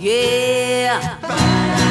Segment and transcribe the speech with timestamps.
[0.00, 1.87] Yeah.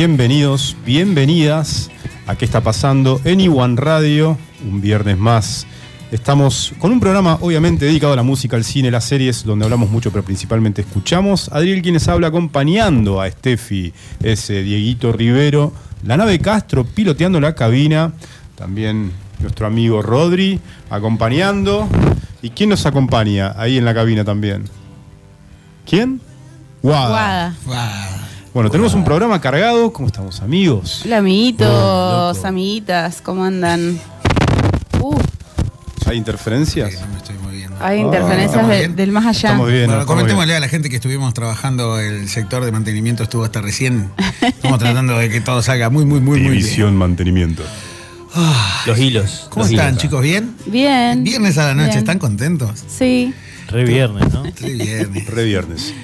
[0.00, 1.90] Bienvenidos, bienvenidas
[2.26, 5.66] a qué está pasando en Iwan Radio, un viernes más.
[6.10, 9.90] Estamos con un programa obviamente dedicado a la música, al cine, las series, donde hablamos
[9.90, 11.50] mucho, pero principalmente escuchamos.
[11.52, 13.92] Adriel quienes habla acompañando a Steffi,
[14.22, 18.14] ese Dieguito Rivero, la nave Castro piloteando la cabina,
[18.54, 21.86] también nuestro amigo Rodri acompañando.
[22.40, 24.64] ¿Y quién nos acompaña ahí en la cabina también?
[25.84, 26.22] ¿Quién?
[26.80, 27.54] Guada.
[27.66, 28.19] Guada.
[28.52, 29.92] Bueno, tenemos un programa cargado.
[29.92, 31.02] ¿Cómo estamos, amigos?
[31.04, 32.46] Hola, amiguitos, Oh, loco.
[32.46, 33.98] amiguitas, ¿cómo andan?
[35.00, 35.16] Uh,
[36.06, 37.00] ¿Hay interferencias?
[37.00, 37.76] No me estoy moviendo.
[37.80, 38.96] hay Ah, interferencias ¿estamos de- bien?
[38.96, 39.50] del más allá.
[39.50, 39.86] Estamos bien.
[39.86, 40.56] Bueno, estamos comentémosle bien.
[40.56, 44.10] a la gente que estuvimos trabajando, el sector de mantenimiento estuvo hasta recién.
[44.42, 46.52] Estamos tratando de que todo salga muy, muy, muy, muy bien.
[46.54, 47.62] División mantenimiento.
[48.86, 49.46] Los hilos.
[49.50, 50.02] ¿Cómo los están, hilos.
[50.02, 50.22] chicos?
[50.22, 50.56] ¿Bien?
[50.66, 51.22] Bien.
[51.22, 51.98] Viernes a la noche, Bien.
[51.98, 52.82] ¿están contentos?
[52.88, 53.32] Sí.
[53.68, 54.42] Re viernes, ¿no?
[54.56, 55.26] Sí, viernes.
[55.28, 55.94] Re viernes.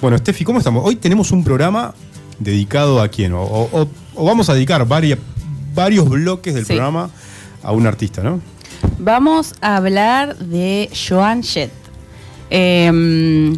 [0.00, 0.84] Bueno, Steffi, ¿cómo estamos?
[0.84, 1.94] Hoy tenemos un programa
[2.38, 3.32] dedicado a quién?
[3.32, 5.18] O, o- o vamos a dedicar varia-
[5.74, 6.72] varios bloques del Sí.
[6.74, 7.10] programa
[7.62, 8.40] a un artista, ¿no?
[8.98, 11.70] Vamos a hablar de Joan Jett.
[12.50, 13.56] Eh,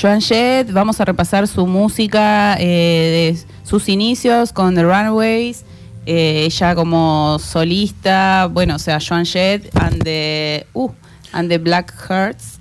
[0.00, 5.64] Joan Jett, vamos a repasar su música, eh, de sus inicios con The Runaways,
[6.06, 10.90] eh, ella como solista, bueno, o sea, Joan Jett and the, uh,
[11.32, 12.57] and the Black Hearts.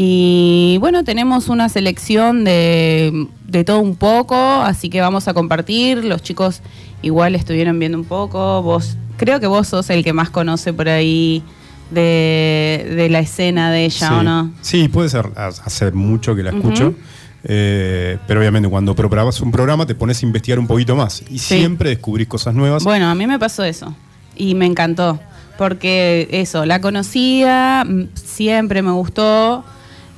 [0.00, 6.04] Y bueno, tenemos una selección de, de todo un poco, así que vamos a compartir.
[6.04, 6.60] Los chicos
[7.02, 8.62] igual estuvieron viendo un poco.
[8.62, 11.42] Vos, creo que vos sos el que más conoce por ahí
[11.90, 14.14] de, de la escena de ella, sí.
[14.14, 14.52] ¿o no?
[14.60, 15.26] Sí, puede ser.
[15.34, 16.94] ha- Hace mucho que la escucho.
[17.42, 21.22] Eh, pero obviamente cuando preparas un programa te pones a investigar un poquito más.
[21.28, 21.58] Y Sí.
[21.58, 22.84] siempre descubrís cosas nuevas.
[22.84, 23.92] Bueno, a mí me pasó eso
[24.36, 25.18] y me encantó,
[25.56, 29.64] porque eso, la conocía, mm, siempre me gustó,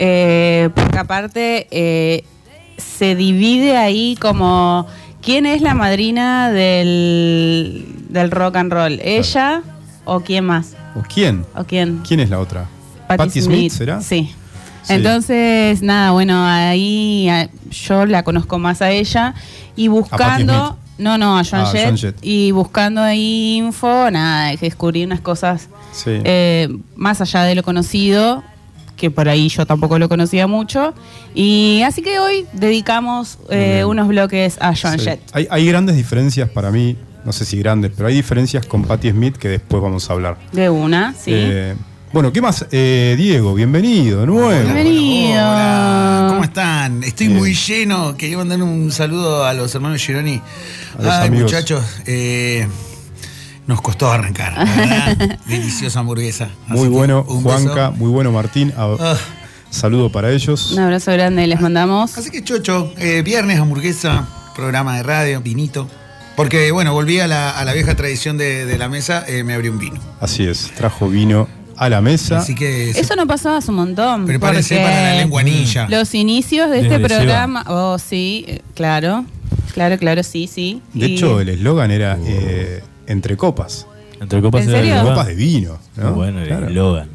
[0.02, 2.24] eh, porque aparte eh,
[2.78, 4.86] se divide ahí como,
[5.20, 8.98] ¿quién es la madrina del, del rock and roll?
[9.02, 9.62] ¿Ella
[10.06, 10.74] o quién más?
[10.96, 11.44] ¿O quién?
[11.54, 12.00] ¿O quién?
[12.06, 12.66] ¿Quién es la otra?
[13.08, 14.00] Patti Smith, ¿será?
[14.00, 14.32] Sí.
[14.82, 14.94] Sí.
[14.94, 17.28] Entonces, nada, bueno, ahí
[17.70, 19.34] yo la conozco más a ella
[19.76, 25.20] y buscando, no, no, a Joan Ah, Jett, y buscando ahí info, nada, descubrí unas
[25.20, 26.12] cosas Sí.
[26.24, 28.42] eh, más allá de lo conocido,
[29.00, 30.92] que por ahí yo tampoco lo conocía mucho,
[31.34, 35.06] y así que hoy dedicamos eh, unos bloques a Joan Sí.
[35.06, 35.20] Jett.
[35.32, 39.10] Hay, hay grandes diferencias para mí, no sé si grandes, pero hay diferencias con Patti
[39.10, 40.36] Smith que después vamos a hablar.
[40.52, 41.30] De una, sí.
[41.34, 41.74] Eh,
[42.12, 42.66] bueno, ¿qué más?
[42.72, 44.48] Eh, Diego, bienvenido, de nuevo.
[44.50, 45.38] Bienvenido.
[45.38, 47.02] Hola, ¿cómo están?
[47.04, 47.38] Estoy Bien.
[47.38, 48.16] muy lleno.
[48.16, 50.42] Quería mandar un saludo a los hermanos Gironi.
[50.98, 51.44] A los Ay, amigos.
[51.52, 52.66] muchachos, eh,
[53.70, 54.52] nos costó arrancar.
[54.52, 55.38] la ¿verdad?
[55.46, 56.50] Deliciosa hamburguesa.
[56.68, 57.56] Así Muy bueno, un beso.
[57.58, 58.72] Juanca, muy bueno, Martín.
[58.76, 59.16] A- Ah.
[59.70, 60.72] Saludo para ellos.
[60.72, 62.18] Un abrazo grande les mandamos.
[62.18, 64.26] Así que, Chocho, eh, viernes, hamburguesa,
[64.56, 65.88] programa de radio, vinito.
[66.36, 69.54] Porque, bueno, volví a la, a la vieja tradición de, de la mesa, eh, me
[69.54, 70.00] abrí un vino.
[70.20, 72.38] Así es, trajo vino a la mesa.
[72.38, 74.26] Así que, Eso no pasaba hace un montón.
[74.26, 75.86] prepárense para la lenguanilla.
[75.88, 77.64] Los inicios de este Desde programa.
[77.68, 79.24] Oh, sí, eh, claro.
[79.72, 80.82] Claro, claro, sí, sí.
[80.94, 83.86] De Y- hecho, el eslogan era eh, entre copas.
[84.20, 85.02] Entre copas ¿En serio?
[85.02, 85.78] Copas de vino.
[85.96, 86.04] ¿no?
[86.10, 86.66] Muy Bueno, Claro.
[86.68, 87.08] el Logan.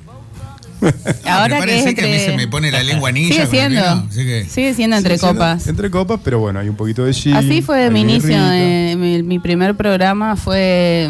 [1.26, 3.34] ahora que es Prepárense que, a mí entre- se me pone la lengua anilla.
[3.34, 3.82] Sigue siendo.
[3.82, 5.68] vino, así que- Sigue siendo entre copas.
[5.68, 7.34] Entre copas, pero bueno, hay un poquito de gin.
[7.36, 8.36] Así fue mi inicio.
[8.36, 11.10] eh, mi, mi primer programa fue.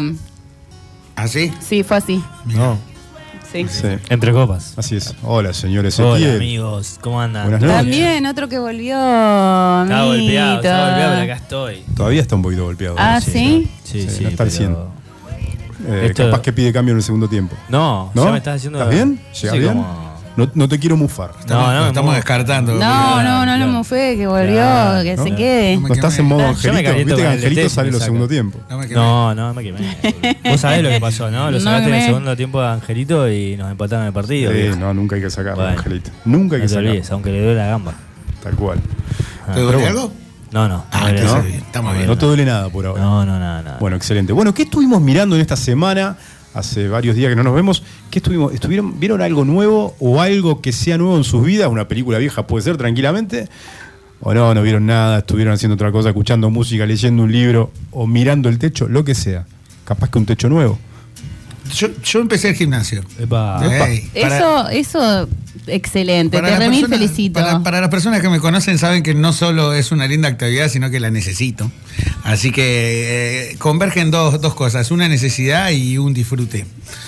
[1.16, 1.52] ¿Así?
[1.60, 2.22] Sí, fue así.
[2.46, 2.78] No.
[3.56, 3.66] Sí.
[3.68, 4.74] Sí, Entre copas.
[4.76, 5.14] así es.
[5.22, 6.98] Hola, señor Hola, amigos.
[7.00, 7.58] ¿Cómo andan?
[7.60, 8.94] También otro que volvió.
[8.96, 11.84] Estaba golpeado, estaba golpeado, pero acá estoy.
[11.96, 12.96] Todavía está un poquito golpeado.
[12.98, 13.68] Ah, ¿sí?
[13.84, 14.22] Sí, Sí, sí.
[14.24, 14.96] no está al pero- 100.
[15.88, 17.54] Eh, Esto- Capaz que pide cambio en el segundo tiempo.
[17.68, 18.24] No, ¿No?
[18.24, 18.78] ya me estás haciendo.
[18.80, 19.20] ¿Estás bien?
[19.32, 19.72] Sí, ¿Llega bien?
[19.74, 20.05] como-
[20.36, 21.30] No, no te quiero mufar.
[21.40, 22.16] Estamos, No, no, estamos no.
[22.16, 22.74] descartando.
[22.74, 25.24] No, no, no lo mufé, que volvió, Claro, que ¿no?
[25.24, 25.76] se quede.
[25.76, 26.94] No No estás en modo me angelito.
[26.94, 28.58] Viste que angelito sale en los segundo tiempo.
[28.68, 29.00] No me quemé.
[29.00, 29.78] No, no, me quemé.
[30.44, 31.46] Vos sabés lo que pasó, ¿no?
[31.50, 34.52] Lo No sacaste en el segundo tiempo de Angelito y nos empataron el partido.
[34.52, 35.78] Sí, no, nunca hay que sacarlo, Bueno.
[35.78, 36.10] Angelito.
[36.26, 37.14] Nunca hay no que te olvides, sacarlo.
[37.14, 37.92] aunque le duele la gamba.
[38.42, 38.78] Tal cual.
[38.80, 40.12] ¿Te Pero duele algo?
[40.52, 40.84] No, no.
[40.92, 42.06] Ah, no, bien.
[42.06, 43.02] No te duele nada por ahora.
[43.02, 43.76] No, no, nada, nada.
[43.80, 44.32] Bueno, excelente.
[44.32, 46.16] Bueno, ¿qué estuvimos mirando en esta semana?
[46.56, 47.82] Hace varios días que no nos vemos.
[48.10, 48.54] ¿Qué estuvimos?
[48.54, 51.68] ¿Estuvieron, ¿Vieron algo nuevo o algo que sea nuevo en sus vidas?
[51.68, 53.46] Una película vieja puede ser tranquilamente.
[54.22, 58.06] O no, no vieron nada, estuvieron haciendo otra cosa, escuchando música, leyendo un libro o
[58.06, 59.44] mirando el techo, lo que sea.
[59.84, 60.78] Capaz que un techo nuevo.
[61.74, 63.02] Yo, yo empecé el gimnasio.
[63.18, 63.60] Epa.
[63.88, 65.28] Ey, para- Eso, eso,
[65.66, 66.36] excelente.
[66.38, 67.40] para Te personas- felicito.
[67.40, 70.68] Para, para las personas que me conocen saben que no solo es una linda actividad,
[70.68, 71.70] sino que la necesito.
[72.24, 76.66] Así que eh, convergen dos, dos cosas, una necesidad y un disfrute.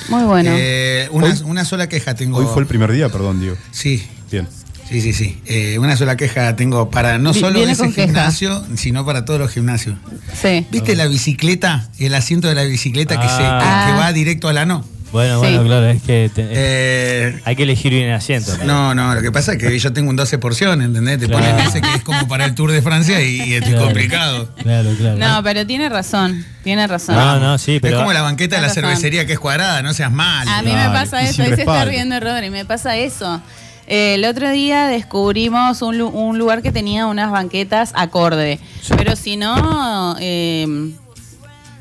[0.08, 0.50] Muy bueno.
[0.54, 2.38] Eh, una, Hoy- una sola queja tengo.
[2.38, 3.56] Hoy fue el primer día, perdón, Diego.
[3.70, 4.46] Sí, Bien.
[4.88, 5.40] Sí, sí, sí.
[5.46, 8.02] Eh, una sola queja tengo para no solo viene ese queja.
[8.06, 9.96] gimnasio, sino para todos los gimnasios.
[10.40, 10.66] sí.
[10.70, 11.88] ¿Viste la bicicleta?
[11.98, 13.86] El asiento de la bicicleta que, se, que- Ah.
[13.92, 14.84] que va directo al ano.
[15.10, 15.46] Bueno, Sí.
[15.46, 18.52] bueno, claro, es que te- Eh, hay que elegir bien el asiento.
[18.66, 21.18] No, no, lo que pasa es que yo tengo un 12 porción, ¿entendés?
[21.18, 21.46] Te Claro.
[21.46, 23.84] ponen ese que es como para el Tour de Francia y, y es Claro.
[23.86, 24.54] complicado.
[24.62, 25.16] Claro, claro.
[25.16, 26.44] No, pero tiene razón.
[26.62, 27.14] Tiene razón.
[27.16, 27.96] No, no, sí, pero.
[27.96, 28.82] es como la banqueta de la razón.
[28.84, 30.46] cervecería que es cuadrada, no seas mal.
[30.46, 33.40] A mí me pasa eso, ahí se está riendo Rodri, me pasa eso.
[33.88, 38.58] Eh, el otro día descubrimos un, lu- un lugar que tenía unas banquetas acorde,
[38.96, 40.92] pero si no, eh,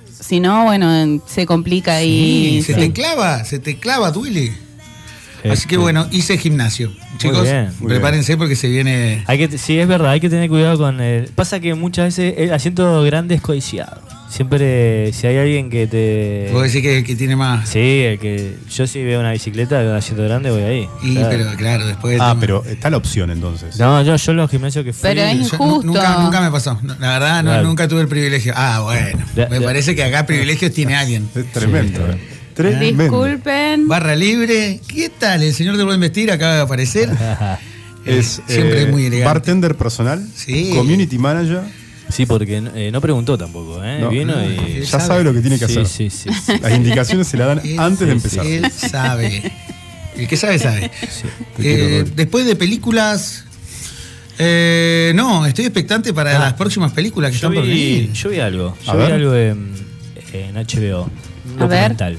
[0.10, 2.80] si no, bueno, en- se complica Sí, y se sí.
[2.80, 4.54] te clava, se te clava, duele.
[5.40, 6.92] Así Este, que bueno, hice gimnasio.
[7.18, 9.24] Chicos, bien, muy prepárense porque se viene.
[9.28, 11.26] Hay que, sí, es verdad, hay que tener cuidado con el.
[11.30, 14.02] Pasa que muchas veces el asiento grande es codiciado.
[14.30, 16.50] Siempre, si hay alguien que te.
[16.52, 17.70] Vos decís que, que tiene más.
[17.70, 20.88] Sí, el que yo si veo una bicicleta con asiento grande voy ahí.
[21.02, 21.30] Y, Claro.
[21.30, 22.20] pero claro, después.
[22.22, 23.80] Ah, pero está la opción entonces.
[23.80, 25.02] No, yo, yo los gimnasios que fui.
[25.10, 25.82] Pero es injusto.
[25.84, 26.80] nunca, nunca me pasó.
[27.00, 27.68] La verdad, no, Claro.
[27.68, 28.54] nunca tuve el privilegio.
[28.56, 29.26] Ah, bueno.
[29.50, 31.28] Me parece que acá privilegios tiene alguien.
[31.36, 32.00] Es tremendo.
[32.00, 32.18] Sí, eh.
[32.54, 33.04] Tremendo.
[33.04, 33.88] Disculpen.
[33.88, 34.82] Barra libre.
[34.88, 35.42] ¿Qué tal?
[35.44, 37.10] El señor del buen vestir acaba de aparecer.
[38.06, 39.26] Es Siempre eh, muy elegante.
[39.26, 40.72] bartender personal, Sí.
[40.74, 41.62] community manager.
[42.10, 44.00] Sí, porque eh, no preguntó tampoco, ¿eh?
[44.00, 44.82] No, Vino no, y.
[44.84, 45.88] Ya sabe lo que tiene que Sí, hacer.
[45.88, 46.54] sí, sí, sí.
[46.62, 48.46] Las indicaciones se la dan Él- antes de empezar.
[48.46, 49.52] Él sabe.
[50.18, 50.90] El que sabe, sabe.
[51.60, 53.44] Eh, después de películas.
[54.40, 56.40] eh, no, estoy expectante para Ah.
[56.40, 58.12] las próximas películas que Yo están por venir.
[58.14, 58.78] yo vi algo.
[58.84, 59.12] A Yo vi ver.
[59.12, 59.74] algo en,
[60.34, 61.10] en HBO.
[61.46, 62.18] Un documental.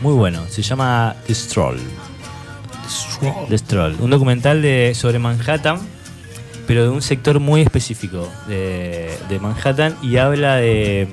[0.00, 0.42] Muy bueno.
[0.50, 1.78] Se llama The Stroll.
[3.48, 3.96] The Stroll.
[4.00, 5.78] Un documental de, sobre Manhattan,
[6.66, 11.08] pero de un sector muy específico de, de Manhattan y habla de.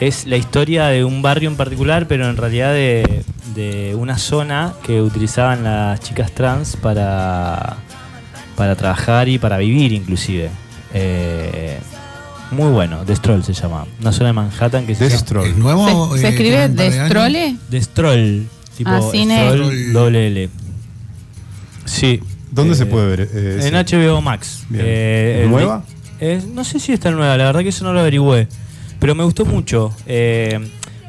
[0.00, 3.24] Es la historia de un barrio en particular, pero en realidad de,
[3.54, 7.76] de una zona que utilizaban las chicas trans para,
[8.56, 10.50] para trabajar y para vivir inclusive.
[10.92, 11.78] Eh,
[12.50, 13.86] muy bueno, The Stroll se llama.
[14.00, 15.46] Una zona de Manhattan que se The llama Stroll.
[15.46, 16.14] ¿Es nuevo?
[16.16, 16.76] ¿Se, se Eh, escribe años.
[16.76, 17.56] Destrole?
[17.70, 18.46] The Stroll.
[18.76, 19.00] Tipo Ah.
[19.02, 20.48] Stroll, doble L.
[21.84, 22.20] Sí.
[22.52, 23.20] ¿Dónde Eh, se puede ver?
[23.32, 23.96] eh, en ese?
[23.96, 24.64] HBO Max.
[24.68, 24.84] Bien.
[24.86, 25.84] Eh, ¿Nueva?
[26.20, 28.46] eh, no sé si está nueva, la verdad que eso no lo averigüé.
[29.00, 29.92] Pero me gustó mucho.
[30.06, 30.60] Eh,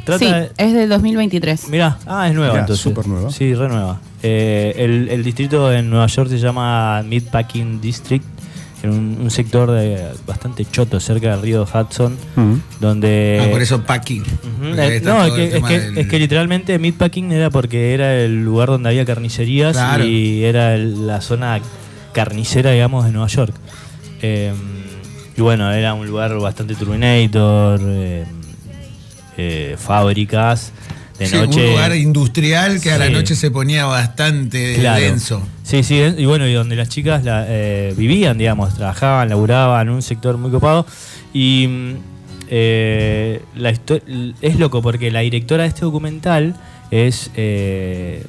[0.05, 1.69] trata Sí, de- es del 2023.
[1.69, 2.81] Mirá, ah, es nueva Mirá, entonces.
[2.81, 3.29] súper nueva.
[3.29, 3.99] Sí, re nueva.
[4.23, 8.25] Eh, el, el distrito en Nueva York se llama Meatpacking District,
[8.83, 12.17] en un, un sector de, bastante choto cerca del río Hudson,
[12.79, 13.41] donde...
[13.41, 14.23] Ah, por eso packing.
[14.77, 18.43] Eh, no, es que, es, que, del- es que literalmente Meatpacking era porque era el
[18.43, 20.05] lugar donde había carnicerías Claro.
[20.05, 21.59] y era el- la zona
[22.11, 23.53] carnicera, digamos, de Nueva York.
[24.21, 24.51] Eh,
[25.35, 28.25] y bueno, era un lugar bastante Terminator, eh,
[29.37, 30.71] eh, fábricas,
[31.23, 31.61] de Sí, noche.
[31.65, 35.01] un lugar industrial que a la noche se ponía bastante Claro.
[35.03, 35.47] denso.
[35.63, 40.01] Sí, sí, y bueno, y donde las chicas la, eh, vivían, digamos, trabajaban, laburaban, un
[40.01, 40.85] sector muy copado.
[41.33, 41.93] Y mm,
[42.49, 43.73] eh, la
[44.41, 46.55] es loco porque la directora de este documental
[46.91, 47.31] es...
[47.35, 48.23] eh,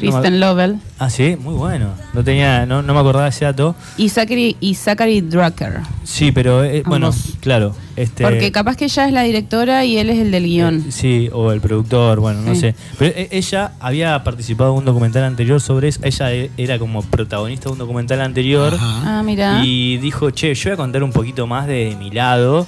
[0.00, 1.90] no me- Kristen Lovell ah, sí, muy bueno.
[2.12, 3.74] No tenía, no, no me acordaba de ese dato.
[3.96, 5.80] y Zachary, y Zachary Drucker.
[6.04, 7.74] Sí, pero eh, bueno, claro.
[7.96, 10.84] Este, Porque capaz que ella es la directora y él es el del guion.
[10.88, 12.74] Eh, sí, o el productor, bueno, no sé.
[12.98, 16.00] Pero eh, ella había participado en un documental anterior sobre eso.
[16.04, 18.74] Ella eh, era como protagonista de un documental anterior.
[18.74, 19.18] Ajá.
[19.18, 19.62] Ah, mira.
[19.64, 22.66] Y dijo, che, yo voy a contar un poquito más de mi lado.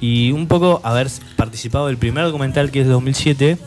[0.00, 3.58] Y un poco haber participado del primer documental que es de 2007,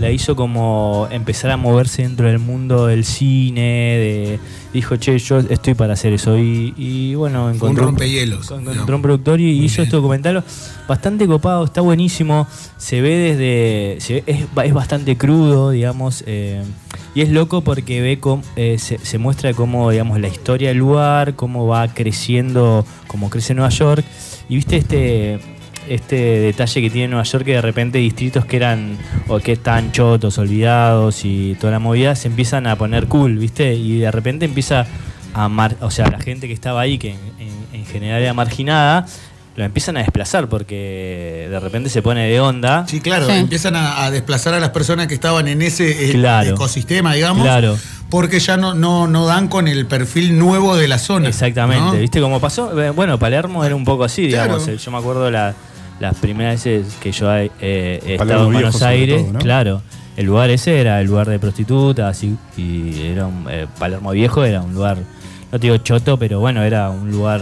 [0.00, 3.60] la hizo como empezar a moverse dentro del mundo del cine.
[3.60, 4.40] De,
[4.72, 6.38] dijo, che, yo estoy para hacer eso.
[6.38, 8.46] Y, y bueno, Un encontró rompehielos.
[8.46, 8.90] encontró digamos.
[8.94, 9.84] un productor y Muy hizo bien.
[9.84, 10.44] este documental
[10.88, 12.48] bastante copado, está buenísimo.
[12.78, 14.00] Se ve desde.
[14.00, 16.24] se ve- es, es bastante crudo, digamos.
[16.26, 16.62] eh,
[17.14, 20.78] y es loco porque ve cómo, eh, se, se muestra cómo, digamos, la historia del
[20.78, 24.04] lugar, cómo va creciendo, cómo crece Nueva York.
[24.48, 25.40] Y viste este.
[25.88, 28.96] Este detalle que tiene Nueva York que de repente distritos que eran
[29.28, 33.74] o que están chotos, olvidados y toda la movida se empiezan a poner cool, ¿viste?
[33.74, 34.86] Y de repente empieza
[35.34, 38.34] a mar, o sea, la gente que estaba ahí, que en, en- en general era
[38.34, 39.06] marginada,
[39.56, 42.84] lo empiezan a desplazar porque de repente se pone de onda.
[42.86, 43.32] Sí, claro, Sí.
[43.32, 46.50] empiezan a, a desplazar a las personas que estaban en ese eh, Claro.
[46.50, 47.76] ecosistema, digamos, Claro.
[48.10, 51.28] porque ya no, no, no dan con el perfil nuevo de la zona.
[51.28, 51.92] Exactamente, ¿no?
[51.92, 52.80] ¿viste cómo pasó?
[52.80, 54.66] Eh, Bueno, Palermo era un poco así, digamos.
[54.68, 55.54] Eh, Yo me acuerdo la-
[56.00, 59.38] las primeras veces que yo eh, he Palermo estado en Buenos Aires, todo, ¿no?
[59.38, 59.82] claro.
[60.16, 64.44] El lugar ese era el lugar de prostitutas y, y era un, eh, Palermo Viejo
[64.44, 64.98] era un lugar,
[65.50, 67.40] no te digo choto, pero bueno, era un lugar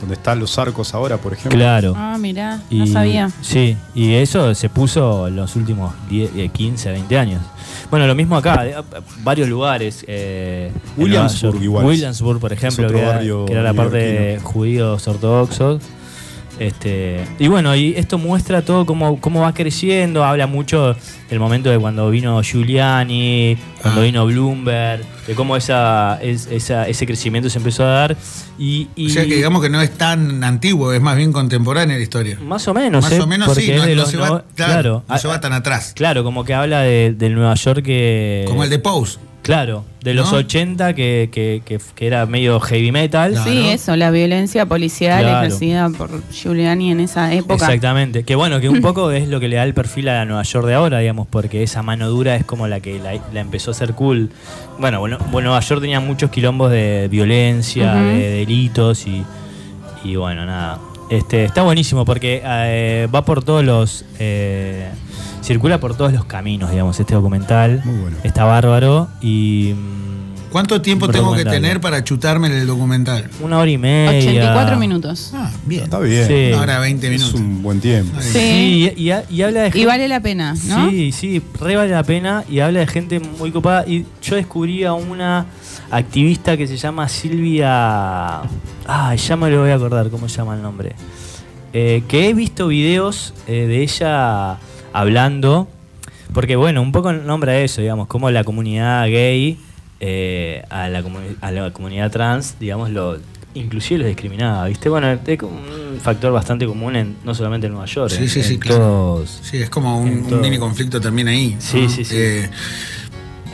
[0.00, 1.58] Donde están los arcos ahora, por ejemplo.
[1.58, 1.92] claro.
[1.96, 3.30] Ah, mirá, Y- no sabía.
[3.42, 7.42] Sí, y eso se puso en los últimos 10, eh, 15, 20 años.
[7.90, 8.74] Bueno, lo mismo acá, eh,
[9.22, 10.04] varios lugares.
[10.08, 11.86] eh, Williamsburg igual.
[11.86, 15.80] Williamsburg, por ejemplo, que era, que era la parte de judíos ortodoxos.
[16.58, 20.96] Este, y bueno, y esto muestra todo cómo, cómo va creciendo, habla mucho
[21.28, 24.04] del momento de cuando vino Giuliani, cuando Ah.
[24.04, 28.16] vino Bloomberg, de cómo esa, es- esa- ese crecimiento se empezó a dar.
[28.58, 31.96] Y, y O sea que digamos que no es tan antiguo, es más bien contemporánea
[31.96, 32.38] la historia.
[32.40, 33.20] más o menos, más ¿eh?
[33.20, 35.52] o menos sí, no, de no los se va, no- claro, no se va tan
[35.52, 35.92] atrás.
[35.94, 38.44] Claro, como que habla de- del Nueva York que.
[38.48, 39.18] Como el de Pose.
[39.46, 40.38] Claro, de los ¿No?
[40.38, 43.32] 80 que, que, que- que era medio heavy metal.
[43.32, 43.50] Claro.
[43.50, 45.46] Sí, eso, la violencia policial Claro.
[45.46, 47.54] ejercida por Giuliani en esa época.
[47.54, 48.24] Exactamente.
[48.24, 50.42] Que bueno, que un poco es lo que le da el perfil a la Nueva
[50.42, 53.70] York de ahora, digamos, porque esa mano dura es como la que la, la empezó
[53.70, 54.30] a ser cool.
[54.78, 59.24] Bueno, bueno, bueno, Nueva York tenía muchos quilombos de violencia, de delitos y,
[60.04, 60.78] y bueno, nada.
[61.08, 64.04] Este, está buenísimo porque eh, va por todos los.
[64.18, 64.88] eh,
[65.46, 67.80] circula por todos los caminos, digamos, este documental.
[67.84, 68.16] Muy bueno.
[68.24, 69.72] Está bárbaro y.
[69.74, 70.16] mm,
[70.50, 73.28] ¿Cuánto tiempo tengo que tener para chutarme el documental?
[73.40, 74.18] Una hora y media.
[74.30, 75.32] 84 minutos.
[75.34, 75.82] Ah, bien.
[75.84, 76.26] Está bien.
[76.26, 76.48] Sí.
[76.54, 77.34] Una hora 20 minutos.
[77.34, 78.18] Es un buen tiempo.
[78.22, 78.28] Sí.
[78.32, 80.88] Sí, y, y ha- y habla de Y gente- vale la pena, ¿no?
[80.88, 83.84] Sí, sí, re vale la pena y habla de gente muy copada.
[83.86, 85.44] Y yo descubrí a una
[85.90, 88.40] activista que se llama Silvia.
[88.86, 90.92] Ay, ya me lo voy a acordar cómo se llama el nombre.
[91.74, 94.56] Eh, que he visto videos eh, de ella
[95.00, 95.68] hablando.
[96.32, 99.58] Porque, bueno, un poco nombra eso, digamos, como la comunidad gay
[100.00, 103.18] eh, a, la comuni- a la comunidad trans, digamos, lo
[103.54, 104.90] inclusive los discriminaba, ¿viste?
[104.90, 108.28] Bueno, es como un factor bastante común en, no solamente en Nueva York, Sí, en-
[108.28, 108.78] sí, sí, en claro.
[108.80, 110.40] todos, Sí, es como un, En un todo.
[110.40, 111.56] mini conflicto también ahí.
[111.58, 111.88] Sí, ¿no?
[111.88, 112.14] sí, sí.
[112.18, 112.50] Eh,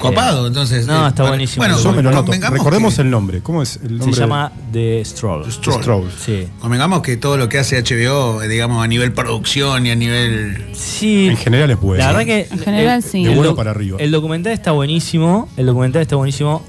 [0.02, 0.86] copado, entonces.
[0.86, 1.60] No, eh, está buenísimo.
[1.64, 2.32] Bueno, Yo me lo noto.
[2.50, 3.40] Recordemos que- el nombre.
[3.42, 5.50] ¿Cómo es el Se llama The Stroll.
[5.50, 5.80] Stroll.
[5.82, 6.10] Stroll.
[6.18, 6.48] Sí.
[6.60, 10.66] Convengamos que todo lo que hace HBO, eh, digamos, a nivel producción y a nivel.
[10.74, 11.28] Sí.
[11.28, 12.02] En general es bueno.
[12.04, 12.48] La verdad que.
[12.50, 13.24] En general, el- sí.
[13.24, 13.98] De bueno para arriba.
[14.00, 15.48] El documental está buenísimo.
[15.56, 16.62] El documental está buenísimo.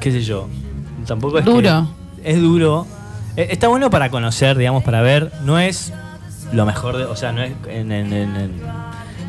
[0.00, 0.48] ¿Qué sé yo?
[1.06, 1.44] Tampoco es.
[1.44, 1.88] que- Duro.
[2.24, 2.86] es duro.
[3.36, 5.30] Eh, Está bueno para conocer, digamos, para ver.
[5.44, 5.92] No es
[6.52, 7.04] lo mejor de.
[7.04, 7.52] O sea, no es.
[7.68, 8.60] En, en- en-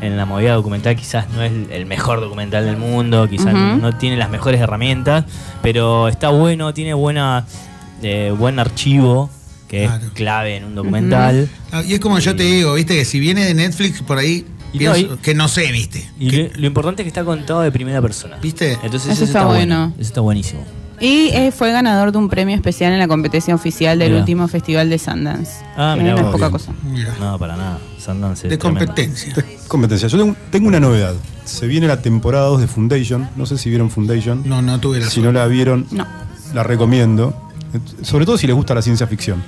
[0.02, 4.16] en- la movida documental quizás no es el mejor documental del mundo, quizás no tiene
[4.16, 5.24] las mejores herramientas,
[5.62, 7.46] pero está bueno, tiene buena
[8.02, 9.30] eh, buen archivo,
[9.68, 10.04] que Claro.
[10.04, 11.48] es clave en un documental.
[11.70, 14.44] Ah, Y es como yo te digo, viste, que si viene de Netflix por ahí,
[14.72, 16.04] Y pienso no, y- que no sé, viste.
[16.18, 18.36] Y Que- lo, lo importante es que está contado de primera persona.
[18.42, 18.72] ¿Viste?
[18.82, 19.92] Entonces Eso eso, está bueno.
[19.98, 20.64] Eso está buenísimo.
[21.02, 24.20] Y eh, fue ganador de un premio especial en la competencia oficial del Mirá.
[24.20, 25.50] último festival de Sundance.
[25.76, 26.32] Ah, Que mirá no es vos.
[26.32, 26.52] poca Bien.
[26.52, 26.72] cosa.
[26.84, 27.78] Mira, No, para nada.
[27.98, 28.86] Sundance es de tremendo.
[28.86, 29.34] competencia.
[29.66, 30.06] Competencia.
[30.08, 31.14] Yo tengo, tengo una novedad.
[31.44, 33.28] Se viene la temporada 2 de Foundation.
[33.34, 34.42] No sé si vieron Foundation.
[34.46, 35.38] No, no tuve la Si no suerte.
[35.40, 36.06] la vieron, No.
[36.54, 37.34] la recomiendo.
[38.02, 39.42] Sobre todo si les gusta la ciencia ficción.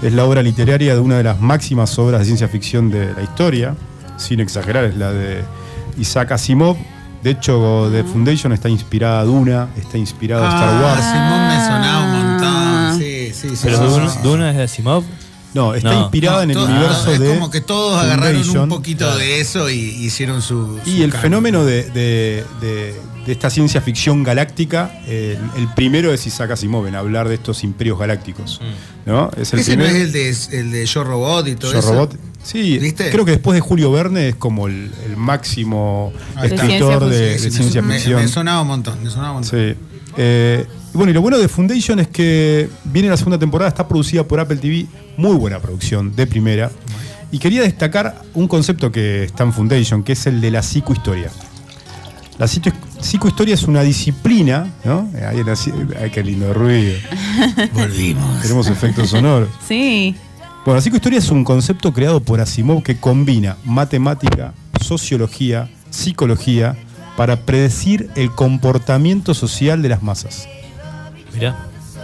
[0.00, 3.22] Es la obra literaria de una de las máximas obras de ciencia ficción de la
[3.22, 3.74] historia.
[4.16, 5.42] Sin exagerar, es la de
[5.98, 6.76] Isaac Asimov.
[7.24, 11.04] De hecho, The Foundation está inspirada a Duna, está inspirada a Star Ah, Wars.
[11.04, 12.90] Simón me sonaba un Ah.
[12.92, 12.98] montón.
[13.00, 13.62] Sí, sí, sí.
[13.64, 14.18] Pero sí, sí.
[14.22, 15.04] Dune es de Asimov.
[15.54, 16.00] No, está No.
[16.02, 17.28] inspirada en el todo- universo es de.
[17.34, 20.78] como que todos agarraron un poquito de eso y hicieron su.
[20.84, 26.12] Y el fenómeno de, de- de- de esta ciencia ficción galáctica, eh, el, el primero
[26.12, 28.60] es Isaac Asimov en hablar de estos imperios galácticos.
[29.06, 29.30] ¿no?
[29.36, 30.04] Es el Ese no primero.
[30.04, 30.12] es el
[30.50, 31.92] de, el de Yo Robot y todo Yo eso.
[31.92, 32.16] Robot.
[32.44, 33.10] Sí, ¿Viste?
[33.10, 37.82] creo que después de Julio Verne es como el, el máximo escritor De de, ciencia
[37.82, 38.20] me, ficción.
[38.22, 39.58] Me sonaba un montón, me sonaba un montón.
[39.74, 39.74] Sí.
[40.16, 44.22] Eh, bueno, y lo bueno de Foundation es que viene la segunda temporada, está producida
[44.24, 44.86] por Apple TV,
[45.16, 46.70] muy buena producción, de primera.
[47.32, 51.30] Y quería destacar un concepto que está en Foundation, que es el de la psicohistoria.
[52.38, 52.70] La psico-
[53.00, 55.08] psicohistoria es una disciplina, ¿no?
[56.00, 56.94] Ay, qué lindo ruido.
[57.72, 58.42] Volvimos.
[58.42, 59.48] Tenemos efectos sonoros.
[59.66, 60.14] Sí.
[60.64, 66.74] Bueno, la psicohistoria es un concepto creado por Asimov que combina matemática, sociología, psicología
[67.16, 70.48] para predecir el comportamiento social de las masas.
[71.34, 71.56] Mirá.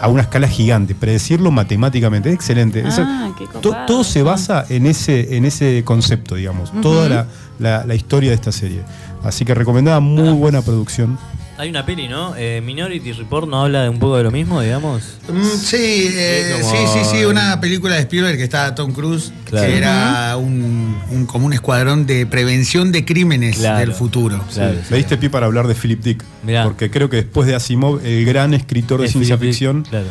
[0.03, 2.29] A una escala gigante, predecirlo matemáticamente.
[2.31, 2.87] Es excelente.
[2.87, 6.71] Esa- Ah, qué to- copado todo se basa en ese, en ese concepto, digamos.
[6.83, 7.27] Toda la,
[7.59, 8.81] la- la historia de esta serie.
[9.23, 11.19] Así que recomendada, muy buena producción.
[11.61, 12.35] Hay una peli, ¿no?
[12.39, 15.03] Eh, Minority Report no habla de un poco de lo mismo, digamos.
[15.29, 15.77] Mm, sí,
[16.11, 19.67] eh, Sí, como- sí, sí, sí, una película de Spielberg que estaba Tom Cruise, Claro.
[19.67, 23.79] que era un, un- como un escuadrón de prevención de crímenes Claro.
[23.81, 24.43] del futuro.
[24.55, 24.95] Claro, Sí.
[24.95, 26.25] diste pie para hablar de Philip Dick.
[26.45, 26.65] Mirá.
[26.65, 30.07] Porque creo que después de Asimov, el gran escritor de Es ciencia Philip ficción Claro.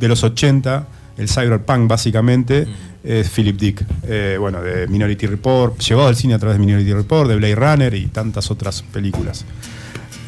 [0.00, 0.86] de los 80,
[1.18, 2.70] el cyberpunk básicamente, Mm.
[3.06, 3.84] es Philip Dick.
[4.08, 7.54] Eh, bueno, de Minority Report, llevado al cine a través de Minority Report, de Blade
[7.54, 9.44] Runner y tantas otras películas.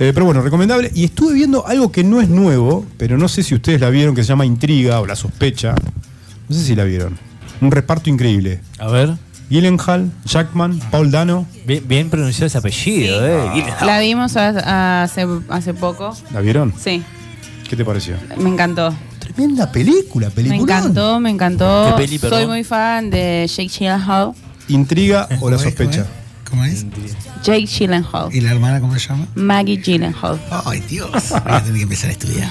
[0.00, 0.90] Eh, pero bueno, recomendable.
[0.94, 4.14] Y estuve viendo algo que no es nuevo, pero no sé si ustedes la vieron,
[4.14, 5.74] que se llama Intriga o La Sospecha.
[6.48, 7.18] No sé si la vieron.
[7.60, 8.60] Un reparto increíble.
[8.78, 9.14] A ver.
[9.50, 11.46] Gyllenhaal, Jackman, Paul Dano.
[11.66, 13.50] Bien, bien pronunciado ese apellido, ¿eh?
[13.54, 13.86] Gyllenhaal.
[13.86, 16.14] La vimos hace, hace poco.
[16.32, 16.72] ¿La vieron?
[16.78, 17.02] Sí,
[17.68, 18.16] ¿Qué te pareció?
[18.38, 18.94] me encantó.
[19.18, 20.78] Tremenda película, Me película.
[20.78, 21.94] encantó, me encantó.
[21.96, 24.32] ¿Qué peli, Soy muy fan de Jake Gyllenhaal.
[24.68, 25.58] Intriga o La.
[25.58, 26.06] Sospecha.
[26.50, 26.86] ¿Cómo es?
[27.42, 28.34] Jake Gyllenhaal.
[28.34, 29.26] ¿Y la hermana cómo se llama?
[29.34, 30.40] Maggie Gyllenhaal.
[30.64, 32.48] Ay, Dios, voy a tener que empezar a estudiar.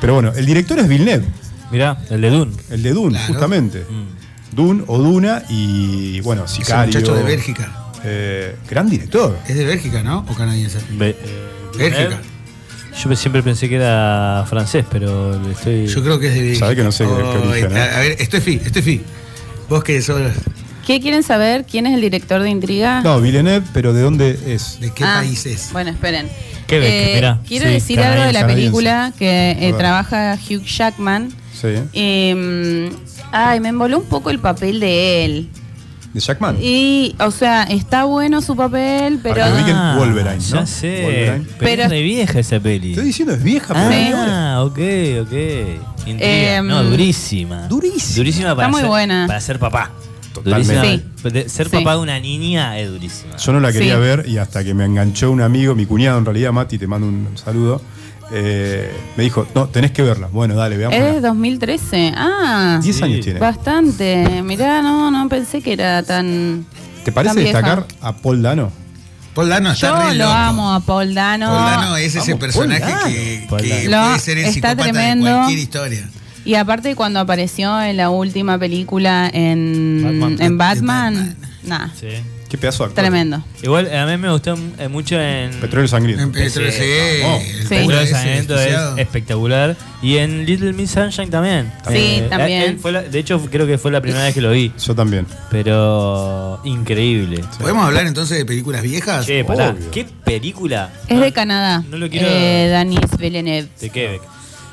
[0.00, 1.24] Pero bueno, el director es Villeneuve,
[1.70, 2.52] Mirá, el de Dune.
[2.70, 3.26] el de Dune, Claro.
[3.32, 3.86] justamente.
[3.88, 4.54] Mm.
[4.56, 6.86] Dune o Duna y bueno, Es un Sicario.
[6.92, 7.72] muchacho de Bélgica.
[8.04, 9.38] Eh, gran director.
[9.48, 10.26] ¿Es de Bélgica, no?
[10.28, 10.78] ¿O canadiense?
[10.90, 11.48] Be- eh,
[11.78, 12.20] Bélgica.
[13.02, 15.86] Yo siempre pensé que era francés, pero le estoy.
[15.86, 16.66] Yo creo que es de Bélgica.
[16.66, 17.80] Sabe que no sé qué- qué origen, ¿eh?
[17.80, 19.00] A ver, Estefi, Estefi.
[19.70, 20.20] Vos que sos.
[20.86, 21.64] ¿Qué quieren saber?
[21.64, 23.02] ¿Quién es el director de Intriga?
[23.02, 24.80] No, Villeneuve, pero ¿de dónde es?
[24.80, 25.70] ¿De qué Ah, país es?
[25.72, 26.28] Bueno, esperen.
[26.70, 27.38] Mirá.
[27.46, 28.54] Quiero Sí, decir algo de la canadiense.
[28.72, 31.30] película que eh, trabaja Hugh Jackman.
[31.52, 31.68] Sí.
[31.92, 32.90] Eh,
[33.30, 35.48] ay, me emboló un poco el papel de él.
[36.14, 36.56] ¿De Jackman?
[36.60, 39.36] Y, o sea, está bueno su papel, pero.
[39.36, 40.60] Para que ubiquen Ah, Wolverine, ¿no?
[40.60, 41.02] Ya sé.
[41.04, 41.46] Wolverine.
[41.46, 42.90] Pero, Pero- es de vieja esa peli.
[42.90, 44.54] Estoy diciendo, es vieja, buena.
[44.56, 44.78] Ah, ok,
[45.22, 45.32] ok.
[46.06, 46.56] Intriga.
[46.56, 47.68] Em, no, durísima.
[47.68, 48.16] durísima.
[48.16, 49.24] Durísima para Está muy ser, buena.
[49.26, 49.90] Para ser papá.
[50.32, 51.48] Totalmente.
[51.48, 51.76] Ser Sí.
[51.76, 53.36] papá de una niña es durísima.
[53.36, 54.00] Yo no la quería Sí.
[54.00, 57.06] ver y hasta que me enganchó un amigo, mi cuñado en realidad, Mati, te mando
[57.06, 57.80] un saludo,
[58.32, 60.28] eh, me dijo, no, tenés que verla.
[60.28, 60.96] Bueno, dale, veamos.
[60.98, 62.12] Es de 2013.
[62.16, 63.04] Ah, 10 Sí.
[63.04, 63.40] años tiene.
[63.40, 64.42] bastante.
[64.42, 66.64] Mirá, no, no pensé que era tan.
[67.04, 67.58] ¿Te parece tan vieja.
[67.58, 68.72] destacar a Paul Dano?
[69.34, 70.36] Paul Dano está Yo re lo loco.
[70.36, 71.46] amo a Paul Dano.
[71.46, 73.06] Paul Dano es ese Vamos, personaje Paul Dano.
[73.14, 74.06] que, Paul que Dano.
[74.08, 75.26] puede ser el está psicópata tremendo.
[75.26, 76.10] de cualquier historia.
[76.44, 80.36] Y aparte cuando apareció en la última película en Batman.
[80.40, 81.36] en Batman, Batman.
[81.64, 82.08] nah, Sí.
[82.48, 83.02] Qué pedazo de actor.
[83.04, 83.42] tremendo.
[83.62, 85.52] Igual a mí me gustó eh, mucho en.
[85.58, 86.22] Petróleo sangriento.
[86.24, 86.82] En Petro, Sí, sí,
[87.70, 89.74] es espectacular.
[90.02, 91.72] Y en Little Miss Sunshine también.
[91.88, 92.62] Sí, Eh, también.
[92.62, 94.70] él fue la- de hecho, creo que fue la primera vez que lo vi.
[94.84, 95.26] Yo también.
[95.50, 97.42] Pero increíble.
[97.58, 99.24] ¿Podemos hablar entonces de películas viejas?
[99.24, 99.74] Che, pará.
[99.90, 100.90] ¿qué película?
[101.08, 101.82] Es de Canadá.
[101.90, 102.26] No lo quiero.
[102.28, 103.68] Eh, Denis Villeneuve.
[103.80, 104.22] de Quebec.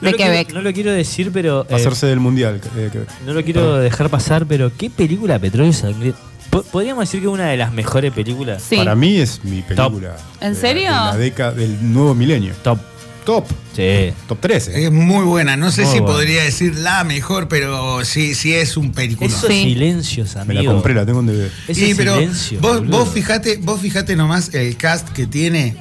[0.02, 0.54] De No lo quiero- Quebec.
[0.54, 1.66] no lo quiero decir, pero.
[1.70, 2.62] eh, Hacerse del mundial.
[2.78, 2.90] eh,
[3.26, 6.20] no lo quiero dejar pasar, pero ¿qué película Petróleo Sangriento?
[6.50, 8.64] Po- Podríamos decir que es una de las mejores películas.
[8.68, 8.78] Sí.
[8.78, 10.16] Para mí es mi película.
[10.42, 10.84] ¿En de- serio?
[10.84, 12.54] De la década del nuevo milenio.
[12.64, 12.80] Top.
[13.26, 13.46] Top.
[13.76, 14.12] Sí.
[14.28, 14.86] Top 13.
[14.86, 15.56] Es muy buena.
[15.56, 16.16] No sé Muy si buena.
[16.16, 19.28] podría decir la mejor, pero sí, sí es un película.
[19.30, 19.64] Esos Sí.
[19.64, 20.64] silencios, Me amigo.
[20.64, 21.52] la compré, la tengo en DVD.
[21.68, 22.60] Ese Sí, pero silencio.
[22.62, 22.98] vos, boludo.
[23.00, 25.76] vos fijate, vos fijate nomás el cast que tiene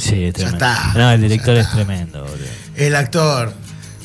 [0.00, 0.66] Sí, es Ya tremendo.
[0.66, 0.92] está.
[0.94, 2.36] No, el director Ya es tremendo, boludo.
[2.76, 3.52] el actor.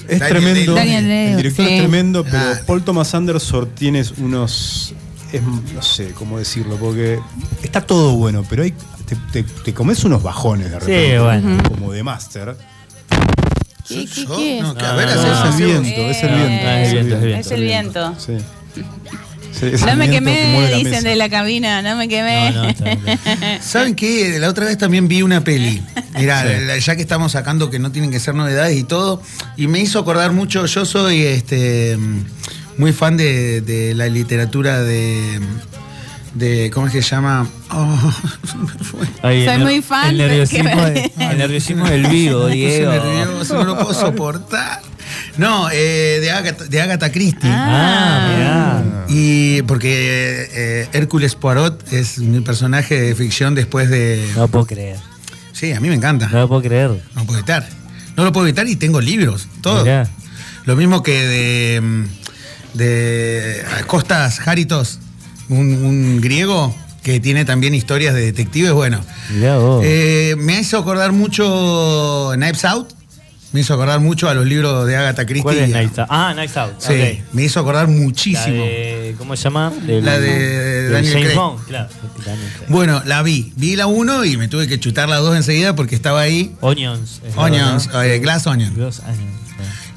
[0.08, 0.76] Es Daniel tremendo.
[0.76, 1.74] Daniel Day- El director sí.
[1.74, 2.60] es tremendo, pero Ah.
[2.68, 4.94] Paul Thomas Anderson tiene unos.
[5.34, 7.20] es- no sé cómo decirlo, porque
[7.64, 8.74] está todo bueno, pero hay,
[9.06, 11.20] te, te- te comes unos bajones de repente.
[11.20, 11.64] bueno.
[11.68, 12.56] Como de Master.
[13.88, 14.60] ¿Qué, qué, qué?
[14.62, 16.68] No, que a ver, no, no, es el viento, es el viento.
[16.68, 18.16] Ah, es el viento, es el Es el viento.
[18.18, 18.38] Sí.
[19.60, 22.52] Sí, No me que quemé, dicen de la cabina, no me quemé.
[22.52, 22.74] No, no.
[23.62, 24.38] ¿Saben qué?
[24.39, 25.82] La otra vez también vi una peli.
[26.18, 29.22] Mirá, ya que estamos sacando que no tienen que ser novedades y todo,
[29.58, 31.98] y me hizo acordar mucho, yo soy este
[32.78, 35.39] muy fan de, de la literatura de,
[36.34, 36.70] de.
[36.74, 37.48] ¿Cómo es que se llama?
[37.72, 38.12] Oh,
[38.52, 39.08] se me fue.
[39.22, 42.91] Ay, Soy el- muy fan El nerviosismo, de- el nerviosismo del vivo, Diego.
[42.91, 44.82] nervioso, no lo puedo soportar.
[45.38, 47.50] No, eh, de, Agatha, de Agatha Christie.
[47.52, 49.06] Ah, mirá.
[49.10, 54.26] Y porque eh, Hércules Poirot es mi personaje de ficción después de.
[54.36, 54.98] No lo puedo creer.
[55.52, 56.28] Sí, a mí me encanta.
[56.30, 56.89] No lo puedo creer.
[56.89, 57.67] No lo puedo evitar.
[58.17, 59.84] No lo puedo evitar y tengo libros, todo.
[59.84, 60.08] Mirá.
[60.65, 62.06] Lo mismo que de,
[62.74, 65.00] de Costas Jaritos,
[65.50, 68.71] un, un griego que tiene también historias de detectives.
[68.71, 69.84] Bueno, Mirá vos.
[69.86, 72.93] eh, me hizo acordar mucho Knives Out.
[73.56, 75.41] Me hizo acordar mucho a los libros de Agatha Christie.
[75.44, 76.08] ¿Cuál es Night Out?
[76.12, 76.74] Ah, Night Out.
[76.78, 78.65] Sí, me hizo acordar La muchísimo.
[78.65, 79.72] de, ¿Cómo se llama?
[79.88, 81.36] La de Daniel Craig.
[81.38, 81.88] Bond, claro.
[82.68, 83.54] Bueno, la vi.
[83.56, 86.54] Vi la 1 y me tuve que chutar la 2 enseguida porque estaba ahí.
[86.60, 87.22] Onions.
[87.26, 88.04] es la Onions, verdad, ¿no?
[88.04, 88.74] eh, Glass Onion.
[88.76, 89.02] Glass.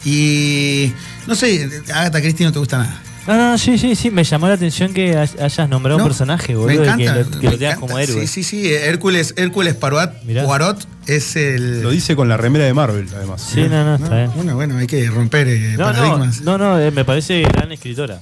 [0.04, 0.92] Y
[1.26, 3.02] no sé, Agatha Christie no te gusta nada.
[3.28, 6.04] No, no, sí, sí, sí, me llamó la atención que hay- hayas nombrado ¿No?
[6.04, 7.14] un personaje, Me boludo, y que encanta.
[7.14, 7.76] lo, que me lo tengas encanta.
[7.80, 8.20] como héroe.
[8.26, 8.72] Sí, sí, sí.
[8.72, 10.44] Hércules, Hércules Poirot, Mirá.
[10.44, 11.82] Poirot es el.
[11.82, 13.42] Lo dice con la remera de Marvel, además.
[13.42, 14.30] Sí, no, no, está bien.
[14.34, 16.40] Bueno, bueno, hay que romper eh, No, no, paradigmas.
[16.40, 18.18] no, no, eh, me parece gran escritora.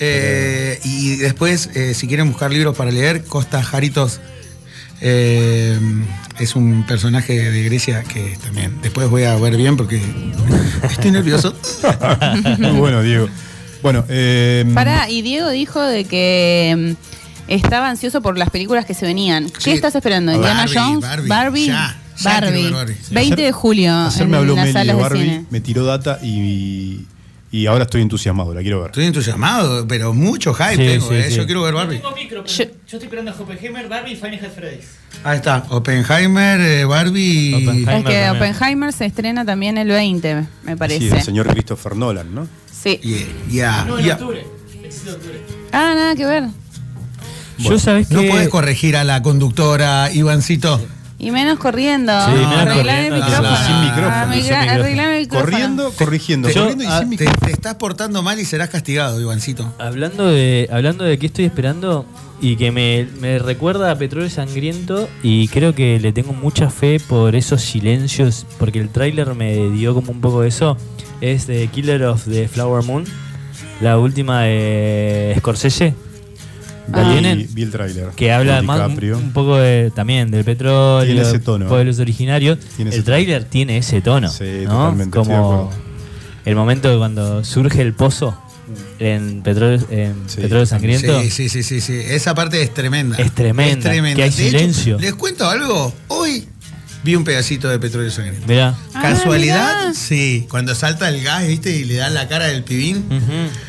[0.00, 4.20] Eh, y después, eh, si quieren buscar libros para leer, Costa Jaritos
[5.00, 5.78] eh,
[6.40, 10.00] es un personaje de Grecia que también después voy a ver bien porque
[10.90, 11.54] estoy nervioso.
[12.58, 13.28] Muy bueno, Diego.
[13.82, 18.94] Bueno, eh, Pará, y Diego dijo de que mm, estaba ansioso por las películas que
[18.94, 19.48] se venían.
[19.50, 19.70] ¿Qué Sí.
[19.70, 20.32] estás esperando?
[20.32, 21.00] ¿Indiana Barbie, Jones?
[21.02, 21.66] Barbie, Barbie.
[21.66, 22.48] ya, ya Barbie.
[22.60, 22.96] quiero ver Barbie.
[23.10, 25.44] 20 de julio ayer en me habló Meli de Barbie, cine.
[25.50, 27.06] me tiró data y,
[27.52, 28.88] y ahora estoy entusiasmado, la quiero ver.
[28.90, 31.26] Estoy entusiasmado, pero mucho hype Sí, tengo, sí, eh.
[31.30, 31.36] sí.
[31.36, 31.96] Yo quiero ver Barbie.
[31.98, 34.84] tengo micro, pero Yo- yo, estoy esperando a Oppenheimer, Barbie y Final Freddy's.
[35.24, 37.54] Ahí está, Oppenheimer, eh, Barbie.
[37.54, 37.94] Oppenheimer.
[37.96, 38.30] Es que también.
[38.30, 41.16] Oppenheimer se estrena también el 20, me Sí, parece.
[41.16, 42.46] el señor Christopher Nolan, ¿no?
[42.82, 42.98] Sí.
[43.02, 44.14] Yeah, yeah, No, en yeah.
[44.14, 44.46] octubre.
[44.72, 45.40] 26 de octubre.
[45.72, 46.44] Ah, nada que ver.
[47.58, 48.14] Yo sabés que.
[48.14, 50.80] No puedes corregir a la conductora, Ivancito.
[51.20, 52.12] Y menos corriendo.
[52.26, 53.56] Sí, menos Arreglar el corriendo, micrófono.
[53.56, 54.70] sí, sin micrófono, Ah, sin migra- micrófono.
[54.84, 55.50] arreglar el micrófono.
[55.50, 57.46] Corriendo, corrigiendo, Yo- corriendo y ah, sin Te, micrófono.
[57.46, 59.74] te estás portando mal y serás castigado, Ivancito.
[59.78, 62.06] Hablando de, hablando de qué estoy esperando
[62.40, 67.00] y que me, me recuerda a Petróleo Sangriento y creo que le tengo mucha fe
[67.00, 70.76] por esos silencios, porque el tráiler me dio como un poco eso,
[71.20, 73.04] es The Killer of the Flower Moon,
[73.80, 75.94] la última de Scorsese,
[76.92, 77.12] ¿La Ah.
[77.12, 77.38] tienen?
[77.38, 78.08] Vi, vi el tráiler.
[78.16, 82.58] que habla más un, poco de, también del petróleo, Tiene ese tono, pueblos originarios.
[82.76, 84.70] Tiene el tráiler tiene ese tono, Sí, ¿no?
[84.70, 85.70] totalmente, Como
[86.44, 88.40] el momento cuando surge el pozo
[88.98, 91.20] en Petróleo, en Sí, petróleo Sangriento.
[91.22, 91.92] Sí, sí, sí, sí, sí.
[91.94, 93.16] Esa parte es tremenda.
[93.18, 94.98] Es tremenda, que hay De hecho, silencio.
[94.98, 95.92] les cuento algo.
[96.08, 96.47] Hoy
[97.08, 98.46] vi un pedacito de petróleo sangriento.
[98.46, 98.74] Mirá.
[98.92, 99.80] Ah, ¿Casualidad?
[99.80, 99.94] mirá.
[99.94, 100.46] Sí.
[100.50, 101.74] Cuando salta el gas, ¿viste?
[101.74, 103.02] Y le da la cara del pibín.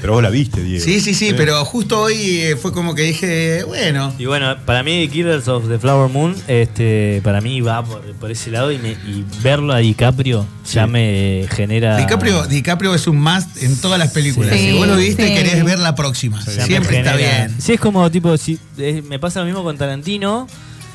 [0.02, 0.84] Pero vos la viste, Diego.
[0.84, 4.14] Sí, sí, sí, pero justo hoy eh, fue como que dije, bueno.
[4.20, 8.30] Y bueno, para mí Killers of the Flower Moon, este, para mí va por, por
[8.30, 11.96] ese lado y, me- y verlo a DiCaprio ya me genera.
[11.96, 14.52] DiCaprio, DiCaprio es un must en todas las películas.
[14.54, 14.72] Sí.
[14.72, 15.34] si vos lo viste, Sí.
[15.34, 16.42] querés ver la próxima.
[16.42, 17.56] Siempre está bien.
[17.58, 20.46] Sí, es como tipo, si, eh, me pasa lo mismo con Tarantino.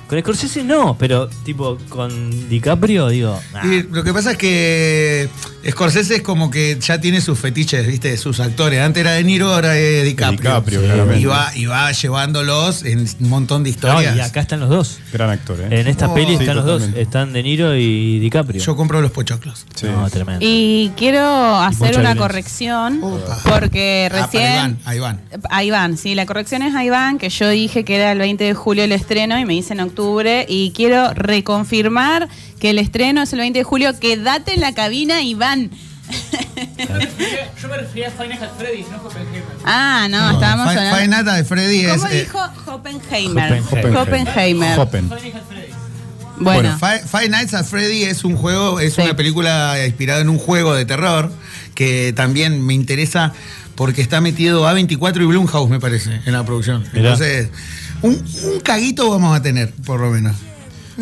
[0.08, 3.40] Con Scorsese no, pero tipo con DiCaprio digo.
[3.52, 3.64] nah.
[3.64, 5.28] Y lo que pasa es que
[5.68, 8.16] Scorsese es como que ya tiene sus fetiches, ¿viste?
[8.18, 8.80] Sus actores.
[8.82, 10.38] Antes era De Niro, ahora es DiCaprio.
[10.50, 10.86] DiCaprio, Sí.
[10.86, 11.20] claramente.
[11.20, 14.16] Y va, y va llevándolos en un montón de No, historias.
[14.16, 14.98] y acá están los dos.
[15.12, 15.80] Gran actor, ¿eh?
[15.80, 16.14] En esta Oh.
[16.14, 16.74] peli Sí, están los dos.
[16.80, 17.00] totalmente.
[17.02, 18.60] Están De Niro y DiCaprio.
[18.62, 19.64] Yo compro los pochoclos.
[19.74, 19.86] Sí.
[19.86, 20.40] No, tremendo.
[20.46, 23.38] Y quiero hacer mucha una corrección Opa.
[23.48, 24.52] porque Ah, recién...
[24.52, 25.20] Iván, a Iván.
[25.50, 28.44] A Iván, sí, la corrección es a Iván, que yo dije que era el 20
[28.44, 30.44] de julio el estreno y me dice en octubre.
[30.48, 32.28] Y quiero reconfirmar
[32.60, 33.98] que el estreno es el 20 de julio.
[33.98, 35.70] Quédate en la cabina, Iván.
[36.76, 39.42] Yo me refería, yo me refería a Final Fantasy Freddy's, no Oppenheimer.
[39.64, 41.16] Ah, no, estábamos Fi- hablando.
[41.16, 41.92] Nights at Freddy es.
[41.96, 43.62] ¿Cómo eh, dijo Oppenheimer?
[43.62, 43.98] Oppenheimer.
[43.98, 44.74] Oppenheimer.
[44.74, 45.74] Final Fantasy Freddy's.
[46.36, 49.02] Bueno, Five, Five Nights at Freddy es un juego, es Sí.
[49.02, 51.32] una película inspirada en un juego de terror
[51.74, 53.32] que también me interesa
[53.76, 56.82] porque está metido A24 y Blumhouse, me parece, en la producción.
[56.92, 57.12] Mirá.
[57.12, 57.48] Entonces,
[58.02, 58.12] un,
[58.54, 60.36] un caguito vamos a tener, por lo menos.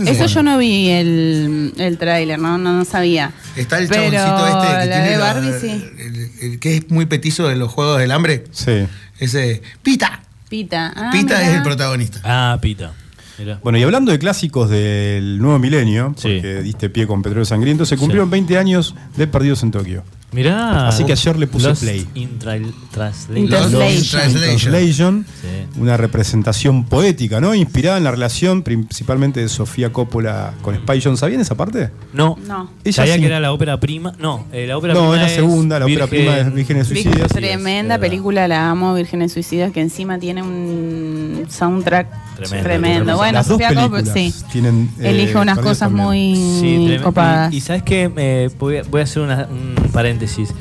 [0.06, 2.56] eso yo no vi el, el tráiler, ¿no?
[2.58, 2.72] ¿no?
[2.72, 3.32] No sabía.
[3.56, 5.84] Está el Pero chaboncito este que la tiene de la- Barbie, sí.
[5.98, 8.44] el- el que es muy petizo de los juegos del hambre.
[8.52, 8.86] Sí.
[9.18, 9.62] Ese.
[9.82, 10.22] Pita.
[10.48, 10.92] Pita.
[10.96, 11.48] Ah, Pita mirá.
[11.50, 12.20] es el protagonista.
[12.24, 12.92] Ah, Pita.
[13.38, 13.58] Mirá.
[13.62, 16.22] Bueno, y hablando de clásicos del nuevo milenio, Sí.
[16.36, 20.04] porque diste pie con Petróleo Sangriento, se cumplieron 20 años de Perdidos en Tokio.
[20.32, 20.88] Mirá.
[20.88, 22.06] Así que ayer le puse Lost play.
[22.14, 25.26] in Tra- Translation.
[25.40, 25.80] Sí.
[25.80, 27.54] una representación poética, ¿no?
[27.54, 31.20] Inspirada en la relación principalmente de Sofía Coppola con Spy Jones.
[31.20, 31.90] ¿Sabían esa parte?
[32.12, 32.36] No.
[32.46, 32.70] No.
[32.84, 33.20] Ella Sabía sí.
[33.20, 34.12] que era la ópera prima.
[34.18, 37.28] No, eh, la ópera No, prima es la segunda, la ópera prima de Vírgenes Suicidas.
[37.32, 43.16] Tremenda es película, la amo, Vírgenes Suicidas, que encima tiene un soundtrack Tremendo.
[43.16, 44.44] Bueno, Las dos Sofía Coppola, películas sí.
[44.52, 46.06] tienen, eh, Elige unas cosas también.
[46.06, 47.02] muy Sí, tremendo.
[47.04, 47.52] copadas.
[47.52, 50.52] Y, y sabes que voy, a- voy a hacer una- un paréntesis.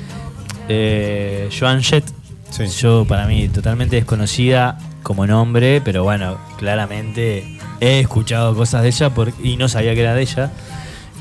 [0.69, 2.05] Eh, Joan Jett,
[2.49, 2.65] Sí.
[2.67, 9.09] yo para mí totalmente desconocida como nombre, pero bueno, claramente he escuchado cosas de ella
[9.13, 10.51] por- y no sabía que era de ella.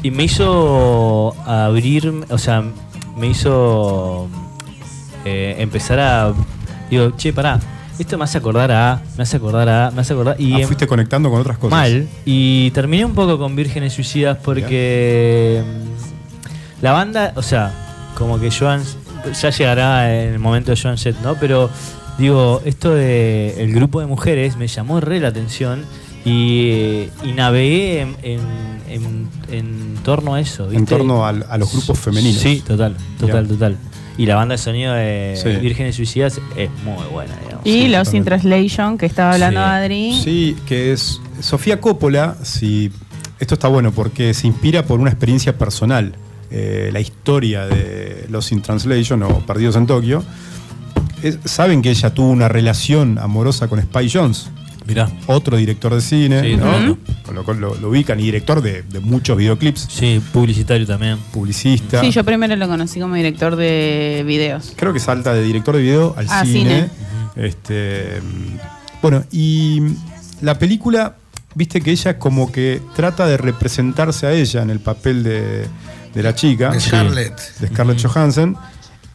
[0.03, 2.62] Y me hizo abrir, o sea,
[3.16, 4.29] me hizo
[5.25, 6.33] eh, empezar a.
[6.90, 7.61] Digo, che, pará,
[8.00, 9.02] esto me hace acordar a.
[9.16, 9.90] Me hace acordar a.
[9.90, 10.36] Me hace acordar.
[10.40, 11.70] Y Ah, em- fuiste conectando con otras cosas.
[11.78, 12.08] Mal.
[12.24, 17.72] Y terminé un poco con Vírgenes Suicidas porque mm, la banda, o sea,
[18.16, 18.82] como que Joan,
[19.40, 21.34] ya llegará en el momento de Joan Jett, ¿no?
[21.36, 21.70] Pero
[22.18, 25.84] digo, esto de el grupo de mujeres me llamó re la atención
[26.24, 28.40] y, y navegué en, en,
[28.88, 30.70] en- en torno a eso.
[30.70, 32.40] En torno al- a, los grupos femeninos.
[32.40, 33.76] Sí, total, total, total.
[34.20, 35.48] Y la banda de sonido de Sí.
[35.61, 37.64] Vírgenes Suicidas es muy buena, digamos.
[37.66, 38.24] Y Sí, los in.
[38.24, 39.66] Translation, que estaba hablando Sí.
[39.66, 40.20] Adri.
[40.22, 42.92] Sí, que es Sofía Coppola, si
[43.38, 46.12] esto está bueno porque se inspira por una experiencia personal.
[46.50, 50.22] Eh, la historia de Los in Translation o Perdidos en Tokio.
[51.22, 54.50] Es- Saben que ella tuvo una relación amorosa con Spy Jones,
[54.90, 55.09] Mirá.
[55.26, 56.62] otro director de cine, Sí, ¿no?
[56.70, 56.98] tremendo.
[57.24, 61.16] con lo cual lo, lo ubican, y director de, de muchos videoclips, Sí, publicitario también.
[61.33, 62.00] publicista.
[62.00, 64.72] Sí, yo primero lo conocí como director de videos.
[64.76, 66.88] Creo que salta de director de video al Ah, cine.
[67.35, 67.46] cine.
[67.46, 68.20] Este,
[69.03, 69.81] bueno, y
[70.42, 71.16] la película,
[71.55, 75.66] viste que ella como que trata de representarse a ella en el papel de,
[76.14, 76.70] de la chica.
[76.70, 76.81] De.
[76.81, 77.59] Scarlett.
[77.61, 78.57] De Scarlett Johansson.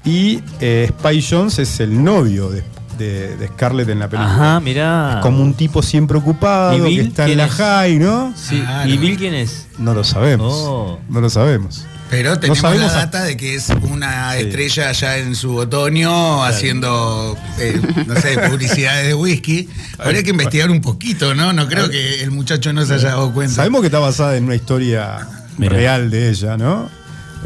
[0.03, 2.63] Y eh, Spy Jones es el novio de,
[2.97, 4.33] de- de Scarlett en la película.
[4.33, 5.15] Ajá, mirá.
[5.15, 7.51] Es como un tipo siempre ocupado, ¿Y que está en la es?
[7.53, 8.33] high, ¿no?
[8.35, 8.63] Sí.
[8.85, 9.67] ¿Y Bill quién es?
[9.77, 10.53] No lo sabemos.
[10.55, 10.99] Oh.
[11.09, 11.85] No lo sabemos.
[12.09, 14.41] Pero tenemos sabemos la a- data de que es una Sí.
[14.41, 19.67] estrella ya en su otoño haciendo, eh, no sé, publicidades de whisky.
[19.97, 21.51] Habría que investigar un poquito, ¿no?
[21.51, 23.55] No creo que el muchacho no se haya dado cuenta.
[23.55, 25.27] Sabemos que está basada en una historia
[25.57, 25.73] Mirá.
[25.75, 26.89] real de ella, ¿no?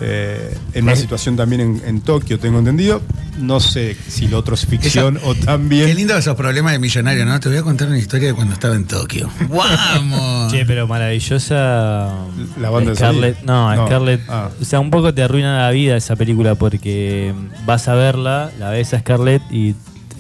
[0.02, 3.02] Eh, en una Es- situación también en, en Tokio, tengo entendido.
[3.38, 5.88] No sé si lo otro es ficción o también.
[5.88, 7.40] Qué lindo esos problemas de millonario, ¿no?
[7.40, 9.30] Te voy a contar una historia de cuando estaba en Tokio.
[9.50, 10.52] ¡Vamos!
[10.52, 12.14] Che, pero maravillosa.
[12.60, 13.36] La banda de Scarlett.
[13.36, 13.54] sonido.
[13.54, 13.88] No, No.
[13.88, 14.22] Scarlett.
[14.28, 14.50] Ah.
[14.62, 17.34] O sea, un poco te arruina la vida esa película porque
[17.66, 19.76] vas a verla, la ves a Scarlett y,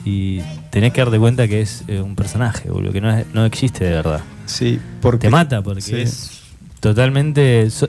[0.05, 3.43] y tenés que darte cuenta que es eh, un personaje, boludo, que no, es- no
[3.45, 4.21] existe de verdad.
[4.45, 5.27] Sí, porque.
[5.27, 5.95] Te mata porque Sí.
[5.95, 6.31] es
[6.79, 7.63] totalmente.
[7.63, 7.85] es-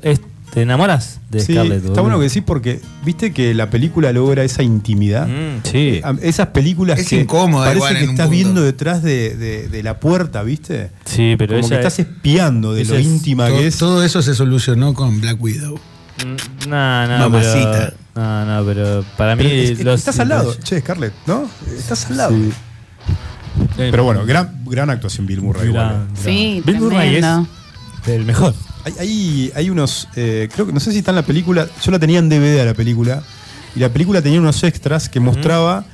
[0.52, 1.84] te enamoras de Sí, Scarlett.
[1.84, 5.28] está bueno que decís porque viste que la película logra esa intimidad.
[5.28, 6.00] Mm, sí.
[6.22, 8.30] Esas películas Es que incómoda parece igual que estás punto.
[8.30, 10.90] viendo detrás de, de- de la puerta, ¿viste?
[11.04, 13.76] Sí, pero Como que ella estás es- espiando de lo es íntima todo, que es.
[13.78, 15.76] todo eso se solucionó con Black Widow.
[16.24, 17.72] Mm, No, no, Mamacita.
[17.72, 18.00] pero.
[18.16, 19.44] No, no, pero para mí.
[19.44, 21.48] Pero es- es- los- estás al lado, che, Scarlett, ¿no?
[21.78, 22.36] Estás al lado.
[22.36, 22.50] Sí.
[23.76, 25.68] Pero bueno, gran, gran actuación Bill Murray.
[25.68, 26.06] igual, Gran, eh.
[26.12, 26.24] gran.
[26.24, 27.24] Sí, Bill Murray es
[28.08, 28.54] el mejor.
[28.84, 31.90] Hay, hay, hay unos, eh, creo que no sé si está en la película, yo
[31.92, 33.22] la tenía en DVD a la película,
[33.76, 35.84] y la película tenía unos extras que mostraba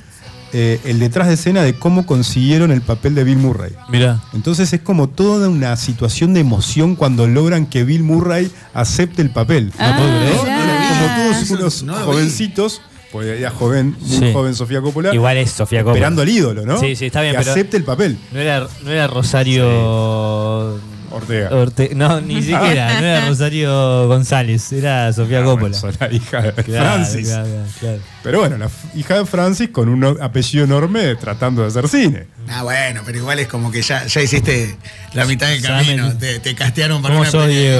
[0.53, 3.73] eh, el detrás de escena de cómo consiguieron el papel de Bill Murray.
[3.89, 4.21] Mira.
[4.33, 9.29] Entonces es como toda una situación de emoción cuando logran que Bill Murray acepte el
[9.31, 9.73] papel.
[9.77, 10.37] Ah, ¿no?
[10.39, 14.33] Como todos unos no jovencitos, pues era joven, muy Sí.
[14.33, 15.97] joven Sofía Coppola, Igual es Sofía Coppola.
[15.97, 16.79] esperando al ídolo, ¿no?
[16.79, 18.17] Sí, sí, está bien, Que pero- acepte el papel.
[18.31, 20.79] No era, no era Rosario.
[21.17, 21.49] Ortega.
[21.51, 22.99] Orte- no, ni siquiera.
[23.01, 24.71] No era Rosario González.
[24.71, 25.59] Era Sofía Ah, Coppola.
[25.61, 27.27] bueno, son la hija de Claro, Francis.
[27.27, 27.99] claro, claro, claro.
[28.23, 32.27] Pero bueno, la hija de Francis con un apellido enorme tratando de hacer cine.
[32.49, 34.77] Ah, bueno, pero igual es como que ya, ya hiciste
[35.13, 36.17] la mitad del camino.
[36.17, 37.79] Te, te castearon para ¿Cómo una sos, pelea.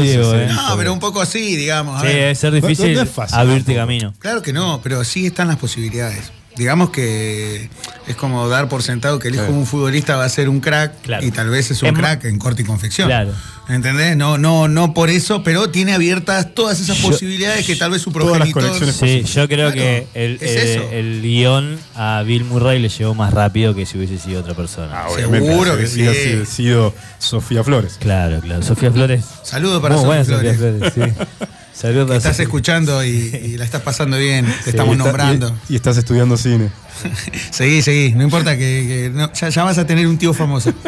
[0.00, 0.34] Diego?
[0.34, 0.48] Eh?
[0.52, 1.96] No, pero un poco así, digamos.
[1.96, 2.16] a Sí, ver.
[2.16, 4.14] debe ser no- difícil no es fácil abrirte camino.
[4.18, 6.30] Claro que no, pero sí están las posibilidades.
[6.56, 7.68] Digamos que
[8.06, 10.60] es como dar por sentado que el hijo de un futbolista va a ser un
[10.60, 11.26] crack Claro.
[11.26, 13.08] y tal vez es un Es crack en corte y confección.
[13.08, 13.32] Claro.
[13.68, 14.16] ¿Entendés?
[14.16, 18.02] No, no, no por eso, pero tiene abiertas todas esas Yo- posibilidades que tal vez
[18.02, 18.62] su Todas las progenitor.
[18.78, 20.90] conexiones Sí, yo creo Claro, que el, es el- eso.
[20.92, 24.92] el guion a Bill Murray le llegó más rápido que si hubiese sido otra persona.
[24.94, 26.00] Ah, Seguro que si sí.
[26.02, 27.96] hubiera sido, sido Sofía Flores.
[27.98, 28.62] Claro, claro.
[28.62, 29.24] Sofía Flores.
[29.42, 30.56] Saludos para Sofía Flores.
[30.56, 31.24] Sofía Flores, sí.
[31.74, 33.08] Saludos Estás escuchando y,
[33.44, 35.56] y la estás pasando bien, te estamos está- nombrando.
[35.68, 36.70] Y, y estás estudiando cine.
[37.50, 40.72] Seguí, seguí, no importa que, que no, ya, ya vas a tener un tío famoso.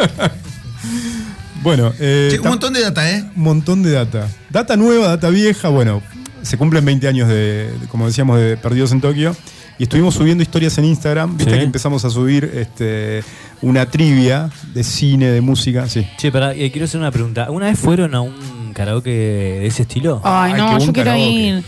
[1.63, 3.25] Bueno, eh, Che, un montón de data, ¿eh?
[3.35, 4.29] un montón de data.
[4.51, 5.69] Data nueva, data vieja.
[5.69, 6.01] Bueno,
[6.43, 9.35] se cumplen 20 años de, de, como decíamos, de Perdidos en Tokio.
[9.77, 11.37] Y estuvimos subiendo historias en Instagram.
[11.37, 11.59] Viste Sí.
[11.59, 13.25] que empezamos a subir este,
[13.63, 15.89] una trivia de cine, de música.
[15.89, 16.07] Sí.
[16.19, 17.51] Che, pará, eh, quiero hacer una pregunta.
[17.51, 20.21] ¿Una vez fueron a un karaoke de ese estilo?
[20.25, 21.31] Ay, Ay, no, yo quiero karaoke.
[21.31, 21.65] ir.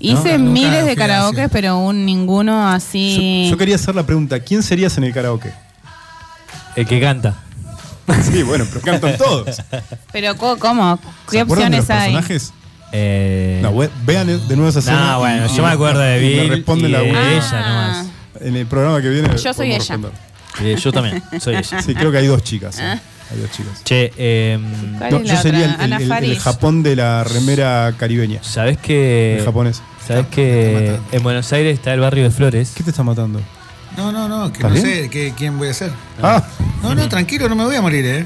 [0.00, 1.48] Hice nunca miles de fui a karaoke, ese.
[1.48, 3.44] pero un ninguno así.
[3.46, 5.52] Yo, yo quería hacer la pregunta: ¿quién serías en el karaoke?
[6.76, 7.34] El que canta.
[8.22, 9.60] Sí, bueno, pero cantan todos.
[10.12, 10.98] Pero co- ¿cómo?
[11.26, 12.12] ¿Se ¿Qué acuerdan de opciones hay?
[12.14, 12.52] personajes?
[12.92, 15.12] Eh, No, we- vean de nuevo esa escena.
[15.12, 17.42] no, bueno, y- yo me acuerdo de y me Bill responde y la de ella
[17.52, 17.68] Ah.
[17.68, 18.06] nomás.
[18.40, 19.28] En el programa que viene.
[19.30, 19.96] Yo soy podemos ella.
[19.96, 20.12] responder.
[20.62, 21.82] Eh, yo también, soy ella.
[21.82, 22.78] Sí, creo que hay dos chicas.
[22.78, 22.98] ¿eh?
[23.30, 23.84] Hay dos chicas.
[23.84, 24.58] Che, eh,
[24.98, 26.38] ¿Cuál No, es yo sería el, el- el-.
[26.38, 28.42] Japón de la remera caribeña.
[28.42, 29.38] ¿sabés que.
[29.38, 29.82] El japonés.
[30.06, 32.72] ¿Sabés Me que en Buenos Aires está el barrio de Flores?
[32.74, 33.40] ¿Qué te está matando?
[33.96, 34.86] No, no, no, que ¿Estás no bien?
[35.04, 35.90] sé qué, quién voy a ser.
[36.22, 36.42] Ah,
[36.82, 38.24] No, no, tranquilo, no me voy a morir, ¿eh?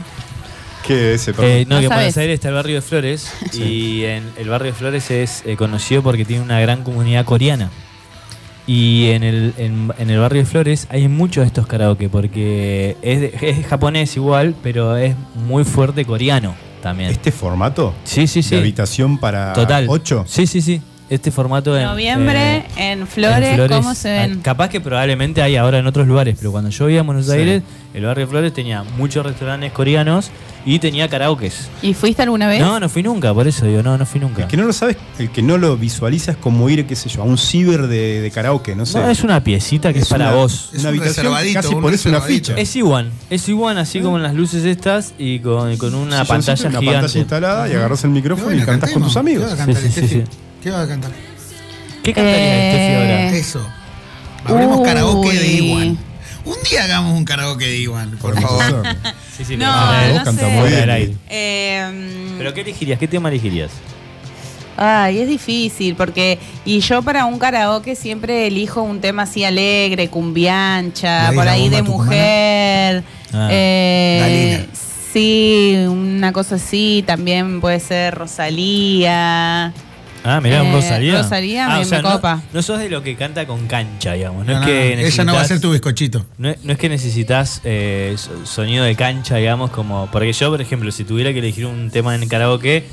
[0.87, 1.51] ¿qué ese, perdón?
[1.51, 2.05] Eh, no, No que en sabes.
[2.05, 5.57] Buenos Aires está el barrio de Flores y en el barrio de Flores es eh,
[5.57, 7.71] conocido porque tiene una gran comunidad coreana.
[8.67, 12.97] Y en el, en, en el barrio de Flores hay muchos de estos karaoke porque
[13.03, 17.11] es, de- es japonés igual, pero es muy fuerte coreano también.
[17.11, 17.93] ¿Este formato?
[18.05, 18.55] sí, sí, sí.
[18.55, 19.87] ¿De habitación para Total.
[19.89, 20.25] 8?
[20.29, 20.81] Sí, sí, sí.
[21.15, 24.37] Este formato en Noviembre eh, en Flores, ¿cómo se ven?
[24.39, 27.27] ah, Capaz que probablemente hay ahora en otros lugares, pero cuando yo vivía en Buenos
[27.27, 27.33] Sí.
[27.33, 27.63] Aires,
[27.95, 30.31] el barrio Flores tenía muchos restaurantes coreanos
[30.65, 31.69] y tenía karaokes.
[31.83, 32.61] ¿Y fuiste alguna vez?
[32.61, 34.43] No, no fui nunca, por eso digo, no, no fui nunca.
[34.43, 37.09] El que no lo sabes, el que no lo visualiza es como ir, qué sé
[37.09, 38.99] yo, a un ciber de, de karaoke, no sé.
[38.99, 40.71] No, es una piecita que es, Es para una- vos.
[40.73, 42.55] Es una un habitación, casi un por eso una ficha.
[42.57, 46.69] Es igual, es igual, así como en las luces estas y con, con una pantalla
[46.69, 47.01] una gigante.
[47.01, 49.45] pantalla instalada y agarras el micrófono y cantás con tus amigos.
[49.45, 50.23] ¿Qué va a cantar, Sí, sí, sí.
[50.63, 51.11] ¿Qué va a cantar?
[52.03, 53.37] ¿Qué cantaría Eh, Steffi ahora?
[53.37, 53.69] Eso.
[54.45, 54.85] Hablemos Uy.
[54.85, 55.99] karaoke de Iwan.
[56.45, 58.83] Un día hagamos un karaoke de Iwan, por favor.
[59.37, 61.15] Sí, sí, No, pero no cantás sé.
[61.31, 62.99] Eh, ¿Pero qué elegirías?
[62.99, 63.71] ¿Qué tema elegirías?
[64.77, 70.09] Ay, es difícil porque y yo para un karaoke siempre elijo un tema así alegre,
[70.09, 73.05] cumbiancha, Ahí por ahí de mujer.
[73.33, 73.49] Ah.
[73.51, 74.67] eh,
[75.13, 79.73] sí, una cosa así, también puede ser Rosalía.
[80.25, 81.19] Ah, mirá, un Eh, Rosalía.
[81.23, 82.41] Rosalía Ah, me- o sea, me no- copa.
[82.53, 84.47] No, sos de lo que canta con cancha, digamos.
[84.47, 86.25] No, No, es que no, ella no va a ser tu bizcochito.
[86.39, 90.09] No es, no es que necesitas eh, so- sonido de cancha, digamos, como.
[90.13, 92.85] Porque yo, por ejemplo, si tuviera que elegir un tema en karaoke,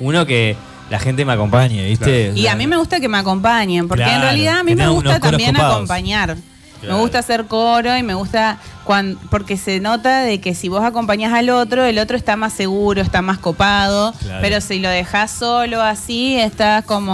[0.00, 0.56] uno que
[0.90, 2.32] la gente me acompañe, ¿viste?
[2.36, 5.18] Y a mí me gusta que me acompañen, porque en realidad a mí me gusta
[5.20, 6.36] también acompañar.
[6.84, 6.96] Claro.
[6.96, 10.84] Me gusta hacer coro y me gusta cuan- porque se nota de que si vos
[10.84, 14.38] acompañás al otro, el otro está más seguro, está más copado, Claro.
[14.42, 17.10] pero si lo dejás solo así, estás como...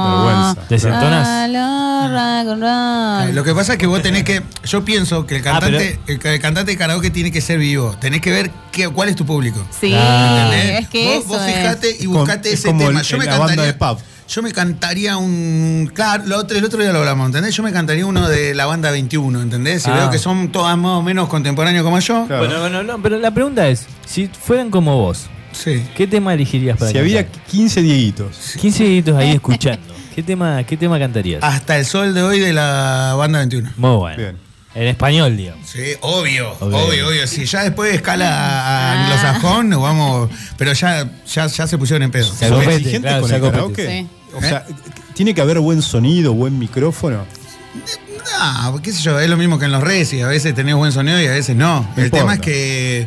[2.60, 3.28] Roll.
[3.28, 4.42] Eh, Lo que pasa es que vos tenés que.
[4.64, 7.96] Yo pienso que el Ah, cantante, el, el cantante de karaoke tiene que ser vivo.
[8.00, 9.64] Tenés que ver qué, cuál es tu público.
[9.78, 11.54] Sí, es que vos, eso vos es.
[11.56, 13.00] fijate y buscate es ese como tema.
[13.00, 13.72] el- Yo me la banda cantaría.
[13.72, 13.98] de pub.
[14.32, 15.90] Yo me cantaría un.
[15.92, 17.52] Claro, lo otro, el otro día lo hablamos, ¿entendés?
[17.56, 19.82] Yo me cantaría uno de la banda 21, ¿entendés?
[19.82, 19.94] Si Ah.
[19.94, 22.26] veo que son todas más o menos contemporáneos como yo.
[22.28, 22.44] Claro.
[22.44, 25.84] Bueno, bueno, no, pero la pregunta es: si fueran como vos, Sí.
[25.96, 27.42] ¿qué tema elegirías para Si había cantar?
[27.46, 28.36] 15 dieguitos.
[28.60, 31.42] 15 deditos ahí escuchando, ¿qué tema, qué tema cantarías?
[31.42, 33.68] Hasta el sol de hoy de la banda 21.
[33.78, 34.16] Muy bueno.
[34.16, 34.36] Bien.
[34.72, 35.68] En español, digamos.
[35.68, 37.26] Sí, obvio, obvio, obvio.
[37.26, 40.30] Si ya después escala a anglosajón, nos vamos.
[40.56, 42.26] Pero ya, ya, ya se pusieron en pedo.
[42.32, 43.58] Se ¿Sos acopete, exigente claro, con se el acopete.
[43.58, 43.98] karaoke?
[44.08, 44.19] Sí.
[44.34, 44.64] O sea,
[45.14, 47.24] tiene que haber buen sonido, buen micrófono.
[48.72, 50.74] No, qué sé yo, es lo mismo que en los redes y a veces tenés
[50.74, 51.88] buen sonido y a veces no.
[51.96, 53.06] No el tema es que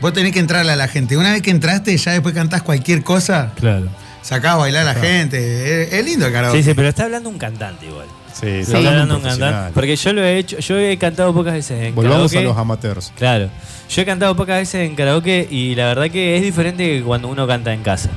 [0.00, 1.16] vos tenés que entrarle a la gente.
[1.16, 3.88] Una vez que entraste, ya después cantás cualquier cosa, Claro.
[4.22, 5.82] sacás a bailar a la gente.
[5.84, 6.58] Es, es lindo el karaoke.
[6.62, 8.06] Sí, sí, pero está hablando un cantante igual.
[8.38, 9.72] Sí, Está hablando un cantante.
[9.74, 12.38] Porque yo lo he hecho, yo he cantado pocas veces en Volvamos karaoke.
[12.38, 13.12] a los amateurs.
[13.16, 13.50] Claro.
[13.90, 17.28] Yo he cantado pocas veces en karaoke y la verdad que es diferente que cuando
[17.28, 18.10] uno canta en casa.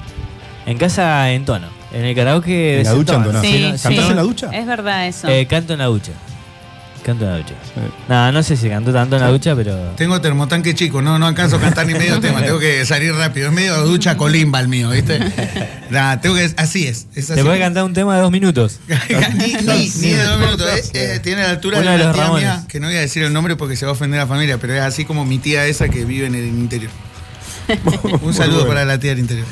[0.65, 1.67] En casa en tono.
[1.93, 3.41] En el karaoke En la ducha entonás.
[3.41, 4.49] Sí, ¿Cantás en la ducha?
[4.54, 5.27] Es verdad eso.
[5.27, 6.12] Eh, canto en la ducha.
[7.04, 7.56] Canto en la ducha.
[7.73, 7.82] Sí.
[8.08, 9.75] No, no sé si canto tanto en la ducha, pero.
[9.97, 13.47] Tengo termotanque chico, no, no alcanzo a cantar ni medio tema, tengo que salir rápido.
[13.47, 15.19] Es medio ducha colimba el mío, ¿viste?
[15.89, 17.08] Nah, tengo que, así es.
[17.15, 17.39] es así.
[17.41, 18.80] Te puede cantar un tema de dos minutos.
[19.34, 20.69] ni, ni, ni de dos minutos.
[20.73, 22.45] Es- es- tiene la altura Uno de de la los tía Ramones.
[22.45, 24.27] mía, que no voy a decir el nombre porque se va a ofender a la
[24.30, 26.91] familia, pero es así como mi tía esa que vive en el interior.
[28.21, 28.67] Un saludo bueno.
[28.69, 29.47] para la tía del interior.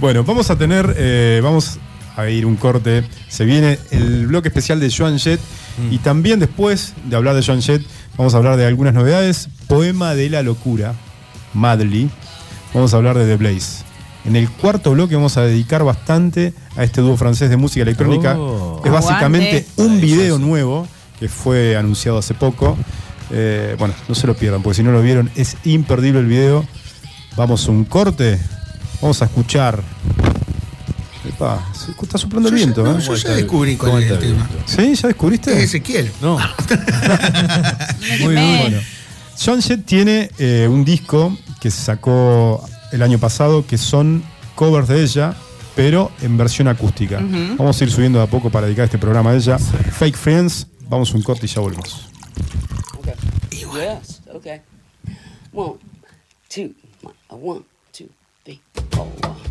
[0.00, 1.78] Bueno, vamos a tener, eh, vamos
[2.16, 3.04] a ir un corte.
[3.28, 5.40] Se viene el bloque especial de Joan Jett
[5.78, 5.92] Mm.
[5.92, 7.82] y también después de hablar de Joan Jett
[8.16, 9.48] vamos a hablar de algunas novedades.
[9.68, 10.94] Poema de la locura,
[11.52, 12.08] Madly.
[12.72, 13.84] Vamos a hablar de The Blaze.
[14.24, 18.36] En el cuarto bloque vamos a dedicar bastante a este dúo francés de música electrónica.
[18.38, 18.80] Oh.
[18.84, 19.82] es básicamente Aguante.
[19.82, 20.88] un video nuevo
[21.20, 22.76] que fue anunciado hace poco.
[23.30, 26.64] Eh, bueno, no se lo pierdan, porque si no lo vieron es imperdible el video.
[27.36, 28.38] Vamos a un corte.
[29.00, 29.82] Vamos a escuchar.
[31.28, 33.02] Epa, se- está soplando el viento, no, ¿eh?
[33.02, 34.46] yo ya descubrí cuál ¿Cómo es el está el tema.
[34.48, 34.64] viento?
[34.66, 34.94] ¿Sí?
[35.02, 35.52] ¿Ya descubriste?
[35.58, 36.12] Es Ezequiel.
[36.22, 36.38] No.
[38.20, 38.78] Muy bien, bueno.
[39.44, 44.22] John Jett tiene eh, un disco que se sacó el año pasado que son
[44.54, 45.34] covers de ella,
[45.74, 47.20] pero en versión acústica.
[47.58, 49.58] Vamos a ir subiendo de a poco para dedicar este programa a ella.
[49.58, 52.06] Fake Friends, vamos a un corte y ya volvemos.
[53.50, 54.60] Yes, okay.
[55.52, 55.74] One,
[56.48, 56.70] two,
[57.28, 57.60] one,
[58.48, 59.45] uh,